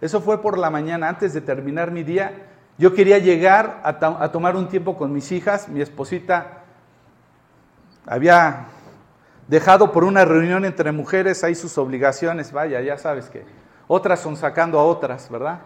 Eso 0.00 0.20
fue 0.20 0.40
por 0.40 0.58
la 0.58 0.70
mañana, 0.70 1.08
antes 1.08 1.34
de 1.34 1.40
terminar 1.40 1.90
mi 1.90 2.04
día. 2.04 2.46
Yo 2.76 2.94
quería 2.94 3.18
llegar 3.18 3.80
a, 3.82 3.88
a 4.22 4.30
tomar 4.30 4.54
un 4.54 4.68
tiempo 4.68 4.96
con 4.96 5.12
mis 5.12 5.32
hijas. 5.32 5.68
Mi 5.68 5.80
esposita 5.80 6.62
había 8.06 8.66
dejado 9.48 9.90
por 9.90 10.04
una 10.04 10.24
reunión 10.24 10.64
entre 10.64 10.92
mujeres 10.92 11.42
ahí 11.42 11.54
sus 11.54 11.76
obligaciones. 11.78 12.52
Vaya, 12.52 12.80
ya 12.80 12.96
sabes 12.98 13.28
que 13.28 13.44
otras 13.88 14.20
son 14.20 14.36
sacando 14.36 14.78
a 14.78 14.84
otras, 14.84 15.28
¿verdad? 15.30 15.60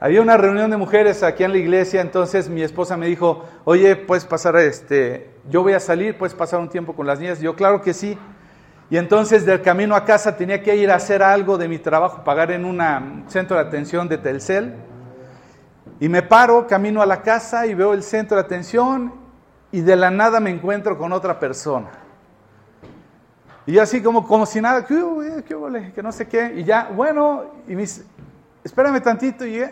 Había 0.00 0.22
una 0.22 0.36
reunión 0.36 0.70
de 0.70 0.76
mujeres 0.76 1.24
aquí 1.24 1.42
en 1.42 1.50
la 1.50 1.58
iglesia, 1.58 2.00
entonces 2.00 2.48
mi 2.48 2.62
esposa 2.62 2.96
me 2.96 3.06
dijo, 3.06 3.44
oye, 3.64 3.96
puedes 3.96 4.24
pasar, 4.24 4.56
este, 4.56 5.28
yo 5.50 5.62
voy 5.62 5.72
a 5.72 5.80
salir, 5.80 6.16
puedes 6.16 6.34
pasar 6.34 6.60
un 6.60 6.68
tiempo 6.68 6.94
con 6.94 7.06
las 7.06 7.18
niñas. 7.18 7.40
Yo, 7.40 7.56
claro 7.56 7.82
que 7.82 7.92
sí. 7.92 8.16
Y 8.90 8.96
entonces 8.96 9.44
del 9.44 9.60
camino 9.60 9.96
a 9.96 10.04
casa 10.04 10.36
tenía 10.36 10.62
que 10.62 10.76
ir 10.76 10.90
a 10.90 10.94
hacer 10.94 11.22
algo 11.22 11.58
de 11.58 11.66
mi 11.66 11.78
trabajo, 11.78 12.22
pagar 12.22 12.52
en 12.52 12.64
un 12.64 13.24
centro 13.26 13.56
de 13.56 13.62
atención 13.62 14.08
de 14.08 14.18
Telcel. 14.18 14.74
Y 15.98 16.08
me 16.08 16.22
paro, 16.22 16.66
camino 16.68 17.02
a 17.02 17.06
la 17.06 17.22
casa 17.22 17.66
y 17.66 17.74
veo 17.74 17.92
el 17.92 18.04
centro 18.04 18.36
de 18.36 18.44
atención 18.44 19.12
y 19.72 19.80
de 19.80 19.96
la 19.96 20.10
nada 20.10 20.38
me 20.38 20.50
encuentro 20.50 20.96
con 20.96 21.12
otra 21.12 21.40
persona. 21.40 21.88
Y 23.66 23.72
yo 23.72 23.82
así 23.82 24.00
como, 24.00 24.26
como 24.26 24.46
si 24.46 24.60
nada, 24.60 24.86
¿qué, 24.86 24.94
qué, 25.46 25.92
que 25.92 26.02
no 26.02 26.12
sé 26.12 26.26
qué. 26.26 26.54
Y 26.56 26.64
ya, 26.64 26.88
bueno, 26.94 27.44
y 27.66 27.74
dice, 27.74 28.04
espérame 28.64 29.02
tantito, 29.02 29.44
y, 29.44 29.62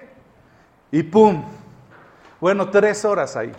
y 0.90 1.02
pum. 1.02 1.42
Bueno, 2.40 2.68
tres 2.70 3.04
horas 3.04 3.36
ahí. 3.36 3.52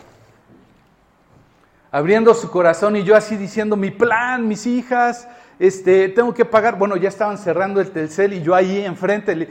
Abriendo 1.92 2.34
su 2.34 2.50
corazón 2.52 2.96
y 2.96 3.04
yo 3.04 3.16
así 3.16 3.38
diciendo, 3.38 3.76
mi 3.76 3.92
plan, 3.92 4.48
mis 4.48 4.66
hijas, 4.68 5.28
este, 5.60 6.10
tengo 6.10 6.34
que 6.34 6.46
pagar. 6.46 6.78
Bueno, 6.78 6.96
ya 6.96 7.10
estaban 7.10 7.38
cerrando 7.38 7.82
el 7.82 7.92
Telcel 7.92 8.34
y 8.34 8.42
yo 8.42 8.54
ahí 8.54 8.86
enfrente, 8.86 9.50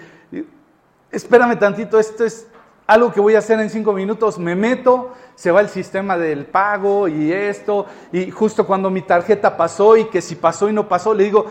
espérame 1.11 1.59
tantito, 1.59 1.99
esto 1.99 2.25
es 2.25 2.47
algo 2.87 3.13
que 3.13 3.21
voy 3.21 3.35
a 3.35 3.39
hacer 3.39 3.59
en 3.59 3.69
cinco 3.69 3.93
minutos, 3.93 4.39
me 4.39 4.55
meto, 4.55 5.13
se 5.35 5.51
va 5.51 5.61
el 5.61 5.69
sistema 5.69 6.17
del 6.17 6.47
pago 6.47 7.09
y 7.09 7.33
esto, 7.33 7.87
y 8.13 8.31
justo 8.31 8.67
cuando 8.67 8.91
mi 8.91 9.03
tarjeta 9.03 9.57
pasó 9.57 9.97
y 9.97 10.05
que 10.05 10.23
si 10.23 10.37
pasó 10.37 10.69
y 10.69 10.73
no 10.73 10.89
pasó, 10.89 11.13
le 11.13 11.25
digo, 11.25 11.47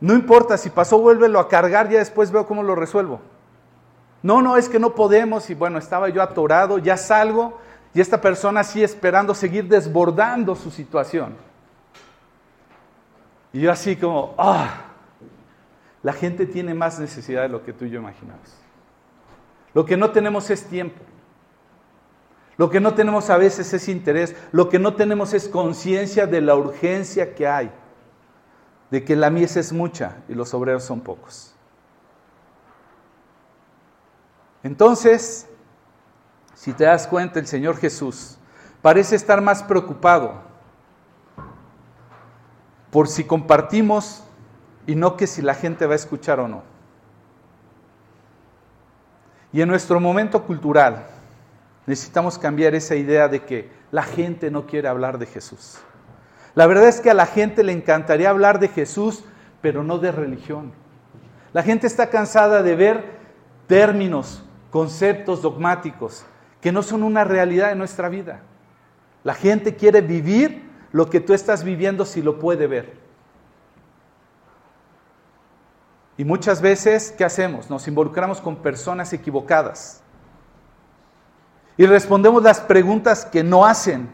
no 0.00 0.14
importa, 0.14 0.56
si 0.56 0.70
pasó, 0.70 0.98
vuélvelo 0.98 1.40
a 1.40 1.48
cargar, 1.48 1.90
ya 1.90 1.98
después 1.98 2.30
veo 2.30 2.46
cómo 2.46 2.62
lo 2.62 2.74
resuelvo. 2.74 3.20
No, 4.22 4.42
no, 4.42 4.56
es 4.56 4.68
que 4.68 4.78
no 4.78 4.94
podemos, 4.94 5.48
y 5.50 5.54
bueno, 5.54 5.78
estaba 5.78 6.08
yo 6.08 6.22
atorado, 6.22 6.78
ya 6.78 6.96
salgo, 6.96 7.58
y 7.94 8.00
esta 8.00 8.20
persona 8.20 8.60
así 8.60 8.82
esperando 8.82 9.34
seguir 9.34 9.68
desbordando 9.68 10.54
su 10.54 10.70
situación. 10.70 11.36
Y 13.52 13.60
yo 13.60 13.72
así 13.72 13.96
como, 13.96 14.34
ah, 14.38 14.88
la 16.02 16.12
gente 16.12 16.46
tiene 16.46 16.74
más 16.74 16.98
necesidad 16.98 17.42
de 17.42 17.48
lo 17.48 17.64
que 17.64 17.72
tú 17.72 17.84
y 17.84 17.90
yo 17.90 18.00
imaginamos. 18.00 18.54
Lo 19.74 19.84
que 19.84 19.96
no 19.96 20.10
tenemos 20.10 20.50
es 20.50 20.64
tiempo. 20.64 21.00
Lo 22.56 22.70
que 22.70 22.80
no 22.80 22.94
tenemos 22.94 23.30
a 23.30 23.36
veces 23.36 23.72
es 23.72 23.88
interés. 23.88 24.34
Lo 24.52 24.68
que 24.68 24.78
no 24.78 24.94
tenemos 24.94 25.32
es 25.32 25.48
conciencia 25.48 26.26
de 26.26 26.40
la 26.40 26.56
urgencia 26.56 27.34
que 27.34 27.46
hay. 27.46 27.70
De 28.90 29.04
que 29.04 29.16
la 29.16 29.30
mies 29.30 29.56
es 29.56 29.72
mucha 29.72 30.16
y 30.28 30.34
los 30.34 30.52
obreros 30.54 30.84
son 30.84 31.00
pocos. 31.00 31.54
Entonces, 34.62 35.46
si 36.54 36.72
te 36.72 36.84
das 36.84 37.06
cuenta, 37.06 37.38
el 37.38 37.46
Señor 37.46 37.76
Jesús 37.76 38.38
parece 38.82 39.16
estar 39.16 39.40
más 39.40 39.62
preocupado 39.62 40.42
por 42.90 43.08
si 43.08 43.24
compartimos 43.24 44.24
y 44.86 44.94
no 44.94 45.16
que 45.16 45.26
si 45.26 45.42
la 45.42 45.54
gente 45.54 45.86
va 45.86 45.92
a 45.92 45.96
escuchar 45.96 46.40
o 46.40 46.48
no. 46.48 46.62
Y 49.52 49.60
en 49.60 49.68
nuestro 49.68 50.00
momento 50.00 50.44
cultural 50.44 51.06
necesitamos 51.86 52.38
cambiar 52.38 52.74
esa 52.74 52.96
idea 52.96 53.28
de 53.28 53.44
que 53.44 53.70
la 53.90 54.02
gente 54.02 54.50
no 54.50 54.66
quiere 54.66 54.88
hablar 54.88 55.18
de 55.18 55.26
Jesús. 55.26 55.78
La 56.54 56.66
verdad 56.66 56.88
es 56.88 57.00
que 57.00 57.10
a 57.10 57.14
la 57.14 57.26
gente 57.26 57.62
le 57.62 57.72
encantaría 57.72 58.30
hablar 58.30 58.58
de 58.58 58.68
Jesús, 58.68 59.24
pero 59.60 59.84
no 59.84 59.98
de 59.98 60.12
religión. 60.12 60.72
La 61.52 61.62
gente 61.62 61.86
está 61.86 62.10
cansada 62.10 62.62
de 62.62 62.76
ver 62.76 63.18
términos, 63.66 64.44
conceptos 64.70 65.42
dogmáticos 65.42 66.24
que 66.60 66.72
no 66.72 66.82
son 66.82 67.02
una 67.02 67.24
realidad 67.24 67.72
en 67.72 67.78
nuestra 67.78 68.08
vida. 68.08 68.42
La 69.24 69.34
gente 69.34 69.76
quiere 69.76 70.00
vivir 70.00 70.68
lo 70.92 71.08
que 71.10 71.20
tú 71.20 71.34
estás 71.34 71.64
viviendo 71.64 72.04
si 72.04 72.22
lo 72.22 72.38
puede 72.38 72.66
ver. 72.66 72.96
Y 76.16 76.24
muchas 76.24 76.60
veces, 76.60 77.14
¿qué 77.16 77.24
hacemos? 77.24 77.70
Nos 77.70 77.86
involucramos 77.86 78.40
con 78.40 78.56
personas 78.56 79.12
equivocadas. 79.12 80.02
Y 81.76 81.86
respondemos 81.86 82.42
las 82.42 82.60
preguntas 82.60 83.24
que 83.24 83.44
no 83.44 83.64
hacen. 83.64 84.10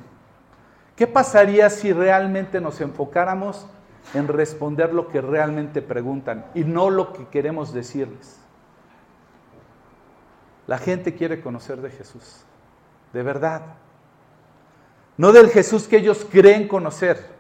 ¿Qué 0.97 1.07
pasaría 1.07 1.71
si 1.71 1.95
realmente 1.95 2.61
nos 2.61 2.83
enfocáramos 2.83 3.67
en 4.13 4.29
responder 4.29 4.93
lo 4.93 5.09
que 5.09 5.23
realmente 5.23 5.81
preguntan 5.81 6.45
y 6.55 6.65
no 6.65 6.91
lo 6.91 7.15
que 7.15 7.27
queremos 7.29 7.73
decirles? 7.73 8.44
La 10.67 10.79
gente 10.79 11.15
quiere 11.15 11.41
conocer 11.41 11.81
de 11.81 11.91
Jesús, 11.91 12.45
de 13.13 13.23
verdad. 13.23 13.63
No 15.17 15.33
del 15.33 15.51
Jesús 15.51 15.87
que 15.87 15.99
ellos 15.99 16.27
creen 16.31 16.67
conocer. 16.67 17.35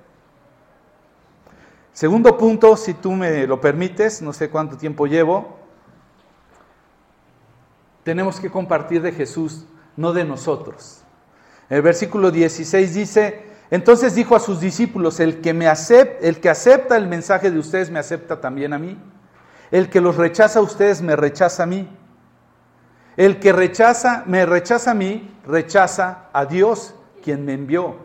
Segundo 1.92 2.36
punto, 2.36 2.76
si 2.76 2.94
tú 2.94 3.12
me 3.12 3.46
lo 3.46 3.60
permites, 3.60 4.20
no 4.20 4.32
sé 4.32 4.50
cuánto 4.50 4.76
tiempo 4.76 5.06
llevo, 5.06 5.58
tenemos 8.02 8.40
que 8.40 8.50
compartir 8.50 9.00
de 9.00 9.12
Jesús, 9.12 9.64
no 9.96 10.12
de 10.12 10.24
nosotros. 10.24 11.02
El 11.70 11.82
versículo 11.82 12.30
16 12.30 12.94
dice, 12.94 13.46
entonces 13.70 14.14
dijo 14.14 14.36
a 14.36 14.40
sus 14.40 14.60
discípulos, 14.60 15.18
el 15.20 15.40
que, 15.40 15.54
me 15.54 15.66
acepta, 15.66 16.26
el 16.26 16.40
que 16.40 16.50
acepta 16.50 16.96
el 16.96 17.08
mensaje 17.08 17.50
de 17.50 17.58
ustedes 17.58 17.90
me 17.90 17.98
acepta 17.98 18.40
también 18.40 18.72
a 18.72 18.78
mí. 18.78 18.98
El 19.70 19.88
que 19.88 20.00
los 20.00 20.16
rechaza 20.16 20.58
a 20.58 20.62
ustedes 20.62 21.00
me 21.00 21.16
rechaza 21.16 21.62
a 21.62 21.66
mí. 21.66 21.88
El 23.16 23.38
que 23.38 23.52
rechaza, 23.52 24.24
me 24.26 24.44
rechaza 24.44 24.90
a 24.90 24.94
mí, 24.94 25.32
rechaza 25.46 26.26
a 26.32 26.46
Dios, 26.46 26.94
quien 27.22 27.44
me 27.44 27.54
envió. 27.54 27.96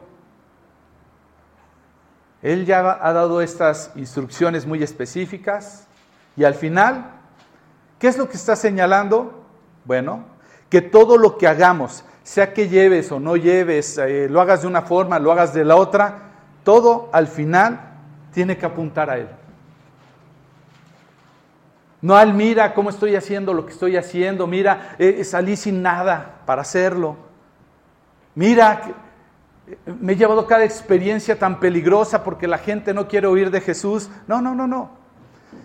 Él 2.42 2.66
ya 2.66 3.00
ha 3.02 3.12
dado 3.12 3.42
estas 3.42 3.92
instrucciones 3.96 4.66
muy 4.66 4.82
específicas 4.82 5.88
y 6.38 6.46
al 6.46 6.54
final, 6.54 7.12
¿qué 7.98 8.08
es 8.08 8.18
lo 8.18 8.30
que 8.30 8.38
está 8.38 8.56
señalando? 8.56 9.44
Bueno, 9.84 10.24
que 10.70 10.82
todo 10.82 11.18
lo 11.18 11.38
que 11.38 11.48
hagamos, 11.48 12.06
sea 12.24 12.54
que 12.54 12.70
lleves 12.70 13.12
o 13.12 13.20
no 13.20 13.36
lleves, 13.36 13.98
eh, 13.98 14.28
lo 14.30 14.40
hagas 14.40 14.62
de 14.62 14.68
una 14.68 14.84
forma, 14.84 15.20
lo 15.20 15.32
hagas 15.32 15.54
de 15.54 15.66
la 15.66 15.76
otra, 15.76 16.30
todo 16.64 17.10
al 17.12 17.28
final 17.28 17.80
tiene 18.32 18.58
que 18.58 18.66
apuntar 18.66 19.10
a 19.10 19.18
Él. 19.18 19.28
No 22.02 22.16
al 22.16 22.34
mira 22.34 22.74
cómo 22.74 22.90
estoy 22.90 23.16
haciendo 23.16 23.54
lo 23.54 23.66
que 23.66 23.74
estoy 23.74 23.98
haciendo, 23.98 24.48
mira, 24.48 24.96
eh, 25.00 25.24
salí 25.24 25.56
sin 25.56 25.82
nada 25.82 26.42
para 26.46 26.62
hacerlo. 26.62 27.18
Mira, 28.36 28.82
me 30.00 30.14
he 30.14 30.16
llevado 30.16 30.48
cada 30.48 30.64
experiencia 30.64 31.38
tan 31.38 31.60
peligrosa 31.60 32.24
porque 32.24 32.48
la 32.48 32.58
gente 32.58 32.94
no 32.94 33.08
quiere 33.08 33.28
oír 33.28 33.52
de 33.52 33.62
Jesús. 33.62 34.10
No, 34.28 34.42
no, 34.42 34.56
no, 34.56 34.66
no. 34.66 34.92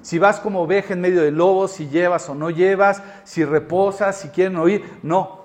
Si 0.03 0.19
vas 0.19 0.41
como 0.41 0.63
oveja 0.63 0.93
en 0.93 1.01
medio 1.01 1.23
de 1.23 1.31
lobos, 1.31 1.73
si 1.73 1.89
llevas 1.89 2.29
o 2.29 2.35
no 2.35 2.51
llevas, 2.51 3.03
si 3.25 3.45
reposas, 3.45 4.19
si 4.19 4.29
quieren 4.29 4.57
oír, 4.57 4.99
no. 5.03 5.45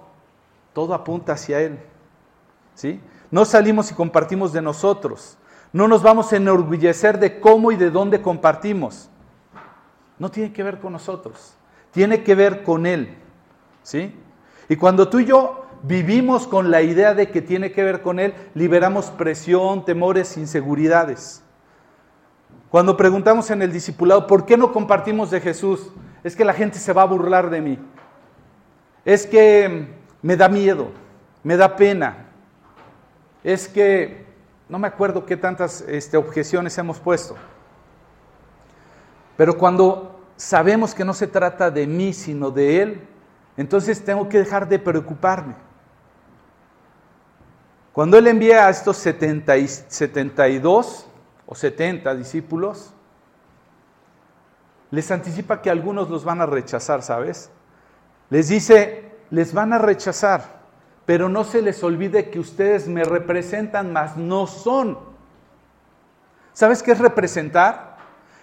Todo 0.74 0.94
apunta 0.94 1.34
hacia 1.34 1.62
Él. 1.62 1.80
¿Sí? 2.74 3.00
No 3.32 3.46
salimos 3.46 3.92
y 3.92 3.96
compartimos 3.96 4.54
de 4.54 4.62
nosotros. 4.62 5.38
No 5.72 5.88
nos 5.88 6.02
vamos 6.02 6.34
a 6.34 6.38
enorgullecer 6.38 7.20
de 7.20 7.40
cómo 7.40 7.72
y 7.72 7.76
de 7.76 7.92
dónde 7.92 8.22
compartimos. 8.22 9.10
No 10.20 10.30
tiene 10.30 10.54
que 10.54 10.64
ver 10.64 10.80
con 10.80 10.94
nosotros. 10.94 11.56
Tiene 11.92 12.24
que 12.24 12.36
ver 12.36 12.64
con 12.64 12.86
Él. 12.86 13.18
¿Sí? 13.82 14.14
Y 14.68 14.76
cuando 14.76 15.10
tú 15.10 15.20
y 15.20 15.26
yo 15.26 15.66
vivimos 15.82 16.46
con 16.46 16.70
la 16.70 16.82
idea 16.82 17.14
de 17.14 17.32
que 17.32 17.42
tiene 17.42 17.72
que 17.72 17.84
ver 17.84 18.02
con 18.02 18.20
Él, 18.20 18.34
liberamos 18.54 19.08
presión, 19.12 19.86
temores, 19.86 20.38
inseguridades. 20.38 21.42
Cuando 22.70 22.96
preguntamos 22.96 23.50
en 23.50 23.62
el 23.62 23.72
discipulado, 23.72 24.28
¿por 24.28 24.46
qué 24.46 24.56
no 24.58 24.72
compartimos 24.72 25.32
de 25.32 25.42
Jesús? 25.42 25.90
Es 26.24 26.36
que 26.36 26.46
la 26.46 26.54
gente 26.54 26.78
se 26.78 26.94
va 26.94 27.02
a 27.02 27.06
burlar 27.06 27.50
de 27.50 27.62
mí. 27.62 27.80
Es 29.06 29.26
que 29.26 29.88
me 30.22 30.36
da 30.36 30.50
miedo, 30.50 30.92
me 31.42 31.58
da 31.58 31.76
pena. 31.76 32.28
Es 33.44 33.68
que 33.68 34.26
no 34.68 34.78
me 34.78 34.88
acuerdo 34.88 35.26
qué 35.26 35.36
tantas 35.36 35.82
este, 35.82 36.18
objeciones 36.18 36.78
hemos 36.78 37.00
puesto. 37.00 37.36
Pero 39.40 39.58
cuando 39.58 40.20
sabemos 40.36 40.94
que 40.94 41.06
no 41.06 41.14
se 41.14 41.26
trata 41.26 41.72
de 41.72 41.88
mí, 41.88 42.12
sino 42.12 42.52
de 42.52 42.82
Él, 42.82 43.08
entonces 43.56 44.04
tengo 44.04 44.28
que 44.28 44.40
dejar 44.40 44.68
de 44.68 44.80
preocuparme. 44.80 45.56
Cuando 47.94 48.18
Él 48.18 48.28
envía 48.28 48.68
a 48.68 48.70
estos 48.70 48.98
72 48.98 51.08
o 51.46 51.56
70 51.56 52.16
discípulos, 52.16 52.94
les 54.92 55.10
anticipa 55.10 55.62
que 55.62 55.70
algunos 55.70 56.10
los 56.10 56.26
van 56.26 56.42
a 56.42 56.46
rechazar, 56.46 57.02
¿sabes? 57.02 57.50
Les 58.30 58.50
dice, 58.50 59.10
les 59.30 59.54
van 59.54 59.72
a 59.72 59.78
rechazar, 59.78 60.64
pero 61.06 61.30
no 61.30 61.46
se 61.46 61.62
les 61.62 61.82
olvide 61.82 62.30
que 62.30 62.40
ustedes 62.40 62.90
me 62.90 63.06
representan, 63.06 63.94
mas 63.94 64.18
no 64.18 64.48
son. 64.48 65.00
¿Sabes 66.52 66.84
qué 66.84 66.92
es 66.92 67.00
representar? 67.00 67.89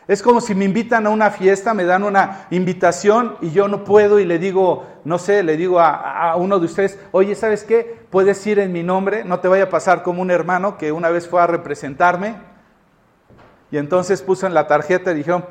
Es 0.09 0.23
como 0.23 0.41
si 0.41 0.55
me 0.55 0.65
invitan 0.65 1.07
a 1.07 1.11
una 1.11 1.31
fiesta, 1.31 1.75
me 1.75 1.85
dan 1.85 2.05
una 2.05 2.47
invitación 2.51 3.37
y 3.41 3.51
yo 3.51 3.67
no 3.67 3.83
puedo 3.83 4.21
y 4.21 4.25
le 4.25 4.39
digo, 4.39 4.87
no 5.05 5.19
sé, 5.19 5.43
le 5.43 5.57
digo 5.57 5.81
a, 5.81 6.37
uno 6.37 6.61
de 6.61 6.67
ustedes, 6.67 6.99
oye, 7.11 7.35
¿sabes 7.35 7.65
qué? 7.65 8.07
Puedes 8.09 8.47
ir 8.47 8.61
en 8.61 8.73
mi 8.73 8.85
nombre, 8.85 9.25
no 9.25 9.41
te 9.41 9.49
vaya 9.49 9.65
a 9.65 9.69
pasar 9.69 10.05
como 10.05 10.23
un 10.23 10.31
hermano 10.31 10.79
que 10.79 10.93
una 10.93 11.11
vez 11.11 11.27
fue 11.29 11.43
a 11.43 11.49
representarme 11.49 12.37
y 13.73 13.79
entonces 13.79 14.23
puso 14.23 14.47
en 14.47 14.55
la 14.55 14.69
tarjeta 14.69 15.11
y 15.11 15.17
dijeron, 15.17 15.45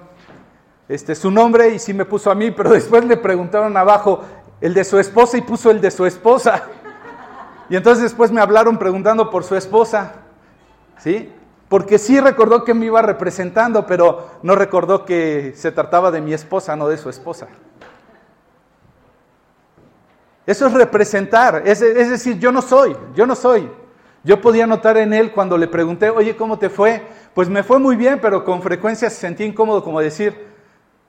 este, 0.87 1.15
su 1.15 1.31
nombre 1.31 1.69
y 1.69 1.79
sí 1.79 1.93
me 1.93 2.05
puso 2.05 2.31
a 2.31 2.35
mí, 2.35 2.51
pero 2.51 2.69
después 2.73 3.03
le 3.03 3.17
preguntaron 3.17 3.75
abajo 3.75 4.23
el 4.61 4.73
de 4.73 4.85
su 4.85 4.97
esposa 4.99 5.37
y 5.37 5.41
puso 5.41 5.69
el 5.69 5.81
de 5.81 5.91
su 5.91 6.05
esposa. 6.05 6.63
Y 7.67 7.75
entonces 7.75 8.03
después 8.03 8.31
me 8.31 8.41
hablaron 8.41 8.77
preguntando 8.77 9.31
por 9.31 9.43
su 9.43 9.55
esposa. 9.55 10.13
¿Sí? 10.99 11.33
Porque 11.67 11.97
sí 11.97 12.19
recordó 12.19 12.63
que 12.63 12.73
me 12.73 12.85
iba 12.85 13.01
representando, 13.01 13.85
pero 13.85 14.29
no 14.43 14.55
recordó 14.55 15.03
que 15.03 15.53
se 15.55 15.71
trataba 15.71 16.11
de 16.11 16.21
mi 16.21 16.33
esposa, 16.33 16.75
no 16.75 16.87
de 16.87 16.97
su 16.97 17.09
esposa. 17.09 17.47
Eso 20.45 20.67
es 20.67 20.73
representar, 20.73 21.63
es, 21.65 21.79
decir, 21.79 22.37
yo 22.37 22.51
no 22.51 22.61
soy, 22.61 22.95
yo 23.15 23.25
no 23.25 23.35
soy. 23.35 23.69
Yo 24.23 24.41
podía 24.41 24.67
notar 24.67 24.97
en 24.97 25.13
él 25.13 25.31
cuando 25.31 25.57
le 25.57 25.67
pregunté, 25.67 26.09
oye, 26.09 26.35
¿cómo 26.35 26.57
te 26.59 26.69
fue? 26.69 27.01
Pues 27.33 27.49
me 27.49 27.63
fue 27.63 27.79
muy 27.79 27.95
bien, 27.95 28.19
pero 28.21 28.43
con 28.43 28.61
frecuencia 28.61 29.09
se 29.09 29.17
sentía 29.17 29.45
incómodo 29.45 29.83
como 29.83 29.99
decir, 29.99 30.47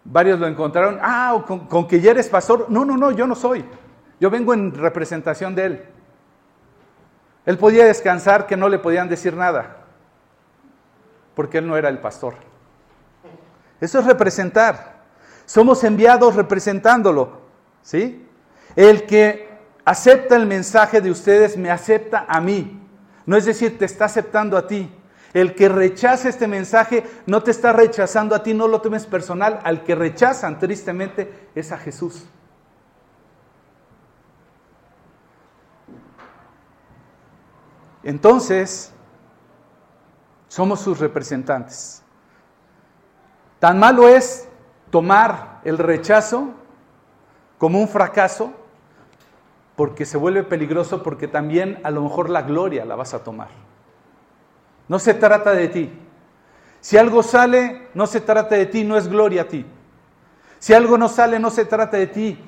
varios 0.05 0.39
lo 0.39 0.47
encontraron, 0.47 0.99
ah, 1.03 1.43
con, 1.47 1.67
con 1.67 1.87
que 1.87 2.01
ya 2.01 2.13
eres 2.13 2.29
pastor. 2.29 2.67
No, 2.69 2.85
no, 2.85 2.97
no, 2.97 3.11
yo 3.11 3.27
no 3.27 3.35
soy. 3.35 3.65
Yo 4.21 4.31
vengo 4.31 4.55
en 4.55 4.75
representación 4.75 5.55
de 5.55 5.65
él. 5.65 5.85
Él 7.45 7.59
podía 7.59 7.85
descansar 7.85 8.47
que 8.47 8.57
no 8.57 8.69
le 8.69 8.79
podían 8.79 9.09
decir 9.09 9.35
nada 9.35 9.86
porque 11.37 11.59
él 11.59 11.69
no 11.69 11.77
era 11.77 11.91
el 11.91 11.99
pastor. 11.99 12.35
Eso 13.79 14.01
es 14.01 14.07
representar. 14.07 15.05
Somos 15.45 15.85
enviados 15.85 16.35
representándolo. 16.35 17.43
¿Sí? 17.83 18.27
El 18.75 19.05
que 19.05 19.49
acepta 19.85 20.35
el 20.35 20.47
mensaje 20.47 21.01
de 21.01 21.11
ustedes 21.11 21.59
me 21.59 21.71
acepta 21.71 22.25
a 22.27 22.41
mí. 22.41 22.83
No 23.27 23.37
es 23.37 23.45
decir, 23.45 23.79
te 23.79 23.85
está 23.85 24.07
aceptando 24.07 24.57
a 24.57 24.67
ti. 24.67 24.91
El 25.35 25.55
que 25.55 25.69
rechaza 25.69 26.31
este 26.31 26.49
mensaje 26.49 27.05
no 27.27 27.43
te 27.43 27.51
está 27.51 27.75
rechazando 27.75 28.35
a 28.35 28.43
ti, 28.43 28.55
no 28.55 28.67
lo 28.67 28.81
tomes 28.81 29.05
personal. 29.05 29.61
Al 29.63 29.85
que 29.85 29.95
rechazan 29.95 30.59
tristemente 30.59 31.51
es 31.55 31.71
a 31.71 31.77
Jesús. 31.77 32.25
Entonces, 38.03 38.95
somos 40.49 40.81
sus 40.81 40.99
representantes. 40.99 42.03
Tan 43.59 43.79
malo 43.79 44.09
es 44.09 44.49
tomar 44.91 45.61
el 45.65 45.79
rechazo 45.79 46.51
como 47.59 47.81
un 47.81 47.89
fracaso 47.89 48.53
porque 49.77 50.07
se 50.07 50.17
vuelve 50.17 50.43
peligroso 50.43 51.03
porque 51.03 51.29
también 51.29 51.81
a 51.85 51.91
lo 51.91 52.03
mejor 52.03 52.31
la 52.31 52.43
gloria 52.43 52.85
la 52.85 52.97
vas 52.97 53.15
a 53.15 53.23
tomar. 53.23 53.49
No 54.89 54.99
se 54.99 55.15
trata 55.15 55.53
de 55.53 55.69
ti. 55.69 55.93
Si 56.81 56.97
algo 56.97 57.23
sale, 57.23 57.89
no 57.95 58.07
se 58.07 58.21
trata 58.21 58.55
de 58.55 58.67
ti, 58.67 58.85
no 58.85 58.97
es 58.97 59.09
gloria 59.09 59.43
a 59.43 59.49
ti. 59.49 59.67
Si 60.59 60.73
algo 60.73 60.97
no 60.97 61.09
sale, 61.09 61.39
no 61.39 61.51
se 61.51 61.65
trata 61.65 61.97
de 61.97 62.07
ti. 62.07 62.39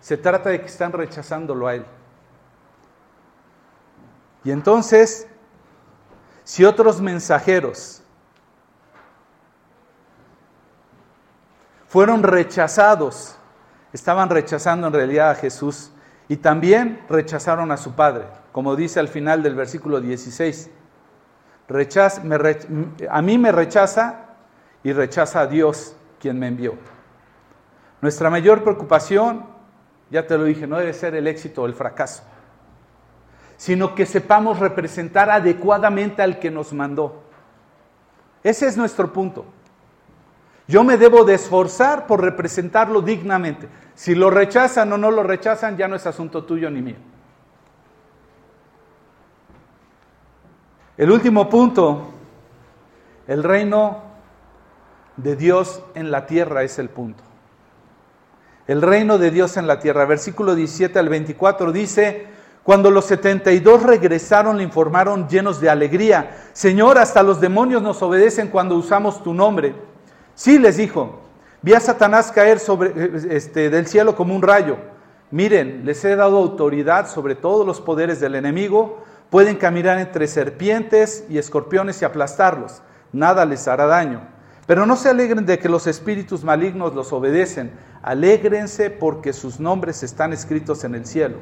Se 0.00 0.16
trata 0.16 0.50
de 0.50 0.60
que 0.60 0.66
están 0.66 0.92
rechazándolo 0.92 1.68
a 1.68 1.74
Él. 1.74 1.86
Y 4.44 4.50
entonces 4.50 5.28
si 6.44 6.64
otros 6.64 7.00
mensajeros 7.00 8.02
fueron 11.86 12.22
rechazados, 12.22 13.36
estaban 13.92 14.30
rechazando 14.30 14.86
en 14.86 14.92
realidad 14.92 15.30
a 15.30 15.34
Jesús 15.34 15.92
y 16.28 16.36
también 16.36 17.04
rechazaron 17.08 17.70
a 17.70 17.76
su 17.76 17.92
Padre, 17.92 18.24
como 18.52 18.74
dice 18.76 18.98
al 18.98 19.08
final 19.08 19.42
del 19.42 19.54
versículo 19.54 20.00
16. 20.00 20.70
a 23.10 23.22
mí 23.22 23.38
me 23.38 23.52
rechaza 23.52 24.20
y 24.82 24.92
rechaza 24.92 25.40
a 25.40 25.46
Dios 25.46 25.94
quien 26.18 26.38
me 26.38 26.48
envió. 26.48 26.76
Nuestra 28.00 28.30
mayor 28.30 28.64
preocupación, 28.64 29.44
ya 30.10 30.26
te 30.26 30.36
lo 30.38 30.44
dije, 30.44 30.66
no 30.66 30.78
debe 30.78 30.92
ser 30.92 31.14
el 31.14 31.26
éxito 31.26 31.62
o 31.62 31.66
el 31.66 31.74
fracaso, 31.74 32.22
sino 33.62 33.94
que 33.94 34.06
sepamos 34.06 34.58
representar 34.58 35.30
adecuadamente 35.30 36.20
al 36.20 36.40
que 36.40 36.50
nos 36.50 36.72
mandó. 36.72 37.22
Ese 38.42 38.66
es 38.66 38.76
nuestro 38.76 39.12
punto. 39.12 39.44
Yo 40.66 40.82
me 40.82 40.96
debo 40.96 41.22
de 41.22 41.34
esforzar 41.34 42.08
por 42.08 42.20
representarlo 42.20 43.02
dignamente. 43.02 43.68
Si 43.94 44.16
lo 44.16 44.30
rechazan 44.30 44.92
o 44.92 44.98
no 44.98 45.12
lo 45.12 45.22
rechazan, 45.22 45.76
ya 45.76 45.86
no 45.86 45.94
es 45.94 46.04
asunto 46.08 46.42
tuyo 46.42 46.72
ni 46.72 46.82
mío. 46.82 46.96
El 50.96 51.12
último 51.12 51.48
punto, 51.48 52.10
el 53.28 53.44
reino 53.44 54.02
de 55.16 55.36
Dios 55.36 55.84
en 55.94 56.10
la 56.10 56.26
tierra 56.26 56.64
es 56.64 56.80
el 56.80 56.88
punto. 56.88 57.22
El 58.66 58.82
reino 58.82 59.18
de 59.18 59.30
Dios 59.30 59.56
en 59.56 59.68
la 59.68 59.78
tierra. 59.78 60.04
Versículo 60.04 60.56
17 60.56 60.98
al 60.98 61.08
24 61.08 61.70
dice, 61.70 62.31
cuando 62.62 62.90
los 62.90 63.06
72 63.06 63.82
regresaron 63.82 64.56
le 64.56 64.62
informaron 64.62 65.28
llenos 65.28 65.60
de 65.60 65.68
alegría, 65.68 66.36
Señor, 66.52 66.96
hasta 66.96 67.22
los 67.22 67.40
demonios 67.40 67.82
nos 67.82 68.02
obedecen 68.02 68.48
cuando 68.48 68.76
usamos 68.76 69.22
tu 69.24 69.34
nombre. 69.34 69.74
Sí, 70.34 70.58
les 70.58 70.76
dijo, 70.76 71.20
vi 71.60 71.74
a 71.74 71.80
Satanás 71.80 72.30
caer 72.30 72.60
sobre, 72.60 73.36
este, 73.36 73.68
del 73.68 73.86
cielo 73.86 74.14
como 74.14 74.36
un 74.36 74.42
rayo. 74.42 74.76
Miren, 75.32 75.84
les 75.84 76.04
he 76.04 76.14
dado 76.14 76.38
autoridad 76.38 77.08
sobre 77.08 77.34
todos 77.34 77.66
los 77.66 77.80
poderes 77.80 78.20
del 78.20 78.36
enemigo, 78.36 79.02
pueden 79.28 79.56
caminar 79.56 79.98
entre 79.98 80.28
serpientes 80.28 81.24
y 81.28 81.38
escorpiones 81.38 82.00
y 82.00 82.04
aplastarlos, 82.04 82.82
nada 83.12 83.44
les 83.44 83.66
hará 83.66 83.86
daño. 83.86 84.28
Pero 84.66 84.86
no 84.86 84.94
se 84.94 85.08
alegren 85.08 85.46
de 85.46 85.58
que 85.58 85.68
los 85.68 85.88
espíritus 85.88 86.44
malignos 86.44 86.94
los 86.94 87.12
obedecen, 87.12 87.72
alégrense 88.02 88.90
porque 88.90 89.32
sus 89.32 89.58
nombres 89.58 90.04
están 90.04 90.32
escritos 90.32 90.84
en 90.84 90.94
el 90.94 91.06
cielo. 91.06 91.38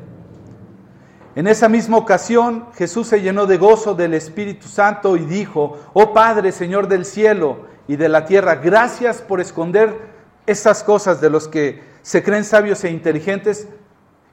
En 1.36 1.46
esa 1.46 1.68
misma 1.68 1.96
ocasión 1.96 2.66
Jesús 2.74 3.06
se 3.06 3.22
llenó 3.22 3.46
de 3.46 3.56
gozo 3.56 3.94
del 3.94 4.14
Espíritu 4.14 4.66
Santo 4.66 5.16
y 5.16 5.20
dijo, 5.20 5.78
oh 5.92 6.12
Padre, 6.12 6.50
Señor 6.50 6.88
del 6.88 7.04
cielo 7.04 7.66
y 7.86 7.96
de 7.96 8.08
la 8.08 8.24
tierra, 8.24 8.56
gracias 8.56 9.22
por 9.22 9.40
esconder 9.40 9.96
estas 10.46 10.82
cosas 10.82 11.20
de 11.20 11.30
los 11.30 11.46
que 11.46 11.82
se 12.02 12.22
creen 12.22 12.44
sabios 12.44 12.82
e 12.82 12.90
inteligentes 12.90 13.68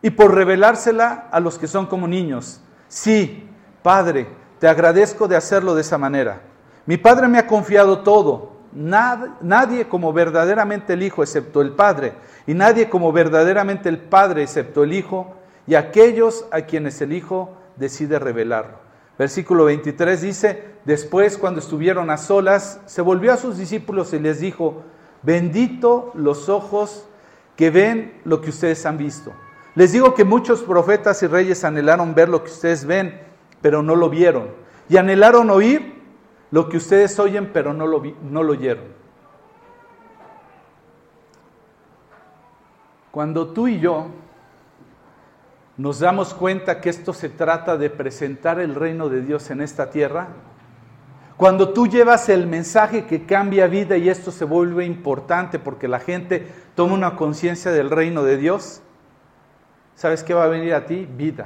y 0.01 0.09
por 0.09 0.33
revelársela 0.33 1.27
a 1.31 1.39
los 1.39 1.59
que 1.59 1.67
son 1.67 1.85
como 1.85 2.07
niños. 2.07 2.61
Sí, 2.87 3.47
Padre, 3.83 4.27
te 4.59 4.67
agradezco 4.67 5.27
de 5.27 5.35
hacerlo 5.35 5.75
de 5.75 5.81
esa 5.81 5.97
manera. 5.97 6.41
Mi 6.87 6.97
Padre 6.97 7.27
me 7.27 7.37
ha 7.37 7.47
confiado 7.47 7.99
todo. 7.99 8.57
Nadie 8.73 9.87
como 9.87 10.13
verdaderamente 10.13 10.93
el 10.93 11.03
Hijo 11.03 11.23
excepto 11.23 11.61
el 11.61 11.71
Padre, 11.71 12.13
y 12.45 12.53
nadie 12.53 12.89
como 12.89 13.11
verdaderamente 13.11 13.89
el 13.89 13.97
Padre 13.97 14.43
excepto 14.43 14.83
el 14.83 14.93
Hijo, 14.93 15.36
y 15.67 15.75
aquellos 15.75 16.45
a 16.51 16.61
quienes 16.61 17.01
el 17.01 17.13
Hijo 17.13 17.55
decide 17.75 18.17
revelarlo. 18.17 18.79
Versículo 19.19 19.65
23 19.65 20.21
dice, 20.21 20.63
después 20.85 21.37
cuando 21.37 21.59
estuvieron 21.59 22.09
a 22.09 22.17
solas, 22.17 22.79
se 22.85 23.01
volvió 23.01 23.33
a 23.33 23.37
sus 23.37 23.57
discípulos 23.57 24.13
y 24.13 24.19
les 24.19 24.39
dijo, 24.39 24.83
bendito 25.23 26.11
los 26.15 26.49
ojos 26.49 27.05
que 27.55 27.69
ven 27.69 28.21
lo 28.23 28.41
que 28.41 28.51
ustedes 28.51 28.85
han 28.85 28.97
visto. 28.97 29.33
Les 29.75 29.91
digo 29.91 30.13
que 30.13 30.23
muchos 30.23 30.61
profetas 30.61 31.21
y 31.23 31.27
reyes 31.27 31.63
anhelaron 31.63 32.15
ver 32.15 32.29
lo 32.29 32.43
que 32.43 32.51
ustedes 32.51 32.85
ven, 32.85 33.19
pero 33.61 33.83
no 33.83 33.95
lo 33.95 34.09
vieron. 34.09 34.49
Y 34.87 34.97
anhelaron 34.97 35.49
oír 35.49 36.01
lo 36.51 36.69
que 36.69 36.77
ustedes 36.77 37.19
oyen, 37.19 37.51
pero 37.51 37.73
no 37.73 37.85
lo, 37.85 38.01
no 38.21 38.43
lo 38.43 38.53
oyeron. 38.53 38.85
Cuando 43.11 43.47
tú 43.47 43.67
y 43.67 43.79
yo 43.79 44.07
nos 45.77 45.99
damos 45.99 46.33
cuenta 46.33 46.81
que 46.81 46.89
esto 46.89 47.13
se 47.13 47.29
trata 47.29 47.77
de 47.77 47.89
presentar 47.89 48.59
el 48.59 48.73
reino 48.73 49.09
de 49.09 49.21
Dios 49.21 49.49
en 49.51 49.61
esta 49.61 49.89
tierra, 49.91 50.29
cuando 51.37 51.69
tú 51.69 51.85
llevas 51.85 52.29
el 52.29 52.47
mensaje 52.47 53.05
que 53.05 53.27
cambia 53.27 53.67
vida 53.67 53.95
y 53.95 54.09
esto 54.09 54.31
se 54.31 54.43
vuelve 54.43 54.85
importante 54.85 55.59
porque 55.59 55.87
la 55.87 55.99
gente 55.99 56.47
toma 56.73 56.95
una 56.95 57.15
conciencia 57.15 57.69
del 57.69 57.91
reino 57.91 58.23
de 58.23 58.37
Dios, 58.37 58.81
¿sabes 59.93 60.23
qué 60.23 60.33
va 60.33 60.45
a 60.45 60.47
venir 60.47 60.73
a 60.73 60.87
ti? 60.87 61.07
Vida. 61.15 61.45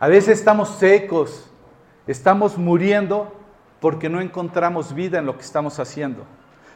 A 0.00 0.08
veces 0.08 0.40
estamos 0.40 0.70
secos, 0.70 1.48
estamos 2.08 2.58
muriendo 2.58 3.32
porque 3.78 4.08
no 4.08 4.20
encontramos 4.20 4.92
vida 4.92 5.20
en 5.20 5.26
lo 5.26 5.36
que 5.36 5.44
estamos 5.44 5.78
haciendo. 5.78 6.24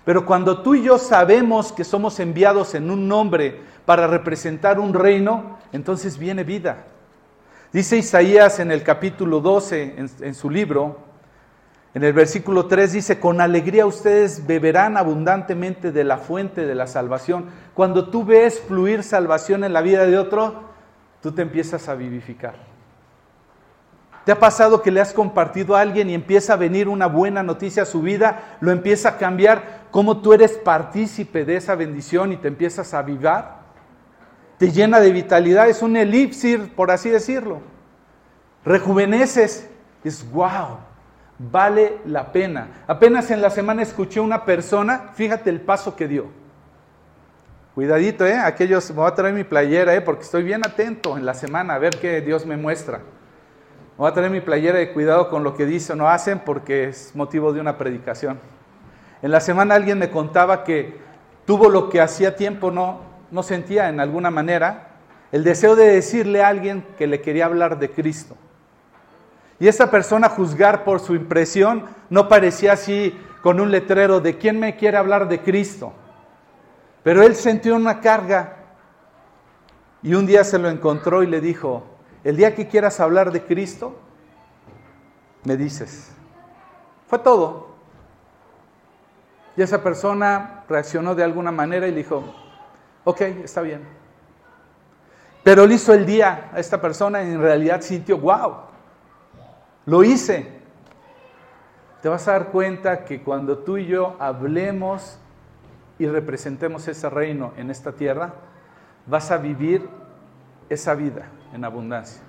Pero 0.05 0.25
cuando 0.25 0.63
tú 0.63 0.77
y 0.77 0.85
yo 0.85 0.99
sabemos 0.99 1.73
que 1.73 1.83
somos 1.83 2.21
enviados 2.21 2.77
en 2.77 2.93
un 2.93 3.09
nombre 3.09 3.61
para 3.85 4.07
representar 4.07 4.79
un 4.79 4.95
reino, 4.95 5.58
entonces 5.73 6.19
viene 6.19 6.45
vida. 6.45 6.85
Dice 7.73 7.99
Isaías 7.99 8.61
en 8.61 8.71
el 8.71 8.83
capítulo 8.83 9.41
12, 9.41 10.09
en, 10.21 10.35
su 10.35 10.49
libro, 10.49 11.01
en 11.93 12.03
el 12.03 12.15
versículo 12.15 12.67
3 12.67 12.93
dice, 12.95 13.21
con 13.21 13.41
alegría 13.41 13.85
ustedes 13.85 14.47
beberán 14.47 14.97
abundantemente 14.97 15.93
de 15.93 16.05
la 16.05 16.17
fuente 16.17 16.67
de 16.67 16.75
la 16.75 16.87
salvación. 16.87 17.47
Cuando 17.75 18.09
tú 18.09 18.25
ves 18.25 18.61
fluir 18.61 19.03
salvación 19.03 19.65
en 19.65 19.75
la 19.75 19.83
vida 19.83 20.07
de 20.07 20.17
otro, 20.17 20.63
tú 21.21 21.33
te 21.33 21.43
empiezas 21.43 21.89
a 21.89 21.95
vivificar. 21.95 22.55
¿Te 24.25 24.33
ha 24.33 24.39
pasado 24.39 24.83
que 24.83 24.91
le 24.91 25.01
has 25.01 25.13
compartido 25.13 25.75
a 25.75 25.81
alguien 25.81 26.09
y 26.11 26.15
empieza 26.15 26.55
a 26.55 26.57
venir 26.57 26.89
una 26.89 27.07
buena 27.07 27.43
noticia 27.43 27.85
a 27.85 27.87
su 27.87 28.03
vida, 28.03 28.57
lo 28.61 28.71
empieza 28.71 29.11
a 29.11 29.17
cambiar, 29.17 29.87
cómo 29.91 30.21
tú 30.21 30.33
eres 30.33 30.53
partícipe 30.59 31.45
de 31.45 31.57
esa 31.57 31.75
bendición 31.75 32.33
y 32.33 32.37
te 32.37 32.49
empiezas 32.49 32.93
a 32.93 32.99
avivar? 32.99 33.58
Te 34.59 34.73
llena 34.73 35.01
de 35.01 35.13
vitalidad, 35.13 35.69
es 35.69 35.83
un 35.83 35.97
elipsir, 35.97 36.75
por 36.75 36.91
así 36.91 37.09
decirlo. 37.09 37.61
Rejuveneces, 38.65 39.69
es 40.03 40.29
wow, 40.31 40.79
vale 41.39 41.99
la 42.05 42.33
pena. 42.33 42.83
Apenas 42.87 43.31
en 43.31 43.41
la 43.41 43.51
semana 43.51 43.83
escuché 43.83 44.21
una 44.21 44.45
persona, 44.45 45.11
fíjate 45.15 45.49
el 45.51 45.61
paso 45.61 45.95
que 45.95 46.09
dio. 46.09 46.27
Cuidadito, 47.75 48.27
¿eh? 48.27 48.37
Aquellos, 48.37 48.91
me 48.91 48.97
voy 48.97 49.07
a 49.07 49.15
traer 49.15 49.33
mi 49.33 49.45
playera, 49.45 49.95
¿eh? 49.95 50.01
Porque 50.01 50.23
estoy 50.23 50.43
bien 50.43 50.67
atento 50.67 51.17
en 51.17 51.25
la 51.25 51.35
semana 51.35 51.75
a 51.75 51.79
ver 51.79 51.97
qué 52.01 52.21
Dios 52.21 52.45
me 52.45 52.57
muestra. 52.57 53.01
Voy 53.97 54.11
a 54.11 54.15
tener 54.15 54.31
mi 54.31 54.41
playera 54.41 54.79
de 54.79 54.93
cuidado 54.93 55.31
con 55.31 55.45
lo 55.45 55.55
que 55.55 55.67
dicen 55.67 56.01
o 56.01 56.05
no 56.05 56.09
hacen 56.09 56.41
porque 56.41 56.89
es 56.89 57.15
motivo 57.15 57.53
de 57.53 57.61
una 57.61 57.79
predicación. 57.79 58.41
En 59.23 59.31
la 59.31 59.41
semana 59.41 59.77
alguien 59.77 59.99
me 59.99 60.11
contaba 60.11 60.65
que 60.65 60.97
tuvo 61.45 61.69
lo 61.69 61.89
que 61.89 62.01
hacía 62.01 62.35
tiempo 62.35 62.73
no, 62.73 63.08
no 63.31 63.43
sentía 63.43 63.89
en 63.89 64.01
alguna 64.01 64.31
manera, 64.31 64.89
el 65.33 65.45
deseo 65.45 65.77
de 65.77 65.89
decirle 65.89 66.43
a 66.43 66.49
alguien 66.49 66.87
que 66.97 67.07
le 67.07 67.21
quería 67.21 67.47
hablar 67.47 67.79
de 67.79 67.91
Cristo. 67.91 68.37
Y 69.61 69.69
esa 69.69 69.91
persona 69.91 70.29
juzgar 70.29 70.85
por 70.85 71.01
su 71.01 71.15
impresión 71.15 71.85
no 72.11 72.29
parecía 72.29 72.73
así 72.73 73.19
con 73.43 73.61
un 73.61 73.71
letrero 73.71 74.21
de 74.21 74.39
quién 74.39 74.59
me 74.59 74.77
quiere 74.77 74.97
hablar 74.97 75.29
de 75.29 75.41
Cristo. 75.43 75.93
Pero 77.03 77.23
él 77.23 77.35
sintió 77.35 77.75
una 77.75 78.01
carga 78.01 78.57
y 80.03 80.15
un 80.15 80.27
día 80.27 80.45
se 80.45 80.59
lo 80.59 80.69
encontró 80.69 81.23
y 81.23 81.27
le 81.27 81.41
dijo, 81.41 81.85
el 82.25 82.37
día 82.37 82.55
que 82.55 82.69
quieras 82.69 83.01
hablar 83.01 83.33
de 83.33 83.43
Cristo, 83.43 83.99
me 85.45 85.57
dices. 85.57 86.13
Fue 87.09 87.19
todo. 87.19 87.69
Y 89.57 89.63
esa 89.63 89.83
persona 89.83 90.65
reaccionó 90.69 91.15
de 91.15 91.25
alguna 91.25 91.51
manera 91.51 91.89
y 91.89 91.91
le 91.91 91.99
dijo, 91.99 92.23
ok, 93.09 93.23
está 93.43 93.63
bien. 93.63 93.81
Pero 95.43 95.67
le 95.67 95.77
hizo 95.77 95.95
el 95.95 96.05
día 96.05 96.51
a 96.53 96.61
esta 96.61 96.79
persona 96.79 97.23
en 97.23 97.41
realidad 97.41 97.81
sintió, 97.81 98.19
wow, 98.19 98.57
lo 99.87 100.05
hice. 100.05 100.61
Te 102.03 102.11
vas 102.11 102.29
a 102.29 102.33
dar 102.33 102.49
cuenta 102.49 103.07
que 103.07 103.23
cuando 103.23 103.57
tú 103.59 103.79
y 103.79 103.87
yo 103.87 104.15
hablemos 104.19 105.19
y 105.99 106.07
representemos 106.07 106.87
ese 106.87 107.09
reino 107.09 107.55
en 107.57 107.71
esta 107.71 107.93
tierra, 107.93 108.35
vas 109.07 109.31
a 109.31 109.39
vivir 109.39 109.89
esa 110.69 110.95
vida 110.95 111.31
en 111.55 111.65
abundancia. 111.65 112.21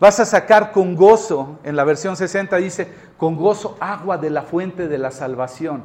Vas 0.00 0.18
a 0.18 0.24
sacar 0.24 0.72
con 0.72 0.96
gozo, 0.96 1.58
en 1.62 1.76
la 1.76 1.84
versión 1.84 2.16
60 2.16 2.56
dice, 2.56 2.88
con 3.18 3.36
gozo 3.36 3.76
agua 3.80 4.16
de 4.16 4.30
la 4.30 4.42
fuente 4.42 4.88
de 4.88 4.96
la 4.96 5.10
salvación. 5.10 5.84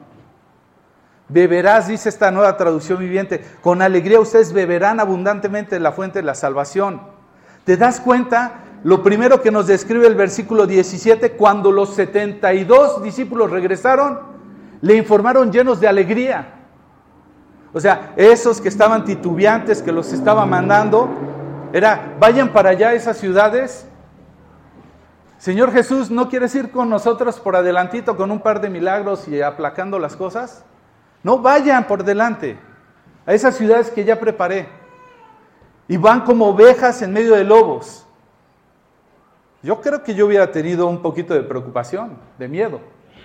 Beberás, 1.29 1.87
dice 1.87 2.07
esta 2.07 2.31
nueva 2.31 2.55
traducción 2.55 2.99
viviente, 2.99 3.43
con 3.61 3.81
alegría 3.81 4.19
ustedes 4.19 4.53
beberán 4.53 4.99
abundantemente 4.99 5.75
de 5.75 5.81
la 5.81 5.91
fuente 5.91 6.19
de 6.19 6.25
la 6.25 6.35
salvación. 6.35 7.01
¿Te 7.65 7.75
das 7.75 7.99
cuenta? 7.99 8.63
Lo 8.83 9.03
primero 9.03 9.41
que 9.41 9.51
nos 9.51 9.67
describe 9.67 10.07
el 10.07 10.15
versículo 10.15 10.65
17, 10.67 11.31
cuando 11.31 11.71
los 11.71 11.95
72 11.95 13.03
discípulos 13.03 13.51
regresaron, 13.51 14.19
le 14.79 14.95
informaron 14.95 15.51
llenos 15.51 15.81
de 15.81 15.87
alegría. 15.89 16.53
O 17.73 17.79
sea, 17.81 18.13
esos 18.15 18.61
que 18.61 18.69
estaban 18.69 19.03
titubeantes, 19.03 19.81
que 19.81 19.91
los 19.91 20.13
estaba 20.13 20.45
mandando, 20.45 21.09
era, 21.73 22.15
vayan 22.19 22.53
para 22.53 22.69
allá 22.69 22.89
a 22.89 22.93
esas 22.93 23.17
ciudades. 23.17 23.85
Señor 25.37 25.73
Jesús, 25.73 26.09
¿no 26.09 26.29
quieres 26.29 26.55
ir 26.55 26.71
con 26.71 26.89
nosotros 26.89 27.39
por 27.39 27.57
adelantito 27.57 28.15
con 28.15 28.31
un 28.31 28.39
par 28.39 28.61
de 28.61 28.69
milagros 28.69 29.27
y 29.27 29.41
aplacando 29.41 29.99
las 29.99 30.15
cosas? 30.15 30.63
No 31.27 31.39
vayan 31.39 31.85
por 31.87 32.05
delante. 32.05 32.57
a 33.25 33.33
esas 33.33 33.57
ciudades 33.57 33.91
que 33.91 34.05
ya 34.05 34.17
preparé. 34.17 34.69
Y 35.89 35.97
van 35.97 36.21
como 36.21 36.47
ovejas 36.47 37.01
en 37.01 37.11
medio 37.11 37.35
de 37.35 37.43
lobos. 37.43 38.07
Yo 39.61 39.81
creo 39.81 40.01
que 40.03 40.15
yo 40.15 40.27
hubiera 40.27 40.49
tenido 40.53 40.87
un 40.87 41.01
poquito 41.01 41.33
de 41.33 41.43
preocupación, 41.43 42.17
de 42.39 42.47
miedo, 42.47 42.79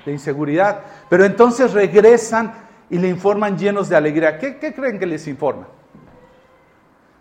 de 0.05 0.11
inseguridad. 0.11 0.81
Pero 1.09 1.25
entonces 1.25 1.75
regresan 1.75 2.53
y 2.91 2.99
le 2.99 3.07
informan 3.07 3.57
llenos 3.57 3.89
de 3.89 3.95
alegría. 3.95 4.37
¿Qué, 4.37 4.59
creen 4.59 4.99
que 4.99 5.07
les 5.07 5.29
informa? 5.29 5.69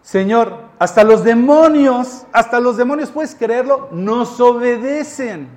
Señor, 0.01 0.61
hasta 0.79 1.03
los 1.03 1.23
demonios, 1.23 2.25
hasta 2.31 2.59
los 2.59 2.75
demonios, 2.75 3.11
puedes 3.11 3.35
creerlo, 3.35 3.89
nos 3.91 4.41
obedecen 4.41 5.47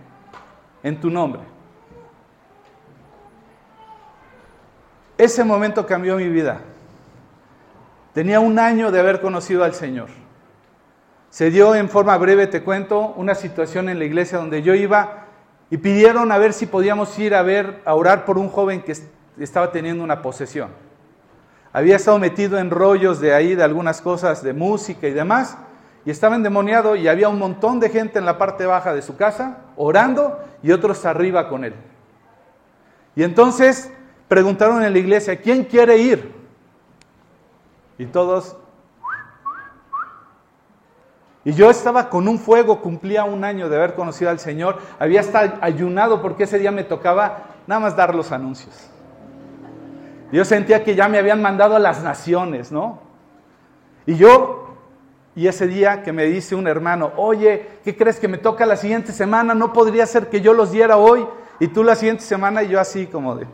en 0.82 1.00
tu 1.00 1.08
nombre. 1.08 1.53
Ese 5.16 5.44
momento 5.44 5.86
cambió 5.86 6.16
mi 6.16 6.28
vida. 6.28 6.60
Tenía 8.12 8.40
un 8.40 8.58
año 8.58 8.90
de 8.90 9.00
haber 9.00 9.20
conocido 9.20 9.64
al 9.64 9.74
Señor. 9.74 10.08
Se 11.30 11.50
dio 11.50 11.74
en 11.74 11.88
forma 11.88 12.16
breve, 12.16 12.46
te 12.46 12.62
cuento, 12.62 13.12
una 13.16 13.34
situación 13.34 13.88
en 13.88 13.98
la 13.98 14.04
iglesia 14.04 14.38
donde 14.38 14.62
yo 14.62 14.74
iba 14.74 15.26
y 15.70 15.78
pidieron 15.78 16.30
a 16.30 16.38
ver 16.38 16.52
si 16.52 16.66
podíamos 16.66 17.18
ir 17.18 17.34
a 17.34 17.42
ver, 17.42 17.82
a 17.84 17.94
orar 17.94 18.24
por 18.24 18.38
un 18.38 18.48
joven 18.48 18.82
que 18.82 18.94
estaba 19.38 19.72
teniendo 19.72 20.04
una 20.04 20.22
posesión. 20.22 20.70
Había 21.72 21.96
estado 21.96 22.20
metido 22.20 22.58
en 22.58 22.70
rollos 22.70 23.20
de 23.20 23.34
ahí, 23.34 23.56
de 23.56 23.64
algunas 23.64 24.00
cosas 24.00 24.44
de 24.44 24.52
música 24.52 25.08
y 25.08 25.12
demás, 25.12 25.58
y 26.04 26.10
estaba 26.10 26.36
endemoniado 26.36 26.94
y 26.94 27.08
había 27.08 27.28
un 27.28 27.38
montón 27.38 27.80
de 27.80 27.88
gente 27.88 28.20
en 28.20 28.26
la 28.26 28.38
parte 28.38 28.66
baja 28.66 28.94
de 28.94 29.02
su 29.02 29.16
casa 29.16 29.58
orando 29.76 30.38
y 30.62 30.70
otros 30.70 31.04
arriba 31.04 31.48
con 31.48 31.64
él. 31.64 31.74
Y 33.16 33.24
entonces 33.24 33.90
preguntaron 34.34 34.82
en 34.82 34.92
la 34.92 34.98
iglesia, 34.98 35.40
¿quién 35.40 35.62
quiere 35.62 35.96
ir? 35.96 36.34
Y 37.96 38.06
todos... 38.06 38.56
Y 41.44 41.52
yo 41.52 41.70
estaba 41.70 42.10
con 42.10 42.26
un 42.26 42.40
fuego, 42.40 42.80
cumplía 42.80 43.22
un 43.22 43.44
año 43.44 43.68
de 43.68 43.76
haber 43.76 43.94
conocido 43.94 44.32
al 44.32 44.40
Señor, 44.40 44.78
había 44.98 45.20
estado 45.20 45.52
ayunado 45.60 46.20
porque 46.20 46.44
ese 46.44 46.58
día 46.58 46.72
me 46.72 46.82
tocaba 46.82 47.44
nada 47.68 47.80
más 47.80 47.94
dar 47.94 48.12
los 48.12 48.32
anuncios. 48.32 48.90
Yo 50.32 50.44
sentía 50.44 50.82
que 50.82 50.96
ya 50.96 51.08
me 51.08 51.18
habían 51.18 51.40
mandado 51.40 51.76
a 51.76 51.78
las 51.78 52.02
naciones, 52.02 52.72
¿no? 52.72 52.98
Y 54.04 54.16
yo, 54.16 54.74
y 55.36 55.46
ese 55.46 55.68
día 55.68 56.02
que 56.02 56.12
me 56.12 56.24
dice 56.24 56.56
un 56.56 56.66
hermano, 56.66 57.12
oye, 57.18 57.68
¿qué 57.84 57.96
crees 57.96 58.18
que 58.18 58.26
me 58.26 58.38
toca 58.38 58.66
la 58.66 58.76
siguiente 58.76 59.12
semana? 59.12 59.54
¿No 59.54 59.72
podría 59.72 60.06
ser 60.06 60.28
que 60.28 60.40
yo 60.40 60.54
los 60.54 60.72
diera 60.72 60.96
hoy 60.96 61.24
y 61.60 61.68
tú 61.68 61.84
la 61.84 61.94
siguiente 61.94 62.24
semana? 62.24 62.64
Y 62.64 62.70
yo 62.70 62.80
así 62.80 63.06
como 63.06 63.36
de, 63.36 63.46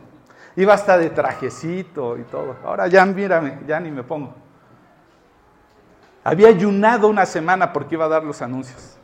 iba 0.55 0.73
hasta 0.73 0.97
de 0.97 1.09
trajecito 1.09 2.17
y 2.17 2.23
todo. 2.23 2.55
Ahora 2.63 2.87
ya 2.87 3.05
mírame, 3.05 3.59
ya 3.67 3.79
ni 3.79 3.91
me 3.91 4.03
pongo. 4.03 4.33
Había 6.23 6.49
ayunado 6.49 7.07
una 7.07 7.25
semana 7.25 7.73
porque 7.73 7.95
iba 7.95 8.05
a 8.05 8.09
dar 8.09 8.23
los 8.23 8.41
anuncios. 8.41 8.97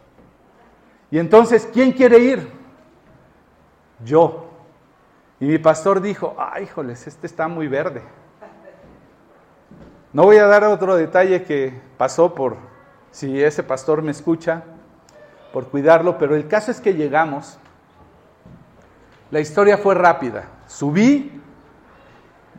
Y 1.10 1.18
entonces, 1.18 1.68
¿quién 1.74 1.92
quiere 1.92 2.20
ir? 2.20 2.52
Yo. 4.04 4.50
Y 5.40 5.46
mi 5.46 5.58
pastor 5.58 6.02
dijo, 6.02 6.36
ay, 6.38 6.64
híjoles, 6.64 7.08
este 7.08 7.28
está 7.28 7.48
muy 7.48 7.68
verde. 7.68 8.04
No 10.14 10.24
voy 10.24 10.38
a 10.38 10.48
dar 10.48 10.64
otro 10.64 10.96
detalle 10.96 11.44
que 11.44 11.80
pasó 11.98 12.34
por, 12.34 12.58
si 13.12 13.42
ese 13.44 13.64
pastor 13.64 14.02
me 14.02 14.12
escucha, 14.12 14.64
por 15.54 15.68
cuidarlo, 15.68 16.18
pero 16.18 16.36
el 16.36 16.48
caso 16.48 16.72
es 16.72 16.82
que 16.82 16.94
llegamos. 16.94 17.60
La 19.32 19.40
historia 19.40 19.78
fue 19.78 19.96
rápida. 19.96 20.46
Subí 20.68 21.42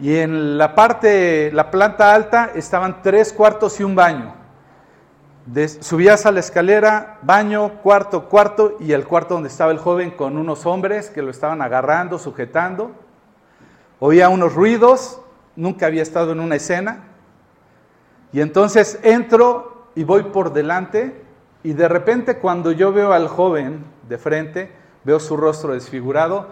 y 0.00 0.16
en 0.16 0.58
la 0.58 0.74
parte, 0.74 1.50
la 1.52 1.70
planta 1.70 2.14
alta, 2.14 2.50
estaban 2.54 3.02
tres 3.02 3.32
cuartos 3.32 3.78
y 3.78 3.84
un 3.84 3.94
baño 3.94 4.38
subías 5.80 6.26
a 6.26 6.32
la 6.32 6.40
escalera, 6.40 7.18
baño, 7.22 7.80
cuarto, 7.82 8.28
cuarto 8.28 8.76
y 8.80 8.92
el 8.92 9.06
cuarto 9.06 9.34
donde 9.34 9.48
estaba 9.48 9.72
el 9.72 9.78
joven 9.78 10.10
con 10.10 10.36
unos 10.36 10.66
hombres 10.66 11.10
que 11.10 11.22
lo 11.22 11.30
estaban 11.30 11.62
agarrando, 11.62 12.18
sujetando. 12.18 12.92
Oía 13.98 14.28
unos 14.28 14.54
ruidos, 14.54 15.20
nunca 15.56 15.86
había 15.86 16.02
estado 16.02 16.32
en 16.32 16.40
una 16.40 16.56
escena. 16.56 17.04
Y 18.32 18.40
entonces 18.40 19.00
entro 19.02 19.88
y 19.94 20.04
voy 20.04 20.24
por 20.24 20.52
delante 20.52 21.24
y 21.62 21.72
de 21.72 21.88
repente 21.88 22.38
cuando 22.38 22.72
yo 22.72 22.92
veo 22.92 23.12
al 23.12 23.28
joven 23.28 23.84
de 24.08 24.18
frente, 24.18 24.70
veo 25.04 25.18
su 25.18 25.36
rostro 25.36 25.72
desfigurado, 25.72 26.48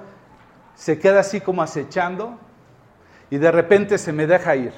se 0.76 0.98
queda 1.00 1.20
así 1.20 1.40
como 1.40 1.62
acechando 1.62 2.38
y 3.30 3.38
de 3.38 3.50
repente 3.50 3.98
se 3.98 4.12
me 4.12 4.28
deja 4.28 4.54
ir. 4.54 4.72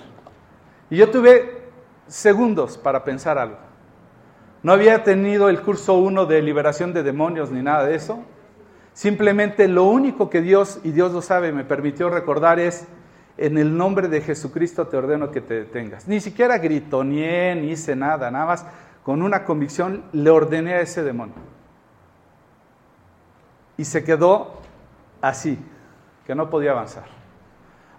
Y 0.88 0.96
yo 0.96 1.10
tuve 1.10 1.68
segundos 2.06 2.78
para 2.78 3.04
pensar 3.04 3.36
algo. 3.36 3.58
No 4.62 4.72
había 4.72 5.04
tenido 5.04 5.50
el 5.50 5.60
curso 5.60 5.94
1 5.98 6.24
de 6.26 6.40
liberación 6.40 6.92
de 6.94 7.02
demonios 7.02 7.50
ni 7.50 7.62
nada 7.62 7.84
de 7.84 7.94
eso. 7.94 8.24
Simplemente 8.94 9.68
lo 9.68 9.84
único 9.84 10.30
que 10.30 10.40
Dios, 10.40 10.80
y 10.82 10.92
Dios 10.92 11.12
lo 11.12 11.20
sabe, 11.20 11.52
me 11.52 11.64
permitió 11.64 12.08
recordar 12.10 12.58
es, 12.58 12.86
en 13.36 13.56
el 13.56 13.76
nombre 13.76 14.08
de 14.08 14.20
Jesucristo 14.20 14.88
te 14.88 14.96
ordeno 14.96 15.30
que 15.30 15.40
te 15.40 15.54
detengas. 15.54 16.08
Ni 16.08 16.18
siquiera 16.20 16.58
gritoneé, 16.58 17.54
ni 17.54 17.70
hice 17.70 17.94
nada, 17.94 18.30
nada 18.30 18.46
más 18.46 18.66
con 19.04 19.22
una 19.22 19.44
convicción 19.44 20.04
le 20.12 20.30
ordené 20.30 20.74
a 20.74 20.80
ese 20.80 21.02
demonio. 21.02 21.36
Y 23.76 23.84
se 23.84 24.02
quedó 24.02 24.54
así, 25.20 25.56
que 26.28 26.36
no 26.36 26.48
podía 26.48 26.70
avanzar. 26.70 27.06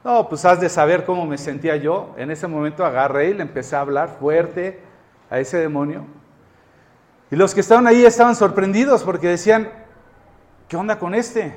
No, 0.05 0.29
pues 0.29 0.45
has 0.45 0.61
de 0.61 0.69
saber 0.69 1.03
cómo 1.03 1.25
me 1.25 1.37
sentía 1.37 1.75
yo. 1.75 2.15
En 2.15 2.31
ese 2.31 2.47
momento 2.47 2.85
agarré 2.85 3.31
y 3.31 3.33
le 3.33 3.41
empecé 3.41 3.75
a 3.75 3.81
hablar 3.81 4.15
fuerte 4.19 4.79
a 5.29 5.39
ese 5.39 5.57
demonio 5.57 6.05
y 7.31 7.35
los 7.35 7.53
que 7.53 7.61
estaban 7.61 7.85
ahí 7.87 8.05
estaban 8.05 8.35
sorprendidos 8.35 9.03
porque 9.03 9.27
decían, 9.27 9.69
¿qué 10.67 10.75
onda 10.75 10.97
con 10.97 11.13
este? 11.13 11.55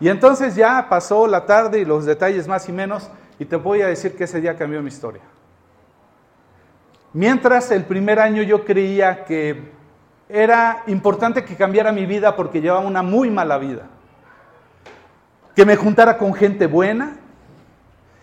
Y 0.00 0.08
entonces 0.08 0.56
ya 0.56 0.86
pasó 0.88 1.26
la 1.26 1.46
tarde 1.46 1.78
y 1.78 1.84
los 1.84 2.04
detalles 2.04 2.48
más 2.48 2.68
y 2.68 2.72
menos, 2.72 3.08
y 3.38 3.44
te 3.44 3.56
voy 3.56 3.82
a 3.82 3.86
decir 3.86 4.16
que 4.16 4.24
ese 4.24 4.40
día 4.40 4.56
cambió 4.56 4.82
mi 4.82 4.88
historia. 4.88 5.22
Mientras 7.12 7.70
el 7.70 7.84
primer 7.84 8.18
año 8.18 8.42
yo 8.42 8.64
creía 8.64 9.24
que 9.24 9.72
era 10.28 10.82
importante 10.88 11.44
que 11.44 11.54
cambiara 11.54 11.92
mi 11.92 12.06
vida 12.06 12.34
porque 12.34 12.60
llevaba 12.60 12.84
una 12.84 13.02
muy 13.02 13.30
mala 13.30 13.58
vida. 13.58 13.82
Que 15.54 15.64
me 15.64 15.76
juntara 15.76 16.18
con 16.18 16.34
gente 16.34 16.66
buena, 16.66 17.16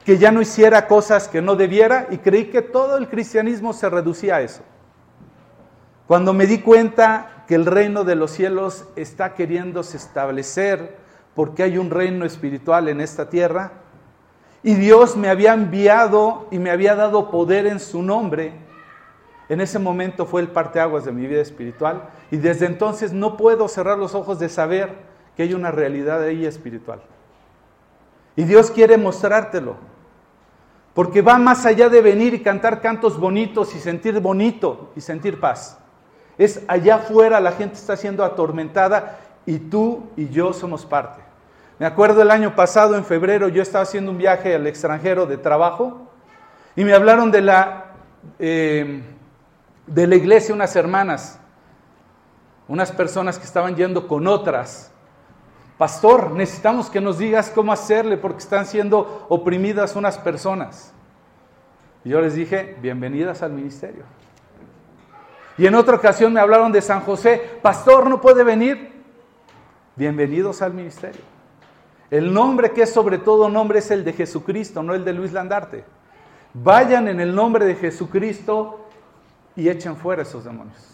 que 0.05 0.17
ya 0.17 0.31
no 0.31 0.41
hiciera 0.41 0.87
cosas 0.87 1.27
que 1.27 1.41
no 1.41 1.55
debiera 1.55 2.07
y 2.09 2.17
creí 2.17 2.45
que 2.45 2.61
todo 2.61 2.97
el 2.97 3.07
cristianismo 3.07 3.73
se 3.73 3.89
reducía 3.89 4.37
a 4.37 4.41
eso. 4.41 4.63
Cuando 6.07 6.33
me 6.33 6.47
di 6.47 6.59
cuenta 6.59 7.45
que 7.47 7.55
el 7.55 7.65
reino 7.65 8.03
de 8.03 8.15
los 8.15 8.31
cielos 8.31 8.85
está 8.95 9.33
queriéndose 9.33 9.97
establecer 9.97 10.97
porque 11.35 11.63
hay 11.63 11.77
un 11.77 11.89
reino 11.89 12.25
espiritual 12.25 12.89
en 12.89 12.99
esta 12.99 13.29
tierra 13.29 13.71
y 14.63 14.73
Dios 14.75 15.15
me 15.15 15.29
había 15.29 15.53
enviado 15.53 16.47
y 16.51 16.59
me 16.59 16.71
había 16.71 16.95
dado 16.95 17.31
poder 17.31 17.65
en 17.65 17.79
su 17.79 18.03
nombre, 18.03 18.53
en 19.49 19.59
ese 19.59 19.79
momento 19.79 20.25
fue 20.25 20.41
el 20.41 20.49
parteaguas 20.49 21.05
de 21.05 21.11
mi 21.11 21.27
vida 21.27 21.41
espiritual 21.41 22.09
y 22.29 22.37
desde 22.37 22.65
entonces 22.65 23.13
no 23.13 23.37
puedo 23.37 23.67
cerrar 23.67 23.97
los 23.97 24.15
ojos 24.15 24.39
de 24.39 24.49
saber 24.49 24.95
que 25.35 25.43
hay 25.43 25.53
una 25.53 25.71
realidad 25.71 26.21
ahí 26.23 26.45
espiritual. 26.45 27.01
Y 28.35 28.43
Dios 28.43 28.71
quiere 28.71 28.97
mostrártelo, 28.97 29.75
porque 30.93 31.21
va 31.21 31.37
más 31.37 31.65
allá 31.65 31.89
de 31.89 32.01
venir 32.01 32.33
y 32.33 32.41
cantar 32.41 32.81
cantos 32.81 33.19
bonitos 33.19 33.75
y 33.75 33.79
sentir 33.79 34.19
bonito 34.19 34.91
y 34.95 35.01
sentir 35.01 35.39
paz. 35.39 35.77
Es 36.37 36.61
allá 36.67 36.95
afuera 36.95 37.39
la 37.39 37.51
gente 37.51 37.75
está 37.75 37.95
siendo 37.97 38.23
atormentada 38.23 39.19
y 39.45 39.59
tú 39.59 40.03
y 40.15 40.29
yo 40.29 40.53
somos 40.53 40.85
parte. 40.85 41.21
Me 41.79 41.85
acuerdo 41.85 42.21
el 42.21 42.29
año 42.29 42.55
pasado, 42.55 42.95
en 42.95 43.03
febrero, 43.03 43.47
yo 43.47 43.61
estaba 43.61 43.83
haciendo 43.83 44.11
un 44.11 44.17
viaje 44.17 44.53
al 44.53 44.67
extranjero 44.67 45.25
de 45.25 45.37
trabajo 45.37 46.07
y 46.75 46.83
me 46.83 46.93
hablaron 46.93 47.31
de 47.31 47.41
la, 47.41 47.85
eh, 48.37 49.01
de 49.87 50.07
la 50.07 50.15
iglesia 50.15 50.53
unas 50.53 50.75
hermanas, 50.75 51.39
unas 52.67 52.91
personas 52.91 53.39
que 53.39 53.45
estaban 53.45 53.75
yendo 53.75 54.07
con 54.07 54.27
otras. 54.27 54.90
Pastor, 55.81 56.29
necesitamos 56.29 56.91
que 56.91 57.01
nos 57.01 57.17
digas 57.17 57.49
cómo 57.49 57.73
hacerle 57.73 58.15
porque 58.15 58.37
están 58.37 58.67
siendo 58.67 59.25
oprimidas 59.29 59.95
unas 59.95 60.15
personas. 60.15 60.93
Y 62.03 62.09
yo 62.09 62.21
les 62.21 62.35
dije, 62.35 62.77
bienvenidas 62.83 63.41
al 63.41 63.53
ministerio. 63.53 64.03
Y 65.57 65.65
en 65.65 65.73
otra 65.73 65.95
ocasión 65.95 66.33
me 66.33 66.39
hablaron 66.39 66.71
de 66.71 66.83
San 66.83 67.01
José, 67.01 67.57
pastor, 67.63 68.07
¿no 68.11 68.21
puede 68.21 68.43
venir? 68.43 68.93
Bienvenidos 69.95 70.61
al 70.61 70.75
ministerio. 70.75 71.23
El 72.11 72.31
nombre 72.31 72.69
que 72.69 72.83
es 72.83 72.93
sobre 72.93 73.17
todo 73.17 73.49
nombre 73.49 73.79
es 73.79 73.89
el 73.89 74.03
de 74.03 74.13
Jesucristo, 74.13 74.83
no 74.83 74.93
el 74.93 75.03
de 75.03 75.13
Luis 75.13 75.31
Landarte. 75.33 75.83
Vayan 76.53 77.07
en 77.07 77.19
el 77.19 77.33
nombre 77.33 77.65
de 77.65 77.73
Jesucristo 77.73 78.87
y 79.55 79.67
echen 79.67 79.95
fuera 79.95 80.21
esos 80.21 80.43
demonios. 80.43 80.90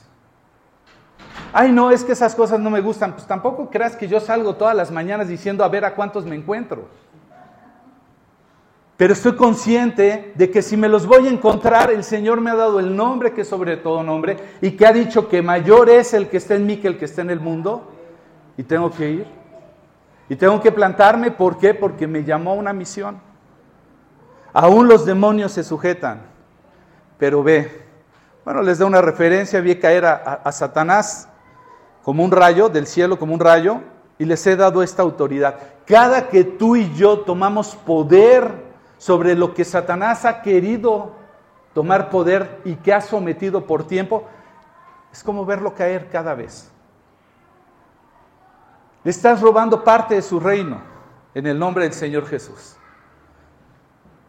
Ay, 1.53 1.71
no, 1.71 1.91
es 1.91 2.03
que 2.03 2.11
esas 2.11 2.35
cosas 2.35 2.59
no 2.59 2.69
me 2.69 2.81
gustan. 2.81 3.13
Pues 3.13 3.25
tampoco 3.25 3.69
creas 3.69 3.95
que 3.95 4.07
yo 4.07 4.19
salgo 4.19 4.55
todas 4.55 4.75
las 4.75 4.91
mañanas 4.91 5.27
diciendo 5.27 5.63
a 5.63 5.69
ver 5.69 5.85
a 5.85 5.95
cuántos 5.95 6.25
me 6.25 6.35
encuentro. 6.35 6.87
Pero 8.97 9.13
estoy 9.13 9.35
consciente 9.35 10.33
de 10.35 10.49
que 10.49 10.63
si 10.63 10.75
me 10.75 10.89
los 10.89 11.05
voy 11.05 11.27
a 11.27 11.29
encontrar, 11.29 11.91
el 11.91 12.03
Señor 12.03 12.41
me 12.41 12.49
ha 12.49 12.55
dado 12.55 12.79
el 12.79 12.95
nombre 12.95 13.31
que 13.31 13.41
es 13.41 13.47
sobre 13.47 13.77
todo 13.77 14.01
nombre 14.01 14.37
y 14.59 14.71
que 14.71 14.87
ha 14.87 14.91
dicho 14.91 15.29
que 15.29 15.43
mayor 15.43 15.89
es 15.89 16.15
el 16.15 16.29
que 16.29 16.37
está 16.37 16.55
en 16.55 16.65
mí 16.65 16.77
que 16.77 16.87
el 16.87 16.97
que 16.97 17.05
está 17.05 17.21
en 17.21 17.29
el 17.29 17.39
mundo. 17.39 17.91
Y 18.57 18.63
tengo 18.63 18.89
que 18.89 19.09
ir. 19.09 19.27
Y 20.29 20.35
tengo 20.35 20.59
que 20.61 20.71
plantarme. 20.71 21.29
¿Por 21.29 21.59
qué? 21.59 21.75
Porque 21.75 22.07
me 22.07 22.23
llamó 22.23 22.51
a 22.51 22.55
una 22.55 22.73
misión. 22.73 23.21
Aún 24.51 24.87
los 24.87 25.05
demonios 25.05 25.51
se 25.51 25.63
sujetan. 25.63 26.21
Pero 27.19 27.43
ve, 27.43 27.86
bueno, 28.47 28.61
les 28.61 28.77
da 28.77 28.85
una 28.85 29.01
referencia, 29.01 29.59
vi 29.59 29.75
caer 29.75 30.05
a, 30.05 30.49
Satanás 30.53 31.27
como 32.01 32.23
un 32.23 32.31
rayo, 32.31 32.69
del 32.69 32.87
cielo 32.87 33.19
como 33.19 33.33
un 33.33 33.41
rayo, 33.41 33.81
y 34.17 34.23
les 34.23 34.47
he 34.47 34.55
dado 34.55 34.81
esta 34.81 35.01
autoridad. 35.01 35.59
Cada 35.85 36.29
que 36.29 36.45
tú 36.45 36.77
y 36.77 36.93
yo 36.93 37.19
tomamos 37.19 37.75
poder 37.75 38.63
sobre 38.97 39.35
lo 39.35 39.53
que 39.53 39.65
Satanás 39.65 40.23
ha 40.23 40.41
querido 40.41 41.11
tomar 41.73 42.09
poder 42.09 42.61
y 42.63 42.75
que 42.75 42.93
ha 42.93 43.01
sometido 43.01 43.65
por 43.65 43.85
tiempo, 43.85 44.23
es 45.11 45.21
como 45.25 45.45
verlo 45.45 45.75
caer 45.75 46.07
cada 46.09 46.33
vez. 46.33 46.71
Le 49.03 49.11
estás 49.11 49.41
robando 49.41 49.83
parte 49.83 50.15
de 50.15 50.21
su 50.21 50.39
reino 50.39 50.79
en 51.33 51.47
el 51.47 51.59
nombre 51.59 51.83
del 51.83 51.91
Señor 51.91 52.25
Jesús. 52.25 52.77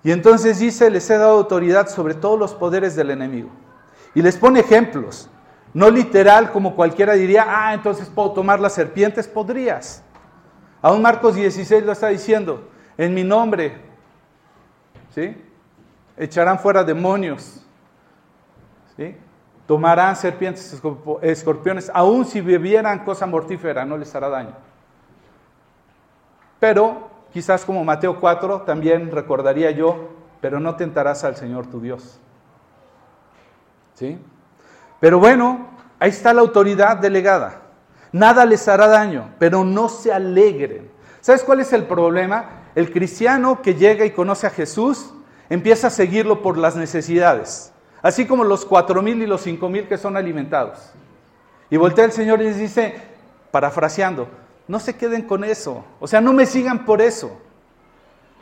Y 0.03 0.11
entonces 0.11 0.59
dice, 0.59 0.91
les 0.91 1.09
he 1.09 1.17
dado 1.17 1.39
autoridad 1.39 1.87
sobre 1.87 2.15
todos 2.15 2.37
los 2.37 2.53
poderes 2.53 2.97
del 2.97 3.11
enemigo. 3.11 3.51
Y 4.15 4.23
les 4.23 4.37
pone 4.37 4.61
ejemplos. 4.61 5.29
No 5.75 5.91
literal 5.91 6.51
como 6.51 6.75
cualquiera 6.75 7.15
diría, 7.15 7.45
ah, 7.47 7.75
entonces 7.75 8.09
puedo 8.09 8.33
tomar 8.33 8.59
las 8.59 8.73
serpientes, 8.73 9.29
podrías. 9.29 10.03
Aún 10.81 11.03
Marcos 11.03 11.35
16 11.35 11.85
lo 11.85 11.93
está 11.93 12.09
diciendo, 12.09 12.69
en 12.97 13.15
mi 13.15 13.25
nombre 13.25 13.89
¿sí? 15.19 15.37
Echarán 16.17 16.59
fuera 16.59 16.85
demonios, 16.85 17.65
¿sí? 18.97 19.17
Tomarán 19.67 20.17
serpientes, 20.17 20.81
escorpiones, 21.23 21.91
aun 21.93 22.25
si 22.25 22.41
bebieran 22.41 23.05
cosa 23.05 23.27
mortífera, 23.27 23.85
no 23.85 23.97
les 23.97 24.15
hará 24.15 24.29
daño. 24.29 24.55
Pero, 26.59 27.11
quizás 27.33 27.65
como 27.65 27.85
Mateo 27.85 28.19
4, 28.19 28.63
también 28.63 29.11
recordaría 29.11 29.71
yo, 29.71 30.09
pero 30.41 30.59
no 30.59 30.77
tentarás 30.77 31.23
al 31.25 31.37
Señor 31.37 31.67
tu 31.67 31.81
Dios. 31.81 32.19
¿Sí? 33.99 34.17
Pero 35.01 35.19
bueno, 35.19 35.71
ahí 35.99 36.11
está 36.11 36.33
la 36.33 36.41
autoridad 36.41 36.99
delegada. 36.99 37.63
Nada 38.13 38.47
les 38.47 38.69
hará 38.69 38.87
daño, 38.87 39.35
pero 39.41 39.65
no 39.65 39.89
se 39.89 40.13
alegren. 40.13 40.89
¿Sabes 41.21 41.43
cuál 41.43 41.59
es 41.59 41.73
el 41.73 41.83
problema? 41.83 42.63
El 42.77 42.93
cristiano 42.93 43.61
que 43.61 43.75
llega 43.75 44.05
y 44.05 44.13
conoce 44.13 44.47
a 44.47 44.51
Jesús 44.51 45.13
empieza 45.51 45.89
a 45.89 45.91
seguirlo 45.91 46.43
por 46.43 46.59
las 46.59 46.77
necesidades, 46.77 47.73
así 48.01 48.25
como 48.25 48.45
los 48.45 48.65
cuatro 48.65 49.03
mil 49.03 49.21
y 49.21 49.27
los 49.27 49.41
cinco 49.41 49.69
mil 49.69 49.89
que 49.89 49.99
son 49.99 50.17
alimentados. 50.17 50.93
Y 51.69 51.77
voltea 51.77 52.05
el 52.05 52.13
Señor 52.13 52.41
y 52.41 52.45
les 52.45 52.59
dice, 52.59 52.95
parafraseando, 53.51 54.29
no 54.69 54.79
se 54.79 54.97
queden 54.97 55.23
con 55.23 55.43
eso, 55.43 55.85
o 55.99 56.07
sea, 56.07 56.21
no 56.21 56.33
me 56.33 56.47
sigan 56.47 56.85
por 56.85 57.03
eso. 57.03 57.37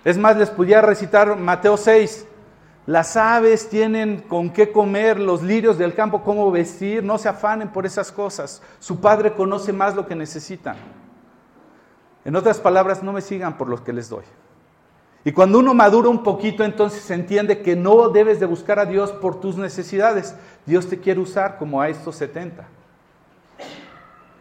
Es 0.04 0.18
más, 0.18 0.36
les 0.36 0.50
pudiera 0.50 0.82
recitar 0.82 1.34
Mateo 1.36 1.78
6, 1.78 2.26
las 2.86 3.16
aves 3.16 3.68
tienen 3.68 4.20
con 4.22 4.50
qué 4.50 4.70
comer, 4.70 5.18
los 5.18 5.42
lirios 5.42 5.76
del 5.76 5.94
campo 5.94 6.22
cómo 6.22 6.50
vestir, 6.52 7.02
no 7.02 7.18
se 7.18 7.28
afanen 7.28 7.68
por 7.68 7.84
esas 7.84 8.12
cosas. 8.12 8.62
Su 8.78 9.00
Padre 9.00 9.34
conoce 9.34 9.72
más 9.72 9.96
lo 9.96 10.06
que 10.06 10.14
necesitan. 10.14 10.76
En 12.24 12.36
otras 12.36 12.60
palabras, 12.60 13.02
no 13.02 13.12
me 13.12 13.20
sigan 13.20 13.58
por 13.58 13.68
lo 13.68 13.82
que 13.82 13.92
les 13.92 14.08
doy. 14.08 14.24
Y 15.24 15.32
cuando 15.32 15.58
uno 15.58 15.74
madura 15.74 16.08
un 16.08 16.22
poquito, 16.22 16.62
entonces 16.62 17.02
se 17.02 17.14
entiende 17.14 17.60
que 17.60 17.74
no 17.74 18.08
debes 18.10 18.38
de 18.38 18.46
buscar 18.46 18.78
a 18.78 18.86
Dios 18.86 19.10
por 19.10 19.40
tus 19.40 19.56
necesidades. 19.56 20.36
Dios 20.64 20.88
te 20.88 21.00
quiere 21.00 21.18
usar 21.18 21.58
como 21.58 21.80
a 21.80 21.88
estos 21.88 22.14
70. 22.14 22.64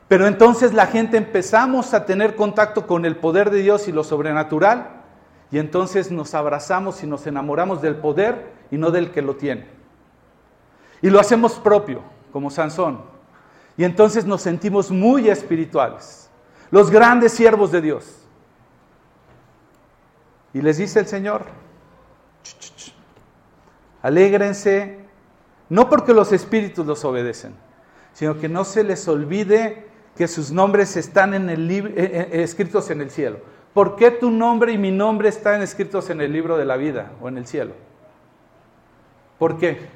Pero 0.08 0.28
entonces 0.28 0.74
la 0.74 0.86
gente 0.86 1.18
empezamos 1.18 1.96
a 1.96 2.06
tener 2.06 2.36
contacto 2.36 2.86
con 2.86 3.06
el 3.06 3.16
poder 3.16 3.50
de 3.50 3.64
Dios 3.64 3.88
y 3.88 3.92
lo 3.92 4.04
sobrenatural, 4.04 4.95
y 5.56 5.58
entonces 5.58 6.12
nos 6.12 6.34
abrazamos 6.34 7.02
y 7.02 7.08
nos 7.08 7.26
enamoramos 7.28 7.82
del 7.82 7.96
poder 7.96 8.52
y 8.72 8.78
no 8.78 8.92
del 8.92 9.12
que 9.12 9.22
lo 9.22 9.38
tiene. 9.38 9.66
Y 11.02 11.10
lo 11.10 11.18
hacemos 11.18 11.54
propio, 11.54 12.02
como 12.34 12.50
Sansón. 12.50 13.00
Y 13.78 13.86
entonces 13.86 14.26
nos 14.26 14.42
sentimos 14.42 14.92
muy 14.92 15.30
espirituales 15.30 16.30
los 16.72 16.92
grandes 16.92 17.32
siervos 17.32 17.72
de 17.72 17.80
Dios. 17.80 18.18
Y 20.54 20.62
les 20.62 20.76
dice 20.76 21.00
el 21.00 21.08
Señor, 21.08 21.46
alégrense, 24.02 25.00
no 25.70 25.90
porque 25.90 26.14
los 26.14 26.34
espíritus 26.34 26.86
los 26.86 27.06
obedecen, 27.06 27.56
sino 28.12 28.38
que 28.42 28.50
no 28.50 28.66
se 28.66 28.84
les 28.84 29.08
olvide 29.08 29.88
que 30.18 30.28
sus 30.28 30.52
nombres 30.52 30.98
están 30.98 31.34
en 31.34 31.50
el 31.50 31.72
eh, 31.72 31.94
eh, 31.96 32.30
escritos 32.44 32.90
en 32.90 33.00
el 33.00 33.10
cielo. 33.10 33.55
¿Por 33.76 33.98
qué 33.98 34.10
tu 34.10 34.32
nombre 34.32 34.72
y 34.72 34.78
mi 34.78 34.90
nombre 34.90 35.28
están 35.28 35.62
escritos 35.62 36.10
en 36.10 36.22
el 36.22 36.32
libro 36.32 36.56
de 36.56 36.64
la 36.64 36.78
vida 36.78 37.12
o 37.22 37.28
en 37.28 37.38
el 37.38 37.46
cielo? 37.46 37.74
¿Por 39.38 39.58
qué? 39.58 39.90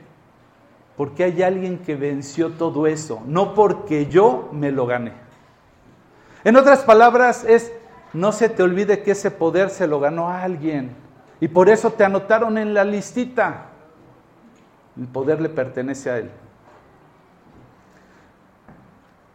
Porque 0.98 1.24
hay 1.24 1.42
alguien 1.42 1.78
que 1.78 1.96
venció 1.96 2.50
todo 2.50 2.88
eso, 2.88 3.24
no 3.26 3.54
porque 3.54 4.08
yo 4.08 4.50
me 4.52 4.74
lo 4.74 4.86
gané. 4.86 5.14
En 6.44 6.58
otras 6.58 6.84
palabras, 6.84 7.46
es 7.46 7.72
no 8.12 8.34
se 8.34 8.50
te 8.50 8.64
olvide 8.64 9.02
que 9.02 9.12
ese 9.12 9.32
poder 9.32 9.70
se 9.70 9.88
lo 9.88 10.02
ganó 10.02 10.28
a 10.28 10.44
alguien. 10.44 10.92
Y 11.40 11.48
por 11.48 11.70
eso 11.70 11.94
te 11.94 12.04
anotaron 12.04 12.58
en 12.58 12.74
la 12.74 12.84
listita. 12.84 13.68
El 14.98 15.08
poder 15.08 15.40
le 15.40 15.48
pertenece 15.48 16.10
a 16.12 16.18
él. 16.18 16.30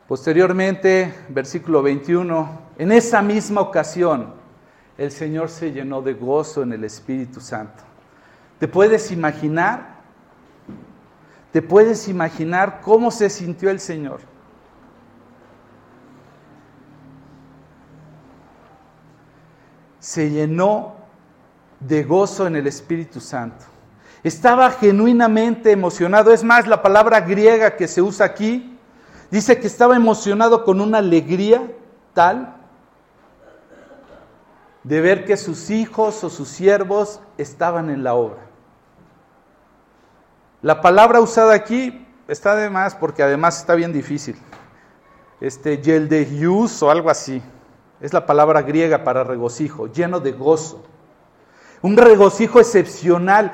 Posteriormente, 0.06 1.14
versículo 1.30 1.82
21, 1.82 2.63
en 2.78 2.92
esa 2.92 3.22
misma 3.22 3.60
ocasión, 3.60 4.34
el 4.96 5.10
Señor 5.10 5.48
se 5.48 5.72
llenó 5.72 6.02
de 6.02 6.14
gozo 6.14 6.62
en 6.62 6.72
el 6.72 6.84
Espíritu 6.84 7.40
Santo. 7.40 7.82
¿Te 8.58 8.68
puedes 8.68 9.10
imaginar? 9.10 9.94
¿Te 11.52 11.62
puedes 11.62 12.08
imaginar 12.08 12.80
cómo 12.80 13.10
se 13.10 13.30
sintió 13.30 13.70
el 13.70 13.80
Señor? 13.80 14.20
se 20.04 20.28
llenó 20.28 20.96
de 21.80 22.04
gozo 22.04 22.46
en 22.46 22.56
el 22.56 22.66
Espíritu 22.66 23.20
Santo. 23.20 23.64
Estaba 24.22 24.70
genuinamente 24.70 25.72
emocionado. 25.72 26.30
Es 26.30 26.44
más, 26.44 26.66
la 26.66 26.82
palabra 26.82 27.22
griega 27.22 27.74
que 27.74 27.88
se 27.88 28.02
usa 28.02 28.26
aquí 28.26 28.78
dice 29.30 29.58
que 29.58 29.66
estaba 29.66 29.96
emocionado 29.96 30.62
con 30.62 30.82
una 30.82 30.98
alegría 30.98 31.62
tal 32.12 32.54
de 34.84 35.00
ver 35.00 35.24
que 35.24 35.36
sus 35.36 35.70
hijos 35.70 36.22
o 36.22 36.30
sus 36.30 36.48
siervos 36.48 37.20
estaban 37.38 37.90
en 37.90 38.04
la 38.04 38.14
obra. 38.14 38.42
La 40.60 40.80
palabra 40.80 41.20
usada 41.20 41.54
aquí 41.54 42.06
está 42.28 42.54
de 42.54 42.70
más 42.70 42.94
porque 42.94 43.22
además 43.22 43.58
está 43.58 43.74
bien 43.74 43.92
difícil. 43.92 44.36
Este, 45.40 45.78
yeldehius 45.78 46.82
o 46.82 46.90
algo 46.90 47.10
así. 47.10 47.42
Es 48.00 48.12
la 48.12 48.26
palabra 48.26 48.62
griega 48.62 49.04
para 49.04 49.24
regocijo, 49.24 49.88
lleno 49.88 50.20
de 50.20 50.32
gozo. 50.32 50.84
Un 51.80 51.96
regocijo 51.96 52.60
excepcional. 52.60 53.52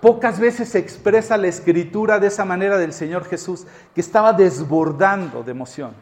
Pocas 0.00 0.38
veces 0.38 0.68
se 0.68 0.78
expresa 0.78 1.36
la 1.36 1.48
escritura 1.48 2.18
de 2.18 2.28
esa 2.28 2.44
manera 2.44 2.78
del 2.78 2.92
Señor 2.92 3.24
Jesús, 3.24 3.66
que 3.94 4.00
estaba 4.00 4.32
desbordando 4.32 5.42
de 5.42 5.50
emoción. 5.50 5.92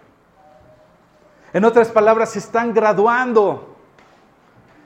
En 1.53 1.65
otras 1.65 1.89
palabras, 1.89 2.31
se 2.33 2.41
están 2.41 2.75
graduando. 2.75 3.76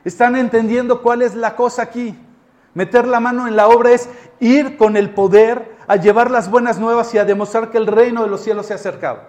Están 0.05 0.37
entendiendo 0.37 1.03
cuál 1.03 1.23
es 1.23 1.35
la 1.35 1.57
cosa 1.57 1.83
aquí. 1.83 2.17
Meter 2.75 3.07
la 3.07 3.21
mano 3.21 3.49
en 3.49 3.57
la 3.57 3.69
obra 3.69 3.91
es 3.91 4.09
ir 4.39 4.77
con 4.77 4.97
el 4.97 5.11
poder 5.11 5.77
a 5.87 5.97
llevar 5.97 6.31
las 6.31 6.51
buenas 6.51 6.79
nuevas 6.79 7.13
y 7.15 7.19
a 7.19 7.25
demostrar 7.25 7.71
que 7.71 7.79
el 7.79 7.87
reino 7.87 8.23
de 8.23 8.29
los 8.29 8.43
cielos 8.43 8.67
se 8.67 8.73
ha 8.73 8.77
acercado. 8.77 9.21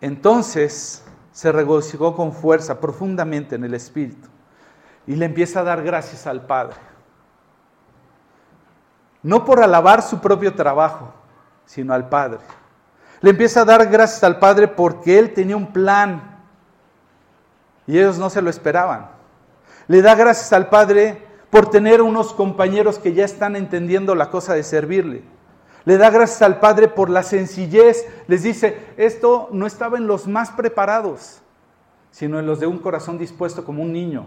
Entonces 0.00 1.04
se 1.32 1.52
regocijó 1.52 2.14
con 2.14 2.32
fuerza 2.32 2.80
profundamente 2.80 3.54
en 3.54 3.64
el 3.64 3.74
Espíritu 3.74 4.28
y 5.06 5.16
le 5.16 5.26
empieza 5.26 5.60
a 5.60 5.64
dar 5.64 5.82
gracias 5.82 6.26
al 6.26 6.46
Padre. 6.46 6.76
No 9.22 9.44
por 9.44 9.62
alabar 9.62 10.02
su 10.02 10.20
propio 10.20 10.54
trabajo, 10.54 11.12
sino 11.66 11.92
al 11.92 12.08
Padre. 12.08 12.40
Le 13.22 13.30
empieza 13.30 13.62
a 13.62 13.64
dar 13.64 13.86
gracias 13.86 14.24
al 14.24 14.38
Padre 14.38 14.68
porque 14.68 15.18
Él 15.18 15.34
tenía 15.34 15.56
un 15.56 15.72
plan 15.72 16.38
y 17.86 17.98
ellos 17.98 18.18
no 18.18 18.30
se 18.30 18.40
lo 18.40 18.50
esperaban. 18.50 19.10
Le 19.88 20.00
da 20.02 20.14
gracias 20.14 20.52
al 20.52 20.68
Padre 20.68 21.26
por 21.50 21.68
tener 21.68 22.00
unos 22.00 22.32
compañeros 22.32 22.98
que 22.98 23.12
ya 23.12 23.24
están 23.24 23.56
entendiendo 23.56 24.14
la 24.14 24.30
cosa 24.30 24.54
de 24.54 24.62
servirle. 24.62 25.24
Le 25.84 25.96
da 25.98 26.10
gracias 26.10 26.42
al 26.42 26.60
Padre 26.60 26.88
por 26.88 27.10
la 27.10 27.22
sencillez. 27.22 28.06
Les 28.28 28.42
dice, 28.42 28.78
esto 28.96 29.48
no 29.50 29.66
estaba 29.66 29.98
en 29.98 30.06
los 30.06 30.26
más 30.26 30.50
preparados. 30.50 31.42
sino 32.12 32.40
en 32.40 32.46
los 32.46 32.58
de 32.58 32.66
un 32.66 32.78
corazón 32.78 33.18
dispuesto 33.18 33.64
como 33.64 33.82
un 33.82 33.92
niño. 33.92 34.26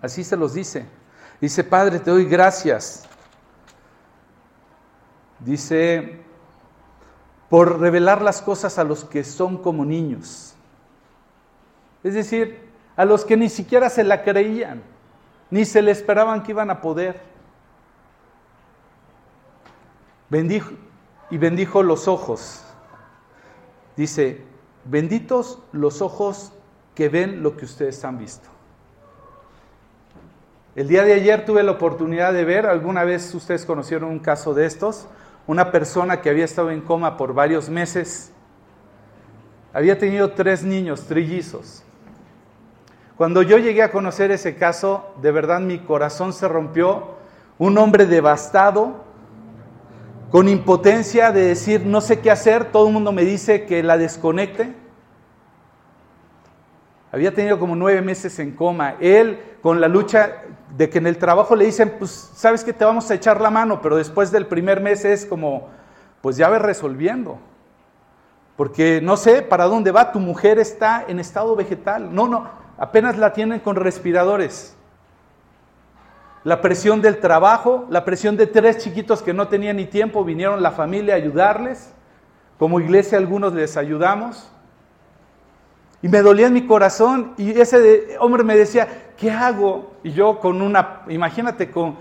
Así 0.00 0.24
se 0.24 0.36
los 0.36 0.54
dice. 0.54 0.86
Dice, 1.40 1.62
Padre, 1.62 1.98
te 1.98 2.10
doy 2.10 2.24
gracias. 2.24 3.04
Dice, 5.40 6.22
por 7.52 7.80
revelar 7.80 8.22
las 8.22 8.40
cosas 8.40 8.78
a 8.78 8.84
los 8.84 9.04
que 9.04 9.24
son 9.24 9.58
como 9.58 9.84
niños. 9.84 10.54
Es 12.02 12.14
decir, 12.14 12.66
a 12.96 13.04
los 13.04 13.26
que 13.26 13.36
ni 13.36 13.50
siquiera 13.50 13.90
se 13.90 14.04
la 14.04 14.22
creían, 14.22 14.82
ni 15.50 15.66
se 15.66 15.82
le 15.82 15.90
esperaban 15.90 16.42
que 16.42 16.52
iban 16.52 16.70
a 16.70 16.80
poder. 16.80 17.20
Bendijo, 20.30 20.72
y 21.28 21.36
bendijo 21.36 21.82
los 21.82 22.08
ojos. 22.08 22.64
Dice, 23.98 24.42
benditos 24.86 25.58
los 25.72 26.00
ojos 26.00 26.54
que 26.94 27.10
ven 27.10 27.42
lo 27.42 27.58
que 27.58 27.66
ustedes 27.66 28.02
han 28.02 28.16
visto. 28.16 28.48
El 30.74 30.88
día 30.88 31.04
de 31.04 31.12
ayer 31.12 31.44
tuve 31.44 31.62
la 31.62 31.72
oportunidad 31.72 32.32
de 32.32 32.46
ver, 32.46 32.64
alguna 32.64 33.04
vez 33.04 33.34
ustedes 33.34 33.66
conocieron 33.66 34.08
un 34.08 34.20
caso 34.20 34.54
de 34.54 34.64
estos, 34.64 35.06
una 35.46 35.70
persona 35.70 36.20
que 36.20 36.30
había 36.30 36.44
estado 36.44 36.70
en 36.70 36.80
coma 36.80 37.16
por 37.16 37.34
varios 37.34 37.68
meses, 37.68 38.32
había 39.72 39.98
tenido 39.98 40.32
tres 40.32 40.62
niños 40.62 41.06
trillizos. 41.06 41.82
Cuando 43.16 43.42
yo 43.42 43.58
llegué 43.58 43.82
a 43.82 43.90
conocer 43.90 44.30
ese 44.30 44.56
caso, 44.56 45.14
de 45.20 45.32
verdad 45.32 45.60
mi 45.60 45.78
corazón 45.78 46.32
se 46.32 46.48
rompió, 46.48 47.16
un 47.58 47.78
hombre 47.78 48.06
devastado, 48.06 49.04
con 50.30 50.48
impotencia 50.48 51.30
de 51.30 51.42
decir 51.42 51.84
no 51.84 52.00
sé 52.00 52.20
qué 52.20 52.30
hacer, 52.30 52.72
todo 52.72 52.86
el 52.86 52.92
mundo 52.92 53.12
me 53.12 53.22
dice 53.22 53.66
que 53.66 53.82
la 53.82 53.98
desconecte. 53.98 54.81
Había 57.12 57.32
tenido 57.32 57.58
como 57.58 57.76
nueve 57.76 58.02
meses 58.02 58.38
en 58.40 58.52
coma. 58.52 58.96
Él 58.98 59.38
con 59.62 59.80
la 59.80 59.86
lucha 59.86 60.42
de 60.76 60.90
que 60.90 60.98
en 60.98 61.06
el 61.06 61.18
trabajo 61.18 61.54
le 61.54 61.66
dicen, 61.66 61.94
pues 61.98 62.10
sabes 62.34 62.64
que 62.64 62.72
te 62.72 62.84
vamos 62.84 63.10
a 63.10 63.14
echar 63.14 63.40
la 63.40 63.50
mano, 63.50 63.80
pero 63.80 63.96
después 63.96 64.32
del 64.32 64.46
primer 64.46 64.80
mes 64.80 65.04
es 65.04 65.24
como, 65.24 65.68
pues 66.20 66.36
ya 66.36 66.48
ves 66.48 66.62
resolviendo. 66.62 67.38
Porque 68.56 69.00
no 69.00 69.16
sé 69.16 69.42
para 69.42 69.66
dónde 69.66 69.92
va, 69.92 70.10
tu 70.10 70.18
mujer 70.18 70.58
está 70.58 71.04
en 71.06 71.20
estado 71.20 71.54
vegetal. 71.54 72.12
No, 72.12 72.26
no, 72.26 72.48
apenas 72.78 73.16
la 73.18 73.32
tienen 73.32 73.60
con 73.60 73.76
respiradores 73.76 74.76
la 76.44 76.60
presión 76.60 77.00
del 77.00 77.18
trabajo, 77.18 77.86
la 77.88 78.04
presión 78.04 78.36
de 78.36 78.48
tres 78.48 78.78
chiquitos 78.78 79.22
que 79.22 79.32
no 79.32 79.46
tenían 79.46 79.76
ni 79.76 79.86
tiempo, 79.86 80.24
vinieron 80.24 80.60
la 80.62 80.72
familia 80.72 81.14
a 81.14 81.16
ayudarles. 81.16 81.92
Como 82.58 82.80
iglesia 82.80 83.18
algunos 83.18 83.52
les 83.54 83.76
ayudamos. 83.76 84.50
Y 86.02 86.08
me 86.08 86.20
dolía 86.20 86.48
en 86.48 86.52
mi 86.52 86.66
corazón 86.66 87.32
y 87.38 87.58
ese 87.60 88.16
hombre 88.18 88.42
me 88.42 88.56
decía, 88.56 89.12
¿qué 89.16 89.30
hago? 89.30 89.94
Y 90.02 90.10
yo 90.10 90.40
con 90.40 90.60
una, 90.60 91.02
imagínate, 91.08 91.70
con, 91.70 91.96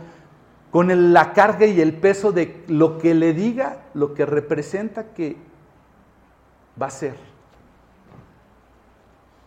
con 0.72 1.14
la 1.14 1.34
carga 1.34 1.68
y 1.68 1.80
el 1.80 1.94
peso 1.94 2.32
de 2.32 2.64
lo 2.68 2.98
que 2.98 3.14
le 3.14 3.34
diga, 3.34 3.84
lo 3.94 4.16
que 4.16 4.26
representa 4.26 5.14
que 5.14 5.38
va 6.82 6.88
a 6.88 6.92
ser. 6.92 7.16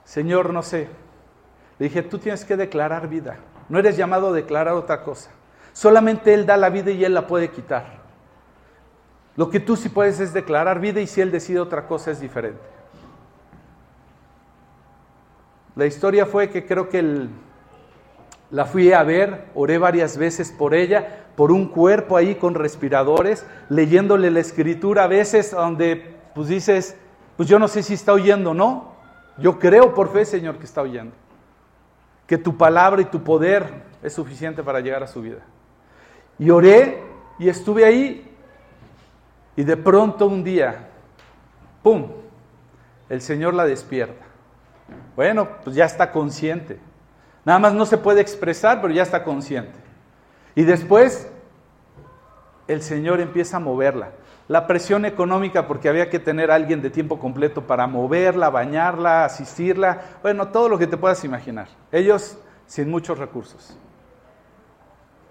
Señor, 0.04 0.52
no 0.52 0.62
sé. 0.62 0.88
Le 1.80 1.88
dije, 1.88 2.02
tú 2.02 2.18
tienes 2.18 2.44
que 2.44 2.56
declarar 2.56 3.08
vida. 3.08 3.38
No 3.68 3.80
eres 3.80 3.96
llamado 3.96 4.28
a 4.28 4.32
declarar 4.32 4.74
otra 4.74 5.02
cosa. 5.02 5.30
Solamente 5.72 6.32
Él 6.32 6.46
da 6.46 6.56
la 6.56 6.70
vida 6.70 6.92
y 6.92 7.04
Él 7.04 7.14
la 7.14 7.26
puede 7.26 7.50
quitar. 7.50 8.04
Lo 9.34 9.50
que 9.50 9.58
tú 9.58 9.74
sí 9.74 9.88
puedes 9.88 10.20
es 10.20 10.32
declarar 10.32 10.78
vida 10.78 11.00
y 11.00 11.08
si 11.08 11.20
Él 11.20 11.32
decide 11.32 11.58
otra 11.58 11.88
cosa 11.88 12.12
es 12.12 12.20
diferente. 12.20 12.73
La 15.76 15.86
historia 15.86 16.26
fue 16.26 16.50
que 16.50 16.66
creo 16.66 16.88
que 16.88 17.28
la 18.50 18.64
fui 18.64 18.92
a 18.92 19.02
ver, 19.02 19.46
oré 19.54 19.78
varias 19.78 20.16
veces 20.16 20.52
por 20.52 20.74
ella, 20.74 21.24
por 21.36 21.50
un 21.50 21.68
cuerpo 21.68 22.16
ahí 22.16 22.36
con 22.36 22.54
respiradores, 22.54 23.44
leyéndole 23.68 24.30
la 24.30 24.40
escritura 24.40 25.04
a 25.04 25.08
veces 25.08 25.50
donde 25.50 26.14
pues 26.34 26.48
dices, 26.48 26.96
pues 27.36 27.48
yo 27.48 27.58
no 27.58 27.68
sé 27.68 27.82
si 27.82 27.94
está 27.94 28.12
oyendo 28.12 28.50
o 28.50 28.54
no. 28.54 28.94
Yo 29.38 29.58
creo 29.58 29.94
por 29.94 30.12
fe, 30.12 30.24
Señor, 30.24 30.58
que 30.58 30.64
está 30.64 30.82
oyendo 30.82 31.14
que 32.26 32.38
tu 32.38 32.56
palabra 32.56 33.02
y 33.02 33.06
tu 33.06 33.22
poder 33.22 33.82
es 34.02 34.12
suficiente 34.12 34.62
para 34.62 34.80
llegar 34.80 35.02
a 35.02 35.06
su 35.06 35.20
vida. 35.20 35.40
Y 36.38 36.50
oré 36.50 37.02
y 37.38 37.48
estuve 37.48 37.84
ahí 37.84 38.30
y 39.56 39.62
de 39.64 39.76
pronto 39.76 40.26
un 40.26 40.42
día, 40.42 40.88
¡pum!, 41.82 42.08
el 43.08 43.20
Señor 43.20 43.54
la 43.54 43.64
despierta. 43.64 44.24
Bueno, 45.16 45.48
pues 45.62 45.76
ya 45.76 45.84
está 45.84 46.10
consciente. 46.10 46.78
Nada 47.44 47.58
más 47.58 47.74
no 47.74 47.86
se 47.86 47.98
puede 47.98 48.20
expresar, 48.20 48.80
pero 48.80 48.92
ya 48.92 49.02
está 49.02 49.22
consciente. 49.22 49.78
Y 50.54 50.64
después 50.64 51.28
el 52.66 52.82
Señor 52.82 53.20
empieza 53.20 53.58
a 53.58 53.60
moverla 53.60 54.10
la 54.48 54.66
presión 54.66 55.04
económica 55.04 55.66
porque 55.66 55.88
había 55.88 56.10
que 56.10 56.18
tener 56.18 56.50
a 56.50 56.54
alguien 56.54 56.82
de 56.82 56.90
tiempo 56.90 57.18
completo 57.18 57.66
para 57.66 57.86
moverla, 57.86 58.50
bañarla, 58.50 59.24
asistirla, 59.24 60.00
bueno, 60.22 60.48
todo 60.48 60.68
lo 60.68 60.78
que 60.78 60.86
te 60.86 60.96
puedas 60.96 61.24
imaginar. 61.24 61.68
Ellos 61.90 62.36
sin 62.66 62.90
muchos 62.90 63.18
recursos. 63.18 63.76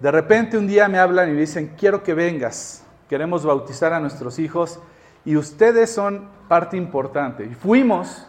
De 0.00 0.10
repente 0.10 0.58
un 0.58 0.66
día 0.66 0.88
me 0.88 0.98
hablan 0.98 1.30
y 1.30 1.34
dicen, 1.34 1.74
quiero 1.78 2.02
que 2.02 2.14
vengas, 2.14 2.84
queremos 3.08 3.44
bautizar 3.44 3.92
a 3.92 4.00
nuestros 4.00 4.38
hijos 4.38 4.80
y 5.24 5.36
ustedes 5.36 5.90
son 5.90 6.28
parte 6.48 6.76
importante. 6.76 7.44
Y 7.44 7.54
fuimos 7.54 8.26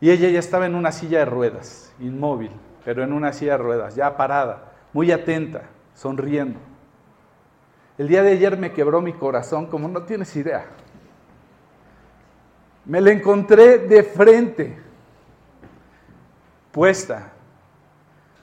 y 0.00 0.10
ella 0.10 0.28
ya 0.28 0.38
estaba 0.38 0.66
en 0.66 0.74
una 0.74 0.92
silla 0.92 1.20
de 1.20 1.24
ruedas, 1.24 1.92
inmóvil, 1.98 2.52
pero 2.84 3.02
en 3.02 3.12
una 3.12 3.32
silla 3.32 3.52
de 3.52 3.58
ruedas, 3.58 3.96
ya 3.96 4.16
parada, 4.16 4.72
muy 4.92 5.10
atenta, 5.10 5.62
sonriendo. 5.94 6.58
El 7.98 8.06
día 8.06 8.22
de 8.22 8.32
ayer 8.32 8.56
me 8.56 8.72
quebró 8.72 9.00
mi 9.00 9.12
corazón 9.12 9.66
como 9.66 9.88
no 9.88 10.02
tienes 10.04 10.34
idea. 10.36 10.66
Me 12.84 13.00
la 13.00 13.10
encontré 13.10 13.78
de 13.78 14.02
frente, 14.04 14.78
puesta. 16.70 17.32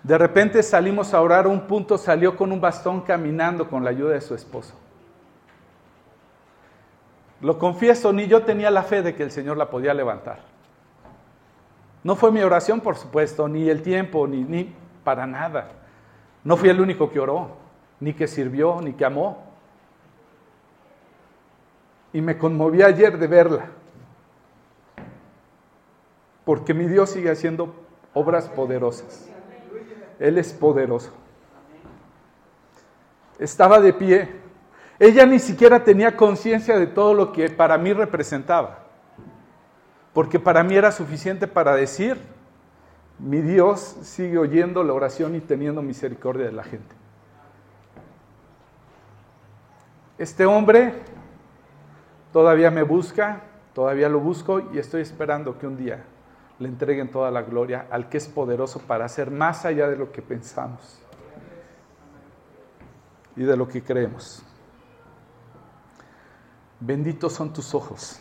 De 0.03 0.17
repente 0.17 0.61
salimos 0.61 1.13
a 1.13 1.21
orar, 1.21 1.47
un 1.47 1.61
punto 1.61 1.97
salió 1.97 2.35
con 2.35 2.51
un 2.51 2.59
bastón 2.61 3.01
caminando 3.01 3.69
con 3.69 3.83
la 3.83 3.89
ayuda 3.89 4.13
de 4.13 4.21
su 4.21 4.35
esposo. 4.35 4.75
Lo 7.41 7.57
confieso, 7.57 8.11
ni 8.11 8.27
yo 8.27 8.43
tenía 8.43 8.69
la 8.69 8.83
fe 8.83 9.01
de 9.01 9.15
que 9.15 9.23
el 9.23 9.31
Señor 9.31 9.57
la 9.57 9.69
podía 9.69 9.93
levantar. 9.93 10.54
No 12.05 12.15
fue 12.15 12.31
mi 12.31 12.41
oración, 12.41 12.81
por 12.81 12.95
supuesto, 12.95 13.49
ni 13.49 13.67
el 13.67 13.81
tiempo, 13.81 14.27
ni, 14.27 14.43
ni 14.43 14.73
para 15.03 15.25
nada. 15.25 15.71
No 16.43 16.55
fui 16.55 16.69
el 16.69 16.79
único 16.79 17.09
que 17.09 17.19
oró, 17.19 17.49
ni 17.99 18.13
que 18.13 18.27
sirvió, 18.27 18.79
ni 18.79 18.93
que 18.93 19.03
amó 19.03 19.45
y 22.15 22.21
me 22.21 22.37
conmoví 22.37 22.81
ayer 22.81 23.17
de 23.17 23.27
verla. 23.27 23.65
Porque 26.45 26.73
mi 26.73 26.85
Dios 26.85 27.09
sigue 27.09 27.29
haciendo 27.29 27.75
obras 28.13 28.47
poderosas. 28.47 29.27
Él 30.17 30.37
es 30.37 30.53
poderoso. 30.53 31.11
Estaba 33.37 33.81
de 33.81 33.91
pie. 33.91 34.29
Ella 34.97 35.25
ni 35.25 35.39
siquiera 35.39 35.83
tenía 35.83 36.15
conciencia 36.15 36.79
de 36.79 36.87
todo 36.87 37.13
lo 37.13 37.33
que 37.33 37.49
para 37.49 37.77
mí 37.77 37.91
representaba. 37.91 38.84
Porque 40.15 40.39
para 40.39 40.63
mí 40.63 40.75
era 40.75 40.91
suficiente 40.91 41.45
para 41.45 41.75
decir, 41.75 42.17
mi 43.19 43.41
Dios 43.41 43.97
sigue 44.01 44.39
oyendo 44.39 44.83
la 44.83 44.93
oración 44.93 45.35
y 45.35 45.41
teniendo 45.41 45.83
misericordia 45.83 46.47
de 46.47 46.53
la 46.53 46.63
gente. 46.63 46.95
Este 50.17 50.47
hombre 50.47 51.03
Todavía 52.35 52.69
me 52.69 52.83
busca, 52.83 53.43
todavía 53.73 54.09
lo 54.09 54.19
busco 54.19 54.59
y 54.73 54.77
estoy 54.77 55.01
esperando 55.01 55.57
que 55.57 55.67
un 55.67 55.77
día 55.77 56.03
le 56.59 56.67
entreguen 56.67 57.09
toda 57.09 57.31
la 57.31 57.43
gloria 57.43 57.87
al 57.89 58.09
que 58.09 58.17
es 58.17 58.27
poderoso 58.27 58.81
para 58.81 59.05
hacer 59.05 59.31
más 59.31 59.63
allá 59.63 59.87
de 59.87 59.95
lo 59.95 60.11
que 60.11 60.21
pensamos 60.21 60.99
y 63.37 63.43
de 63.43 63.55
lo 63.55 63.69
que 63.69 63.81
creemos. 63.81 64.43
Benditos 66.81 67.31
son 67.31 67.53
tus 67.53 67.73
ojos, 67.73 68.19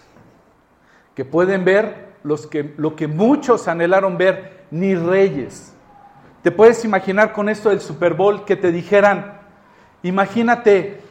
que 1.14 1.24
pueden 1.24 1.64
ver 1.64 2.14
los 2.22 2.46
que, 2.46 2.74
lo 2.76 2.96
que 2.96 3.06
muchos 3.06 3.68
anhelaron 3.68 4.16
ver, 4.18 4.64
ni 4.70 4.94
reyes. 4.94 5.74
¿Te 6.42 6.50
puedes 6.50 6.84
imaginar 6.84 7.32
con 7.32 7.48
esto 7.48 7.70
del 7.70 7.80
Super 7.80 8.14
Bowl 8.14 8.44
que 8.44 8.56
te 8.56 8.72
dijeran, 8.72 9.40
imagínate 10.02 11.04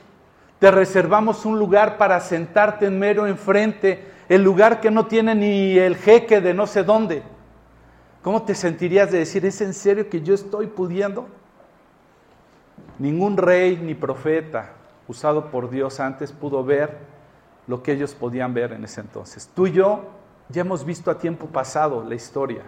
te 0.64 0.72
reservamos 0.72 1.46
un 1.46 1.60
lugar 1.60 1.98
para 1.98 2.22
sentarte 2.22 2.86
en 2.86 2.98
mero 2.98 3.28
enfrente, 3.28 4.02
el 4.30 4.42
lugar 4.44 4.80
que 4.80 4.90
no 4.90 5.08
tiene 5.08 5.36
ni 5.36 5.78
el 5.78 5.98
jeque 5.98 6.40
de 6.40 6.54
no 6.54 6.68
sé 6.68 6.84
dónde. 6.84 7.22
¿Cómo 8.22 8.44
te 8.44 8.56
sentirías 8.56 9.12
de 9.12 9.18
decir, 9.18 9.46
¿es 9.46 9.60
en 9.60 9.74
serio 9.74 10.10
que 10.10 10.22
yo 10.22 10.34
estoy 10.34 10.68
pudiendo? 10.68 11.28
Ningún 12.98 13.36
rey 13.36 13.76
ni 13.76 13.94
profeta 13.94 14.72
usado 15.06 15.52
por 15.52 15.70
Dios 15.70 16.00
antes 16.00 16.32
pudo 16.32 16.64
ver 16.64 16.98
lo 17.68 17.82
que 17.82 17.94
ellos 17.94 18.14
podían 18.14 18.54
ver 18.54 18.74
en 18.74 18.84
ese 18.84 19.02
entonces. 19.02 19.50
Tú 19.54 19.68
y 19.68 19.72
yo 19.72 20.02
ya 20.50 20.62
hemos 20.62 20.86
visto 20.86 21.10
a 21.10 21.18
tiempo 21.18 21.48
pasado 21.48 22.04
la 22.08 22.16
historia. 22.16 22.64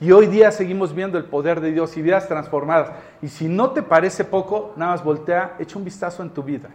Y 0.00 0.12
hoy 0.12 0.26
día 0.26 0.52
seguimos 0.52 0.94
viendo 0.94 1.18
el 1.18 1.24
poder 1.24 1.60
de 1.60 1.72
Dios 1.72 1.96
y 1.96 2.02
vidas 2.02 2.28
transformadas. 2.28 2.92
Y 3.20 3.28
si 3.28 3.48
no 3.48 3.70
te 3.70 3.82
parece 3.82 4.24
poco, 4.24 4.72
nada 4.76 4.92
más 4.92 5.02
voltea, 5.02 5.56
echa 5.58 5.76
un 5.78 5.84
vistazo 5.84 6.22
en 6.22 6.30
tu 6.30 6.42
vida 6.42 6.68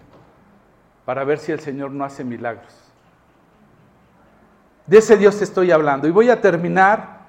para 1.05 1.23
ver 1.23 1.39
si 1.39 1.51
el 1.51 1.59
Señor 1.59 1.91
no 1.91 2.03
hace 2.03 2.23
milagros. 2.23 2.73
De 4.85 4.97
ese 4.97 5.15
Dios 5.15 5.37
te 5.37 5.45
estoy 5.45 5.71
hablando. 5.71 6.07
Y 6.07 6.11
voy 6.11 6.29
a 6.29 6.41
terminar 6.41 7.23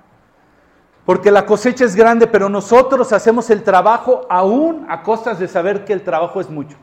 porque 1.04 1.30
la 1.30 1.44
cosecha 1.44 1.84
es 1.84 1.94
grande, 1.94 2.26
pero 2.26 2.48
nosotros 2.48 3.12
hacemos 3.12 3.50
el 3.50 3.62
trabajo 3.62 4.26
aún 4.28 4.86
a 4.88 5.02
costas 5.02 5.38
de 5.38 5.46
saber 5.46 5.84
que 5.84 5.92
el 5.92 6.02
trabajo 6.02 6.40
es 6.40 6.48
mucho. 6.48 6.76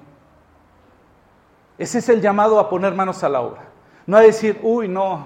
Ese 1.81 1.97
es 1.97 2.09
el 2.09 2.21
llamado 2.21 2.59
a 2.59 2.69
poner 2.69 2.93
manos 2.93 3.23
a 3.23 3.29
la 3.29 3.41
obra. 3.41 3.63
No 4.05 4.15
a 4.15 4.21
decir, 4.21 4.59
uy, 4.61 4.87
no. 4.87 5.25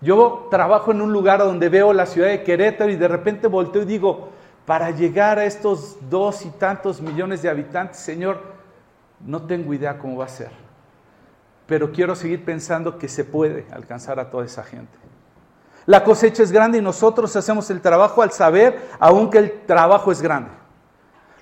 Yo 0.00 0.46
trabajo 0.48 0.92
en 0.92 1.00
un 1.00 1.12
lugar 1.12 1.40
donde 1.40 1.68
veo 1.68 1.92
la 1.92 2.06
ciudad 2.06 2.28
de 2.28 2.44
Querétaro 2.44 2.88
y 2.88 2.94
de 2.94 3.08
repente 3.08 3.48
volteo 3.48 3.82
y 3.82 3.84
digo, 3.84 4.28
para 4.64 4.92
llegar 4.92 5.40
a 5.40 5.44
estos 5.44 5.96
dos 6.08 6.46
y 6.46 6.50
tantos 6.50 7.00
millones 7.00 7.42
de 7.42 7.48
habitantes, 7.48 7.96
Señor, 7.96 8.40
no 9.26 9.42
tengo 9.42 9.74
idea 9.74 9.98
cómo 9.98 10.18
va 10.18 10.26
a 10.26 10.28
ser. 10.28 10.52
Pero 11.66 11.90
quiero 11.90 12.14
seguir 12.14 12.44
pensando 12.44 12.96
que 12.96 13.08
se 13.08 13.24
puede 13.24 13.66
alcanzar 13.72 14.20
a 14.20 14.30
toda 14.30 14.44
esa 14.44 14.62
gente. 14.62 14.96
La 15.84 16.04
cosecha 16.04 16.44
es 16.44 16.52
grande 16.52 16.78
y 16.78 16.80
nosotros 16.80 17.34
hacemos 17.34 17.68
el 17.70 17.80
trabajo 17.80 18.22
al 18.22 18.30
saber, 18.30 18.88
aunque 19.00 19.38
el 19.38 19.60
trabajo 19.66 20.12
es 20.12 20.22
grande. 20.22 20.52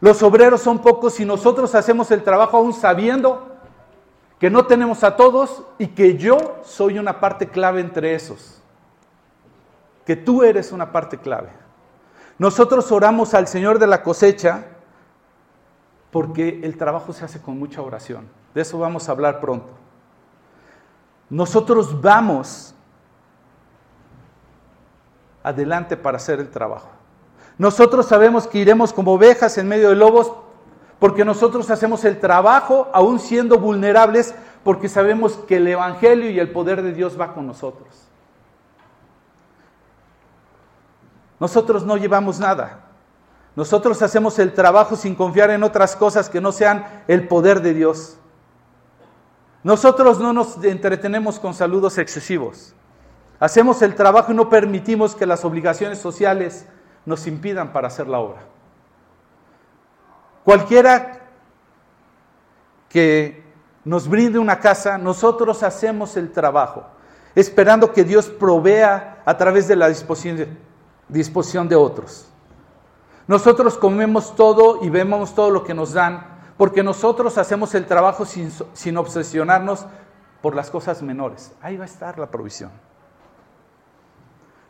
Los 0.00 0.22
obreros 0.22 0.62
son 0.62 0.78
pocos 0.78 1.20
y 1.20 1.26
nosotros 1.26 1.74
hacemos 1.74 2.10
el 2.10 2.22
trabajo 2.22 2.56
aún 2.56 2.72
sabiendo 2.72 3.57
que 4.38 4.50
no 4.50 4.66
tenemos 4.66 5.02
a 5.02 5.16
todos 5.16 5.64
y 5.78 5.88
que 5.88 6.16
yo 6.16 6.60
soy 6.64 6.98
una 6.98 7.20
parte 7.20 7.48
clave 7.48 7.80
entre 7.80 8.14
esos. 8.14 8.62
Que 10.06 10.16
tú 10.16 10.42
eres 10.42 10.72
una 10.72 10.92
parte 10.92 11.18
clave. 11.18 11.50
Nosotros 12.38 12.90
oramos 12.92 13.34
al 13.34 13.48
Señor 13.48 13.78
de 13.78 13.88
la 13.88 14.02
cosecha 14.02 14.66
porque 16.12 16.60
el 16.62 16.76
trabajo 16.76 17.12
se 17.12 17.24
hace 17.24 17.42
con 17.42 17.58
mucha 17.58 17.82
oración. 17.82 18.28
De 18.54 18.62
eso 18.62 18.78
vamos 18.78 19.08
a 19.08 19.12
hablar 19.12 19.40
pronto. 19.40 19.68
Nosotros 21.28 22.00
vamos 22.00 22.74
adelante 25.42 25.96
para 25.96 26.16
hacer 26.16 26.38
el 26.38 26.48
trabajo. 26.48 26.88
Nosotros 27.58 28.06
sabemos 28.06 28.46
que 28.46 28.58
iremos 28.58 28.92
como 28.92 29.14
ovejas 29.14 29.58
en 29.58 29.66
medio 29.66 29.88
de 29.88 29.96
lobos 29.96 30.32
porque 30.98 31.24
nosotros 31.24 31.70
hacemos 31.70 32.04
el 32.04 32.18
trabajo 32.18 32.88
aún 32.92 33.20
siendo 33.20 33.58
vulnerables 33.58 34.34
porque 34.64 34.88
sabemos 34.88 35.34
que 35.46 35.56
el 35.56 35.68
Evangelio 35.68 36.30
y 36.30 36.40
el 36.40 36.50
poder 36.50 36.82
de 36.82 36.92
Dios 36.92 37.18
va 37.18 37.32
con 37.34 37.46
nosotros. 37.46 38.08
Nosotros 41.40 41.86
no 41.86 41.96
llevamos 41.96 42.40
nada. 42.40 42.80
Nosotros 43.54 44.02
hacemos 44.02 44.38
el 44.38 44.52
trabajo 44.52 44.96
sin 44.96 45.14
confiar 45.14 45.50
en 45.50 45.62
otras 45.62 45.96
cosas 45.96 46.28
que 46.28 46.40
no 46.40 46.52
sean 46.52 47.04
el 47.08 47.28
poder 47.28 47.62
de 47.62 47.74
Dios. 47.74 48.18
Nosotros 49.62 50.18
no 50.20 50.32
nos 50.32 50.62
entretenemos 50.64 51.38
con 51.38 51.54
saludos 51.54 51.98
excesivos. 51.98 52.74
Hacemos 53.40 53.82
el 53.82 53.94
trabajo 53.94 54.32
y 54.32 54.34
no 54.34 54.48
permitimos 54.48 55.14
que 55.14 55.26
las 55.26 55.44
obligaciones 55.44 55.98
sociales 55.98 56.66
nos 57.06 57.26
impidan 57.26 57.72
para 57.72 57.88
hacer 57.88 58.08
la 58.08 58.18
obra. 58.18 58.42
Cualquiera 60.48 61.28
que 62.88 63.44
nos 63.84 64.08
brinde 64.08 64.38
una 64.38 64.58
casa, 64.58 64.96
nosotros 64.96 65.62
hacemos 65.62 66.16
el 66.16 66.32
trabajo, 66.32 66.86
esperando 67.34 67.92
que 67.92 68.02
Dios 68.02 68.30
provea 68.30 69.22
a 69.26 69.36
través 69.36 69.68
de 69.68 69.76
la 69.76 69.88
disposición 69.88 71.68
de 71.68 71.76
otros. 71.76 72.30
Nosotros 73.26 73.76
comemos 73.76 74.34
todo 74.36 74.82
y 74.82 74.88
vemos 74.88 75.34
todo 75.34 75.50
lo 75.50 75.64
que 75.64 75.74
nos 75.74 75.92
dan, 75.92 76.26
porque 76.56 76.82
nosotros 76.82 77.36
hacemos 77.36 77.74
el 77.74 77.84
trabajo 77.84 78.24
sin, 78.24 78.50
sin 78.72 78.96
obsesionarnos 78.96 79.84
por 80.40 80.56
las 80.56 80.70
cosas 80.70 81.02
menores. 81.02 81.52
Ahí 81.60 81.76
va 81.76 81.84
a 81.84 81.88
estar 81.88 82.18
la 82.18 82.30
provisión. 82.30 82.70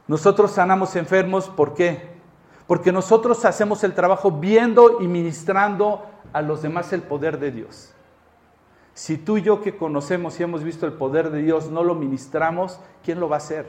Nosotros 0.08 0.50
sanamos 0.50 0.96
enfermos, 0.96 1.48
¿por 1.48 1.74
qué? 1.74 2.17
Porque 2.68 2.92
nosotros 2.92 3.44
hacemos 3.46 3.82
el 3.82 3.94
trabajo 3.94 4.30
viendo 4.30 5.00
y 5.00 5.08
ministrando 5.08 6.06
a 6.32 6.42
los 6.42 6.62
demás 6.62 6.92
el 6.92 7.02
poder 7.02 7.40
de 7.40 7.50
Dios. 7.50 7.94
Si 8.92 9.16
tú 9.16 9.38
y 9.38 9.42
yo 9.42 9.62
que 9.62 9.76
conocemos 9.76 10.38
y 10.38 10.42
hemos 10.42 10.62
visto 10.62 10.84
el 10.84 10.92
poder 10.92 11.30
de 11.30 11.42
Dios 11.42 11.70
no 11.70 11.82
lo 11.82 11.94
ministramos, 11.94 12.78
¿quién 13.02 13.20
lo 13.20 13.28
va 13.28 13.36
a 13.36 13.38
hacer? 13.38 13.66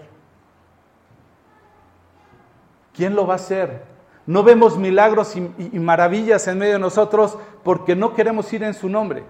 ¿Quién 2.93 3.15
lo 3.15 3.25
va 3.25 3.33
a 3.33 3.35
hacer? 3.37 3.83
No 4.25 4.43
vemos 4.43 4.77
milagros 4.77 5.35
y, 5.35 5.79
maravillas 5.79 6.47
en 6.49 6.57
medio 6.57 6.73
de 6.73 6.79
nosotros 6.79 7.37
porque 7.63 7.95
no 7.95 8.13
queremos 8.13 8.51
ir 8.51 8.63
en 8.63 8.73
su 8.73 8.89
nombre. 8.89 9.23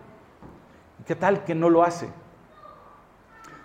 ¿Qué 1.05 1.15
tal 1.15 1.43
que 1.43 1.53
no 1.53 1.69
lo 1.69 1.83
hace? 1.83 2.09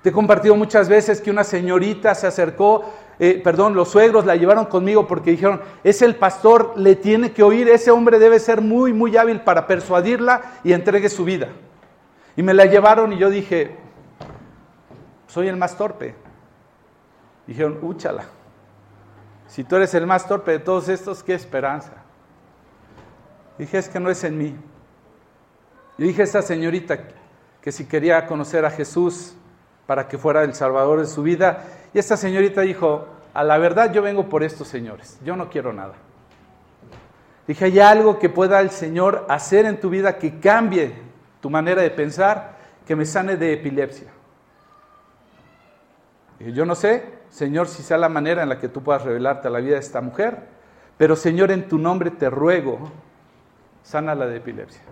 Te 0.03 0.11
he 0.11 0.13
compartido 0.13 0.55
muchas 0.55 0.87
veces 0.87 1.23
que 1.23 1.31
una 1.31 1.45
señorita 1.45 2.15
se 2.15 2.27
acercó 2.27 2.85
eh, 3.19 3.41
perdón, 3.43 3.75
los 3.75 3.91
suegros 3.91 4.27
la 4.27 4.37
llevaron 4.37 4.67
conmigo 4.67 5.07
porque 5.07 5.31
dijeron, 5.31 5.61
es 5.85 6.03
el 6.03 6.17
pastor, 6.17 6.73
le 6.77 6.97
tiene 6.97 7.33
que 7.33 7.43
oír, 7.43 7.69
ese 7.69 7.91
hombre 7.91 8.19
debe 8.19 8.41
ser 8.41 8.61
muy, 8.61 8.93
muy 8.93 9.17
hábil 9.17 9.41
para 9.41 9.67
persuadirla 9.67 10.43
y 10.65 10.73
entregue 10.73 11.09
su 11.09 11.25
vida. 11.25 11.49
Y 12.37 12.43
me 12.43 12.55
la 12.55 12.67
llevaron 12.67 13.13
y 13.13 13.19
yo 13.19 13.31
dije, 13.31 13.77
soy 15.29 15.49
el 15.49 15.57
más 15.57 15.77
torpe. 15.77 16.15
Dijeron, 17.47 17.79
úchala, 17.83 18.25
si 19.47 19.63
tú 19.63 19.77
eres 19.77 19.95
el 19.95 20.07
más 20.07 20.27
torpe 20.27 20.53
de 20.53 20.59
todos 20.59 20.89
estos, 20.89 21.23
qué 21.23 21.35
esperanza. 21.35 21.93
Dije, 23.59 23.79
es 23.79 23.89
que 23.89 24.01
no 24.01 24.11
es 24.11 24.25
en 24.25 24.37
mí. 24.37 24.57
Y 25.99 26.03
dije 26.03 26.23
a 26.23 26.25
esa 26.25 26.43
señorita 26.43 26.99
que 27.61 27.71
si 27.71 27.87
quería 27.87 28.27
conocer 28.27 28.65
a 28.65 28.71
Jesús 28.71 29.35
para 29.87 30.09
que 30.09 30.19
fuera 30.19 30.43
el 30.43 30.55
salvador 30.55 31.01
de 31.01 31.07
su 31.07 31.23
vida, 31.23 31.65
y 31.95 31.99
esta 31.99 32.17
señorita 32.17 32.63
dijo, 32.63 33.07
a 33.33 33.45
la 33.45 33.57
verdad 33.57 33.93
yo 33.93 34.03
vengo 34.03 34.29
por 34.29 34.43
estos 34.43 34.67
señores, 34.67 35.19
yo 35.25 35.37
no 35.37 35.49
quiero 35.49 35.73
nada. 35.73 35.95
Dije, 37.47 37.67
¿hay 37.67 37.79
algo 37.79 38.19
que 38.19 38.29
pueda 38.29 38.61
el 38.61 38.71
Señor 38.71 39.27
hacer 39.29 39.65
en 39.67 39.79
tu 39.79 39.91
vida 39.91 40.19
que 40.19 40.41
cambie 40.41 40.95
tu 41.41 41.51
manera 41.51 41.83
de 41.83 41.91
pensar, 41.91 42.57
que 42.87 42.97
me 42.97 43.05
sane 43.05 43.37
de 43.37 43.53
epilepsia? 43.53 44.11
Dije, 46.39 46.53
yo 46.53 46.65
no 46.65 46.75
sé, 46.75 47.05
Señor, 47.29 47.69
si 47.69 47.83
sea 47.83 47.99
la 47.99 48.09
manera 48.09 48.43
en 48.43 48.49
la 48.49 48.59
que 48.59 48.69
tú 48.69 48.83
puedas 48.83 49.05
revelarte 49.05 49.49
a 49.49 49.51
la 49.51 49.61
vida 49.61 49.75
de 49.75 49.81
esta 49.81 50.01
mujer, 50.01 50.49
pero 50.97 51.17
Señor, 51.17 51.51
en 51.51 51.69
tu 51.69 51.79
nombre 51.79 52.11
te 52.11 52.31
ruego, 52.31 52.79
sana 53.83 54.15
la 54.15 54.27
de 54.27 54.39
epilepsia. 54.39 54.83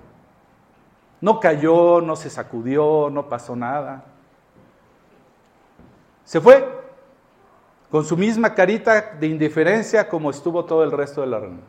No 1.20 1.40
cayó, 1.40 2.00
no 2.00 2.14
se 2.16 2.30
sacudió, 2.30 3.08
no 3.10 3.28
pasó 3.28 3.56
nada. 3.56 4.04
Se 6.24 6.40
fue 6.40 6.81
con 7.92 8.06
su 8.06 8.16
misma 8.16 8.54
carita 8.54 9.16
de 9.20 9.26
indiferencia 9.26 10.08
como 10.08 10.30
estuvo 10.30 10.64
todo 10.64 10.82
el 10.82 10.90
resto 10.90 11.20
de 11.20 11.26
la 11.26 11.38
reunión. 11.38 11.66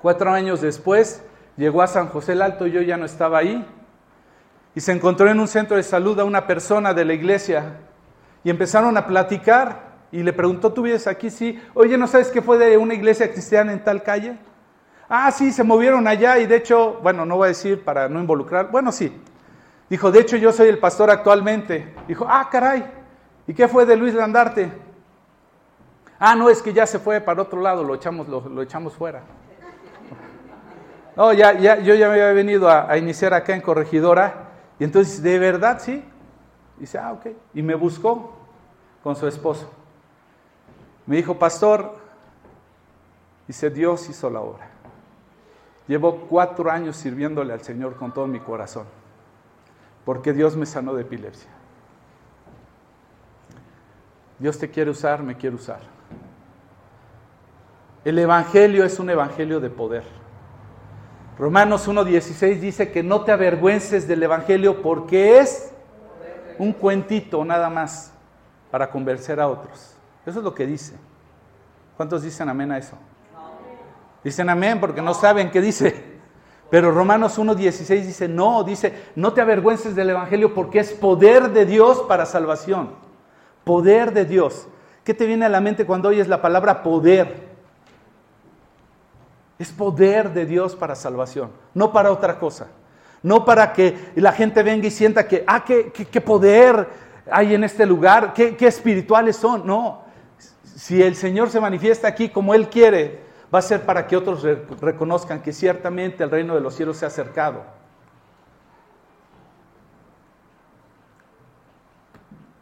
Cuatro 0.00 0.30
años 0.30 0.62
después 0.62 1.22
llegó 1.58 1.82
a 1.82 1.86
San 1.86 2.08
José 2.08 2.32
el 2.32 2.40
Alto, 2.40 2.66
yo 2.66 2.80
ya 2.80 2.96
no 2.96 3.04
estaba 3.04 3.36
ahí, 3.36 3.62
y 4.74 4.80
se 4.80 4.92
encontró 4.92 5.28
en 5.28 5.38
un 5.38 5.48
centro 5.48 5.76
de 5.76 5.82
salud 5.82 6.18
a 6.18 6.24
una 6.24 6.46
persona 6.46 6.94
de 6.94 7.04
la 7.04 7.12
iglesia 7.12 7.76
y 8.42 8.48
empezaron 8.48 8.96
a 8.96 9.06
platicar 9.06 9.90
y 10.10 10.22
le 10.22 10.32
preguntó, 10.32 10.72
¿tú 10.72 10.80
vives 10.80 11.06
aquí? 11.06 11.28
Sí. 11.28 11.62
Oye, 11.74 11.98
¿no 11.98 12.06
sabes 12.06 12.28
qué 12.28 12.40
fue 12.40 12.56
de 12.56 12.78
una 12.78 12.94
iglesia 12.94 13.30
cristiana 13.30 13.74
en 13.74 13.84
tal 13.84 14.02
calle? 14.02 14.38
Ah, 15.10 15.30
sí, 15.30 15.52
se 15.52 15.62
movieron 15.62 16.08
allá 16.08 16.38
y 16.38 16.46
de 16.46 16.56
hecho, 16.56 17.00
bueno, 17.02 17.26
no 17.26 17.36
voy 17.36 17.44
a 17.44 17.48
decir 17.48 17.84
para 17.84 18.08
no 18.08 18.18
involucrar, 18.18 18.70
bueno, 18.70 18.92
sí. 18.92 19.14
Dijo, 19.90 20.10
de 20.10 20.20
hecho 20.20 20.38
yo 20.38 20.52
soy 20.52 20.68
el 20.68 20.78
pastor 20.78 21.10
actualmente. 21.10 21.94
Dijo, 22.08 22.24
ah, 22.26 22.48
caray, 22.50 22.99
¿Y 23.50 23.52
qué 23.52 23.66
fue 23.66 23.84
de 23.84 23.96
Luis 23.96 24.14
Landarte? 24.14 24.70
Ah, 26.20 26.36
no, 26.36 26.48
es 26.48 26.62
que 26.62 26.72
ya 26.72 26.86
se 26.86 27.00
fue 27.00 27.20
para 27.20 27.42
otro 27.42 27.60
lado, 27.60 27.82
lo 27.82 27.96
echamos, 27.96 28.28
lo, 28.28 28.62
echamos 28.62 28.94
fuera. 28.94 29.22
No, 31.16 31.32
ya, 31.32 31.54
ya, 31.54 31.80
yo 31.80 31.96
ya 31.96 32.06
me 32.06 32.12
había 32.12 32.32
venido 32.32 32.70
a, 32.70 32.96
iniciar 32.96 33.34
acá 33.34 33.52
en 33.52 33.60
Corregidora, 33.60 34.50
y 34.78 34.84
entonces, 34.84 35.20
¿de 35.20 35.36
verdad 35.40 35.80
sí? 35.80 36.04
Dice, 36.78 36.98
ah, 36.98 37.12
ok. 37.12 37.26
Y 37.52 37.62
me 37.62 37.74
buscó 37.74 38.36
con 39.02 39.16
su 39.16 39.26
esposo. 39.26 39.68
Me 41.04 41.16
dijo, 41.16 41.36
pastor, 41.36 41.96
dice, 43.48 43.68
Dios 43.68 44.08
hizo 44.08 44.30
la 44.30 44.42
obra. 44.42 44.68
Llevo 45.88 46.28
cuatro 46.28 46.70
años 46.70 46.96
sirviéndole 46.96 47.52
al 47.52 47.62
Señor 47.62 47.96
con 47.96 48.14
todo 48.14 48.28
mi 48.28 48.38
corazón, 48.38 48.86
porque 50.04 50.32
Dios 50.32 50.56
me 50.56 50.66
sanó 50.66 50.94
de 50.94 51.02
epilepsia. 51.02 51.50
Dios 54.40 54.58
te 54.58 54.70
quiere 54.70 54.90
usar, 54.90 55.22
me 55.22 55.36
quiere 55.36 55.54
usar. 55.54 55.80
El 58.04 58.18
Evangelio 58.18 58.84
es 58.84 58.98
un 58.98 59.10
Evangelio 59.10 59.60
de 59.60 59.68
poder. 59.68 60.02
Romanos 61.38 61.86
1.16 61.86 62.58
dice 62.58 62.90
que 62.90 63.02
no 63.02 63.22
te 63.22 63.32
avergüences 63.32 64.08
del 64.08 64.22
Evangelio 64.22 64.80
porque 64.82 65.38
es 65.38 65.72
un 66.58 66.72
cuentito 66.72 67.44
nada 67.44 67.70
más. 67.70 68.12
para 68.70 68.88
convencer 68.88 69.40
a 69.40 69.48
otros. 69.48 69.96
Eso 70.24 70.38
es 70.38 70.44
lo 70.44 70.54
que 70.54 70.64
dice. 70.64 70.94
¿Cuántos 71.96 72.22
dicen 72.22 72.48
amén 72.48 72.70
a 72.70 72.78
eso? 72.78 72.96
Dicen 74.22 74.48
amén 74.48 74.78
porque 74.78 75.02
no 75.02 75.12
saben 75.12 75.50
qué 75.50 75.60
dice. 75.60 76.20
Pero 76.70 76.92
Romanos 76.92 77.36
1.16 77.36 78.06
dice, 78.06 78.28
no, 78.28 78.62
dice, 78.62 78.94
no 79.16 79.32
te 79.32 79.40
avergüences 79.40 79.96
del 79.96 80.10
Evangelio 80.10 80.54
porque 80.54 80.78
es 80.78 80.92
poder 80.92 81.50
de 81.50 81.66
Dios 81.66 82.04
para 82.06 82.24
salvación. 82.26 83.09
Poder 83.64 84.12
de 84.12 84.24
Dios. 84.24 84.68
¿Qué 85.04 85.14
te 85.14 85.26
viene 85.26 85.46
a 85.46 85.48
la 85.48 85.60
mente 85.60 85.86
cuando 85.86 86.08
oyes 86.08 86.28
la 86.28 86.42
palabra 86.42 86.82
poder? 86.82 87.48
Es 89.58 89.70
poder 89.72 90.32
de 90.32 90.46
Dios 90.46 90.74
para 90.74 90.94
salvación, 90.94 91.50
no 91.74 91.92
para 91.92 92.12
otra 92.12 92.38
cosa. 92.38 92.68
No 93.22 93.44
para 93.44 93.72
que 93.72 94.12
la 94.14 94.32
gente 94.32 94.62
venga 94.62 94.86
y 94.86 94.90
sienta 94.90 95.28
que, 95.28 95.44
ah, 95.46 95.62
qué, 95.64 95.92
qué, 95.92 96.20
poder 96.20 96.88
hay 97.30 97.54
en 97.54 97.64
este 97.64 97.84
lugar, 97.84 98.32
qué, 98.32 98.56
qué 98.56 98.66
espirituales 98.66 99.36
son. 99.36 99.66
No, 99.66 100.04
si 100.62 101.02
el 101.02 101.14
Señor 101.14 101.50
se 101.50 101.60
manifiesta 101.60 102.08
aquí 102.08 102.30
como 102.30 102.54
Él 102.54 102.70
quiere, 102.70 103.20
va 103.54 103.58
a 103.58 103.62
ser 103.62 103.82
para 103.82 104.06
que 104.06 104.16
otros 104.16 104.42
reconozcan 104.80 105.42
que 105.42 105.52
ciertamente 105.52 106.24
el 106.24 106.30
reino 106.30 106.54
de 106.54 106.60
los 106.62 106.74
cielos 106.74 106.96
se 106.96 107.04
ha 107.04 107.08
acercado. 107.08 107.64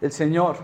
El 0.00 0.12
Señor 0.12 0.56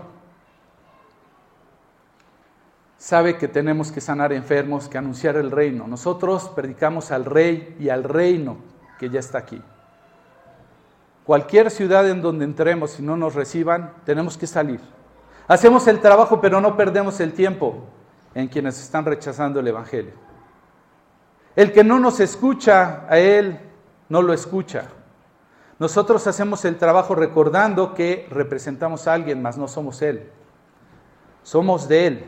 sabe 3.05 3.37
que 3.37 3.47
tenemos 3.47 3.91
que 3.91 4.01
sanar 4.01 4.33
enfermos, 4.33 4.89
que 4.89 4.97
anunciar 4.97 5.35
el 5.35 5.51
reino. 5.51 5.87
Nosotros 5.87 6.49
predicamos 6.55 7.11
al 7.11 7.23
rey 7.23 7.75
y 7.79 7.89
al 7.89 8.03
reino 8.03 8.57
que 8.97 9.11
ya 9.11 9.19
está 9.19 9.37
aquí. 9.37 9.61
Cualquier 11.23 11.69
ciudad 11.69 12.09
en 12.09 12.23
donde 12.23 12.45
entremos 12.45 12.99
y 12.99 13.03
no 13.03 13.15
nos 13.15 13.35
reciban, 13.35 13.93
tenemos 14.05 14.39
que 14.39 14.47
salir. 14.47 14.79
Hacemos 15.47 15.85
el 15.85 15.99
trabajo, 15.99 16.41
pero 16.41 16.59
no 16.59 16.75
perdemos 16.75 17.19
el 17.19 17.33
tiempo 17.33 17.83
en 18.33 18.47
quienes 18.47 18.81
están 18.81 19.05
rechazando 19.05 19.59
el 19.59 19.67
Evangelio. 19.67 20.13
El 21.55 21.73
que 21.73 21.83
no 21.83 21.99
nos 21.99 22.19
escucha 22.19 23.05
a 23.07 23.19
Él, 23.19 23.59
no 24.09 24.23
lo 24.23 24.33
escucha. 24.33 24.85
Nosotros 25.77 26.25
hacemos 26.25 26.65
el 26.65 26.79
trabajo 26.79 27.13
recordando 27.13 27.93
que 27.93 28.27
representamos 28.31 29.07
a 29.07 29.13
alguien, 29.13 29.43
mas 29.43 29.59
no 29.59 29.67
somos 29.67 30.01
Él. 30.01 30.31
Somos 31.43 31.87
de 31.87 32.07
Él. 32.07 32.25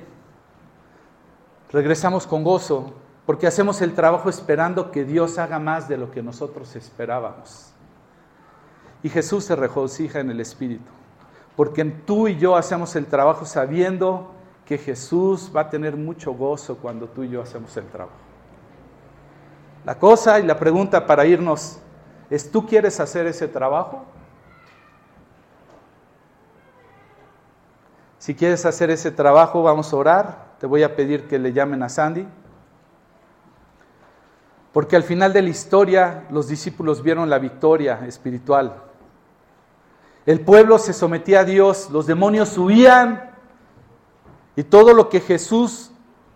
Regresamos 1.72 2.26
con 2.26 2.44
gozo 2.44 2.94
porque 3.26 3.46
hacemos 3.46 3.82
el 3.82 3.94
trabajo 3.94 4.30
esperando 4.30 4.90
que 4.90 5.04
Dios 5.04 5.38
haga 5.38 5.60
más 5.60 5.90
de 5.90 5.98
lo 5.98 6.12
que 6.12 6.24
nosotros 6.24 6.76
esperábamos. 6.76 7.74
Y 9.04 9.10
Jesús 9.10 9.44
se 9.44 9.56
regocija 9.56 10.22
en 10.22 10.32
el 10.32 10.40
Espíritu, 10.40 10.90
porque 11.56 11.84
tú 11.84 12.28
y 12.30 12.38
yo 12.38 12.56
hacemos 12.56 12.96
el 12.96 13.06
trabajo 13.06 13.46
sabiendo 13.46 14.32
que 14.66 14.78
Jesús 14.78 15.52
va 15.56 15.62
a 15.62 15.70
tener 15.70 15.96
mucho 15.96 16.34
gozo 16.34 16.78
cuando 16.78 17.08
tú 17.08 17.24
y 17.24 17.30
yo 17.30 17.42
hacemos 17.42 17.76
el 17.78 17.86
trabajo. 17.88 18.18
La 19.86 19.98
cosa 19.98 20.40
y 20.40 20.44
la 20.44 20.58
pregunta 20.58 21.06
para 21.06 21.26
irnos 21.26 21.80
es, 22.30 22.50
¿tú 22.50 22.66
quieres 22.66 23.00
hacer 23.00 23.28
ese 23.28 23.48
trabajo? 23.48 24.06
Si 28.20 28.36
quieres 28.36 28.66
hacer 28.66 28.90
ese 28.90 29.12
trabajo, 29.12 29.64
vamos 29.64 29.94
a 29.94 29.96
orar. 29.96 30.47
Te 30.60 30.66
voy 30.66 30.84
a 30.84 30.96
pedir 30.96 31.28
que 31.28 31.38
le 31.38 31.54
llamen 31.54 31.84
a 31.84 31.90
Sandy. 31.90 32.28
Porque 34.74 34.96
al 34.96 35.04
final 35.04 35.34
de 35.34 35.42
la 35.42 35.50
historia 35.50 36.26
los 36.30 36.48
discípulos 36.48 37.02
vieron 37.02 37.30
la 37.30 37.40
victoria 37.40 38.06
espiritual. 38.06 38.84
El 40.26 40.42
pueblo 40.42 40.78
se 40.78 40.94
sometía 40.94 41.40
a 41.40 41.44
Dios, 41.46 41.90
los 41.90 42.06
demonios 42.06 42.58
huían 42.58 43.32
y 44.56 44.64
todo 44.64 44.94
lo 44.94 45.10
que 45.10 45.20
Jesús 45.20 45.92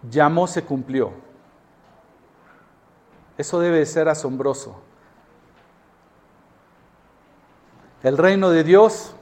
llamó 0.10 0.48
se 0.48 0.64
cumplió. 0.64 1.12
Eso 3.38 3.60
debe 3.60 3.86
ser 3.86 4.08
asombroso. 4.08 4.82
El 8.04 8.18
reino 8.18 8.50
de 8.50 8.64
Dios 8.64 9.16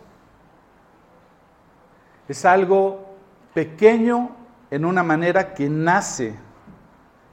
es 2.27 2.45
algo 2.45 3.15
pequeño 3.53 4.39
en 4.72 4.86
una 4.86 5.04
manera 5.04 5.54
que 5.54 5.70
nace 5.70 6.36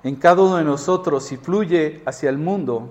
en 0.02 0.16
cada 0.16 0.42
uno 0.42 0.56
de 0.56 0.64
nosotros 0.64 1.30
y 1.32 1.36
fluye 1.36 2.02
hacia 2.06 2.30
el 2.30 2.38
mundo 2.38 2.90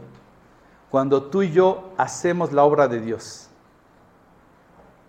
cuando 0.90 1.24
tú 1.24 1.44
y 1.44 1.52
yo 1.52 1.94
hacemos 1.98 2.52
la 2.52 2.64
obra 2.64 2.88
de 2.88 3.00
Dios. 3.00 3.50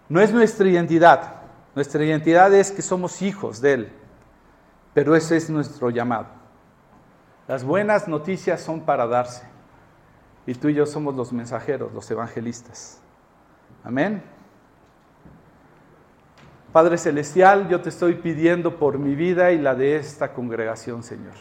No 0.08 0.20
es 0.20 0.32
nuestra 0.32 0.68
identidad, 0.68 1.42
nuestra 1.74 2.04
identidad 2.04 2.52
es 2.54 2.70
que 2.70 2.82
somos 2.82 3.22
hijos 3.22 3.60
de 3.60 3.72
Él, 3.72 3.92
pero 4.94 5.16
ese 5.16 5.36
es 5.36 5.50
nuestro 5.50 5.90
llamado. 5.90 6.26
Las 7.48 7.64
buenas 7.64 8.08
noticias 8.08 8.60
son 8.60 8.80
para 8.80 9.06
darse 9.06 9.46
y 10.46 10.54
tú 10.54 10.68
y 10.68 10.74
yo 10.74 10.86
somos 10.86 11.14
los 11.14 11.32
mensajeros, 11.32 11.92
los 11.92 12.10
evangelistas. 12.10 13.00
Amén. 13.84 14.35
Padre 16.72 16.98
Celestial, 16.98 17.68
yo 17.68 17.80
te 17.80 17.88
estoy 17.88 18.14
pidiendo 18.14 18.76
por 18.76 18.98
mi 18.98 19.14
vida 19.14 19.52
y 19.52 19.58
la 19.58 19.74
de 19.74 19.96
esta 19.96 20.32
congregación, 20.32 21.02
Señor. 21.02 21.34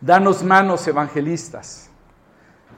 Danos 0.00 0.44
manos 0.44 0.86
evangelistas, 0.86 1.90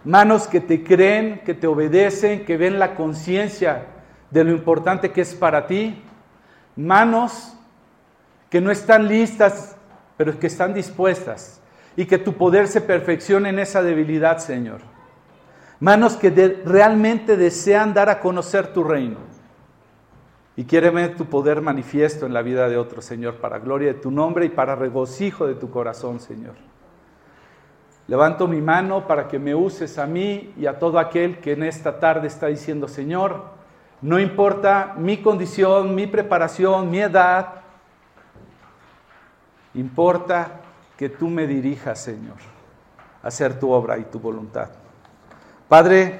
manos 0.05 0.47
que 0.47 0.61
te 0.61 0.83
creen, 0.83 1.41
que 1.45 1.55
te 1.55 1.67
obedecen, 1.67 2.45
que 2.45 2.57
ven 2.57 2.79
la 2.79 2.95
conciencia 2.95 3.87
de 4.31 4.45
lo 4.45 4.53
importante 4.53 5.13
que 5.13 5.23
es 5.23 5.35
para 5.35 5.67
ti, 5.67 6.03
manos 6.77 7.55
que 8.49 8.61
no 8.61 8.71
están 8.71 9.09
listas, 9.09 9.77
pero 10.17 10.39
que 10.39 10.47
están 10.47 10.73
dispuestas, 10.73 11.61
y 11.97 12.07
que 12.07 12.19
tu 12.19 12.35
poder 12.35 12.69
se 12.69 12.81
perfeccione 12.81 13.51
en 13.51 13.59
esa 13.59 13.83
debilidad, 13.83 14.39
Señor. 14.39 14.81
Manos 15.81 16.17
que 16.17 16.31
realmente 16.65 17.37
desean 17.37 17.95
dar 17.95 18.09
a 18.09 18.21
conocer 18.21 18.73
tu 18.73 18.85
reino. 18.85 19.19
Y 20.59 20.65
quieren 20.65 20.97
ver 20.97 21.15
tu 21.15 21.27
poder 21.27 21.63
manifiesto 21.63 22.27
en 22.27 22.35
la 22.35 22.43
vida 22.43 22.69
de 22.69 22.77
otros, 22.77 23.05
Señor, 23.05 23.37
para 23.37 23.61
gloria 23.61 23.93
de 23.93 24.01
tu 24.01 24.11
nombre 24.11 24.45
y 24.45 24.49
para 24.49 24.75
regocijo 24.75 25.47
de 25.47 25.55
tu 25.55 25.71
corazón, 25.71 26.19
Señor. 26.19 26.57
Levanto 28.09 28.49
mi 28.49 28.61
mano 28.61 29.07
para 29.07 29.29
que 29.29 29.39
me 29.39 29.55
uses 29.55 29.99
a 29.99 30.07
mí 30.07 30.53
y 30.57 30.67
a 30.67 30.77
todo 30.81 30.99
aquel 30.99 31.39
que 31.39 31.53
en 31.53 31.63
esta 31.63 32.01
tarde 32.01 32.27
está 32.27 32.49
diciendo, 32.49 32.89
Señor, 32.89 33.45
no 34.03 34.19
importa 34.19 34.97
mi 34.99 35.19
condición, 35.19 35.95
mi 35.95 36.09
preparación, 36.09 36.91
mi 36.91 37.03
edad. 37.03 37.61
Importa 39.75 40.61
que 40.97 41.09
tú 41.09 41.29
me 41.29 41.47
dirijas, 41.47 42.01
Señor, 42.01 42.39
a 43.23 43.29
hacer 43.29 43.61
tu 43.61 43.71
obra 43.71 43.97
y 43.97 44.07
tu 44.07 44.19
voluntad. 44.19 44.71
Padre, 45.69 46.19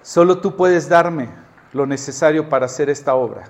solo 0.00 0.38
tú 0.38 0.56
puedes 0.56 0.88
darme 0.88 1.39
lo 1.72 1.86
necesario 1.86 2.48
para 2.48 2.66
hacer 2.66 2.90
esta 2.90 3.14
obra. 3.14 3.44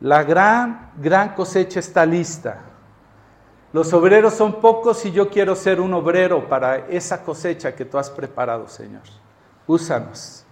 La 0.00 0.24
gran, 0.24 0.92
gran 0.98 1.34
cosecha 1.34 1.80
está 1.80 2.04
lista. 2.04 2.60
Los 3.72 3.92
obreros 3.92 4.34
son 4.34 4.60
pocos 4.60 5.04
y 5.06 5.12
yo 5.12 5.30
quiero 5.30 5.54
ser 5.54 5.80
un 5.80 5.94
obrero 5.94 6.48
para 6.48 6.88
esa 6.88 7.22
cosecha 7.22 7.74
que 7.74 7.84
tú 7.84 7.98
has 7.98 8.10
preparado, 8.10 8.68
Señor. 8.68 9.02
Úsanos 9.66 10.44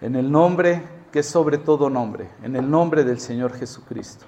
en 0.00 0.16
el 0.16 0.30
nombre 0.30 0.82
que 1.10 1.20
es 1.20 1.26
sobre 1.26 1.58
todo 1.58 1.88
nombre, 1.88 2.28
en 2.42 2.56
el 2.56 2.70
nombre 2.70 3.04
del 3.04 3.18
Señor 3.20 3.56
Jesucristo. 3.56 4.26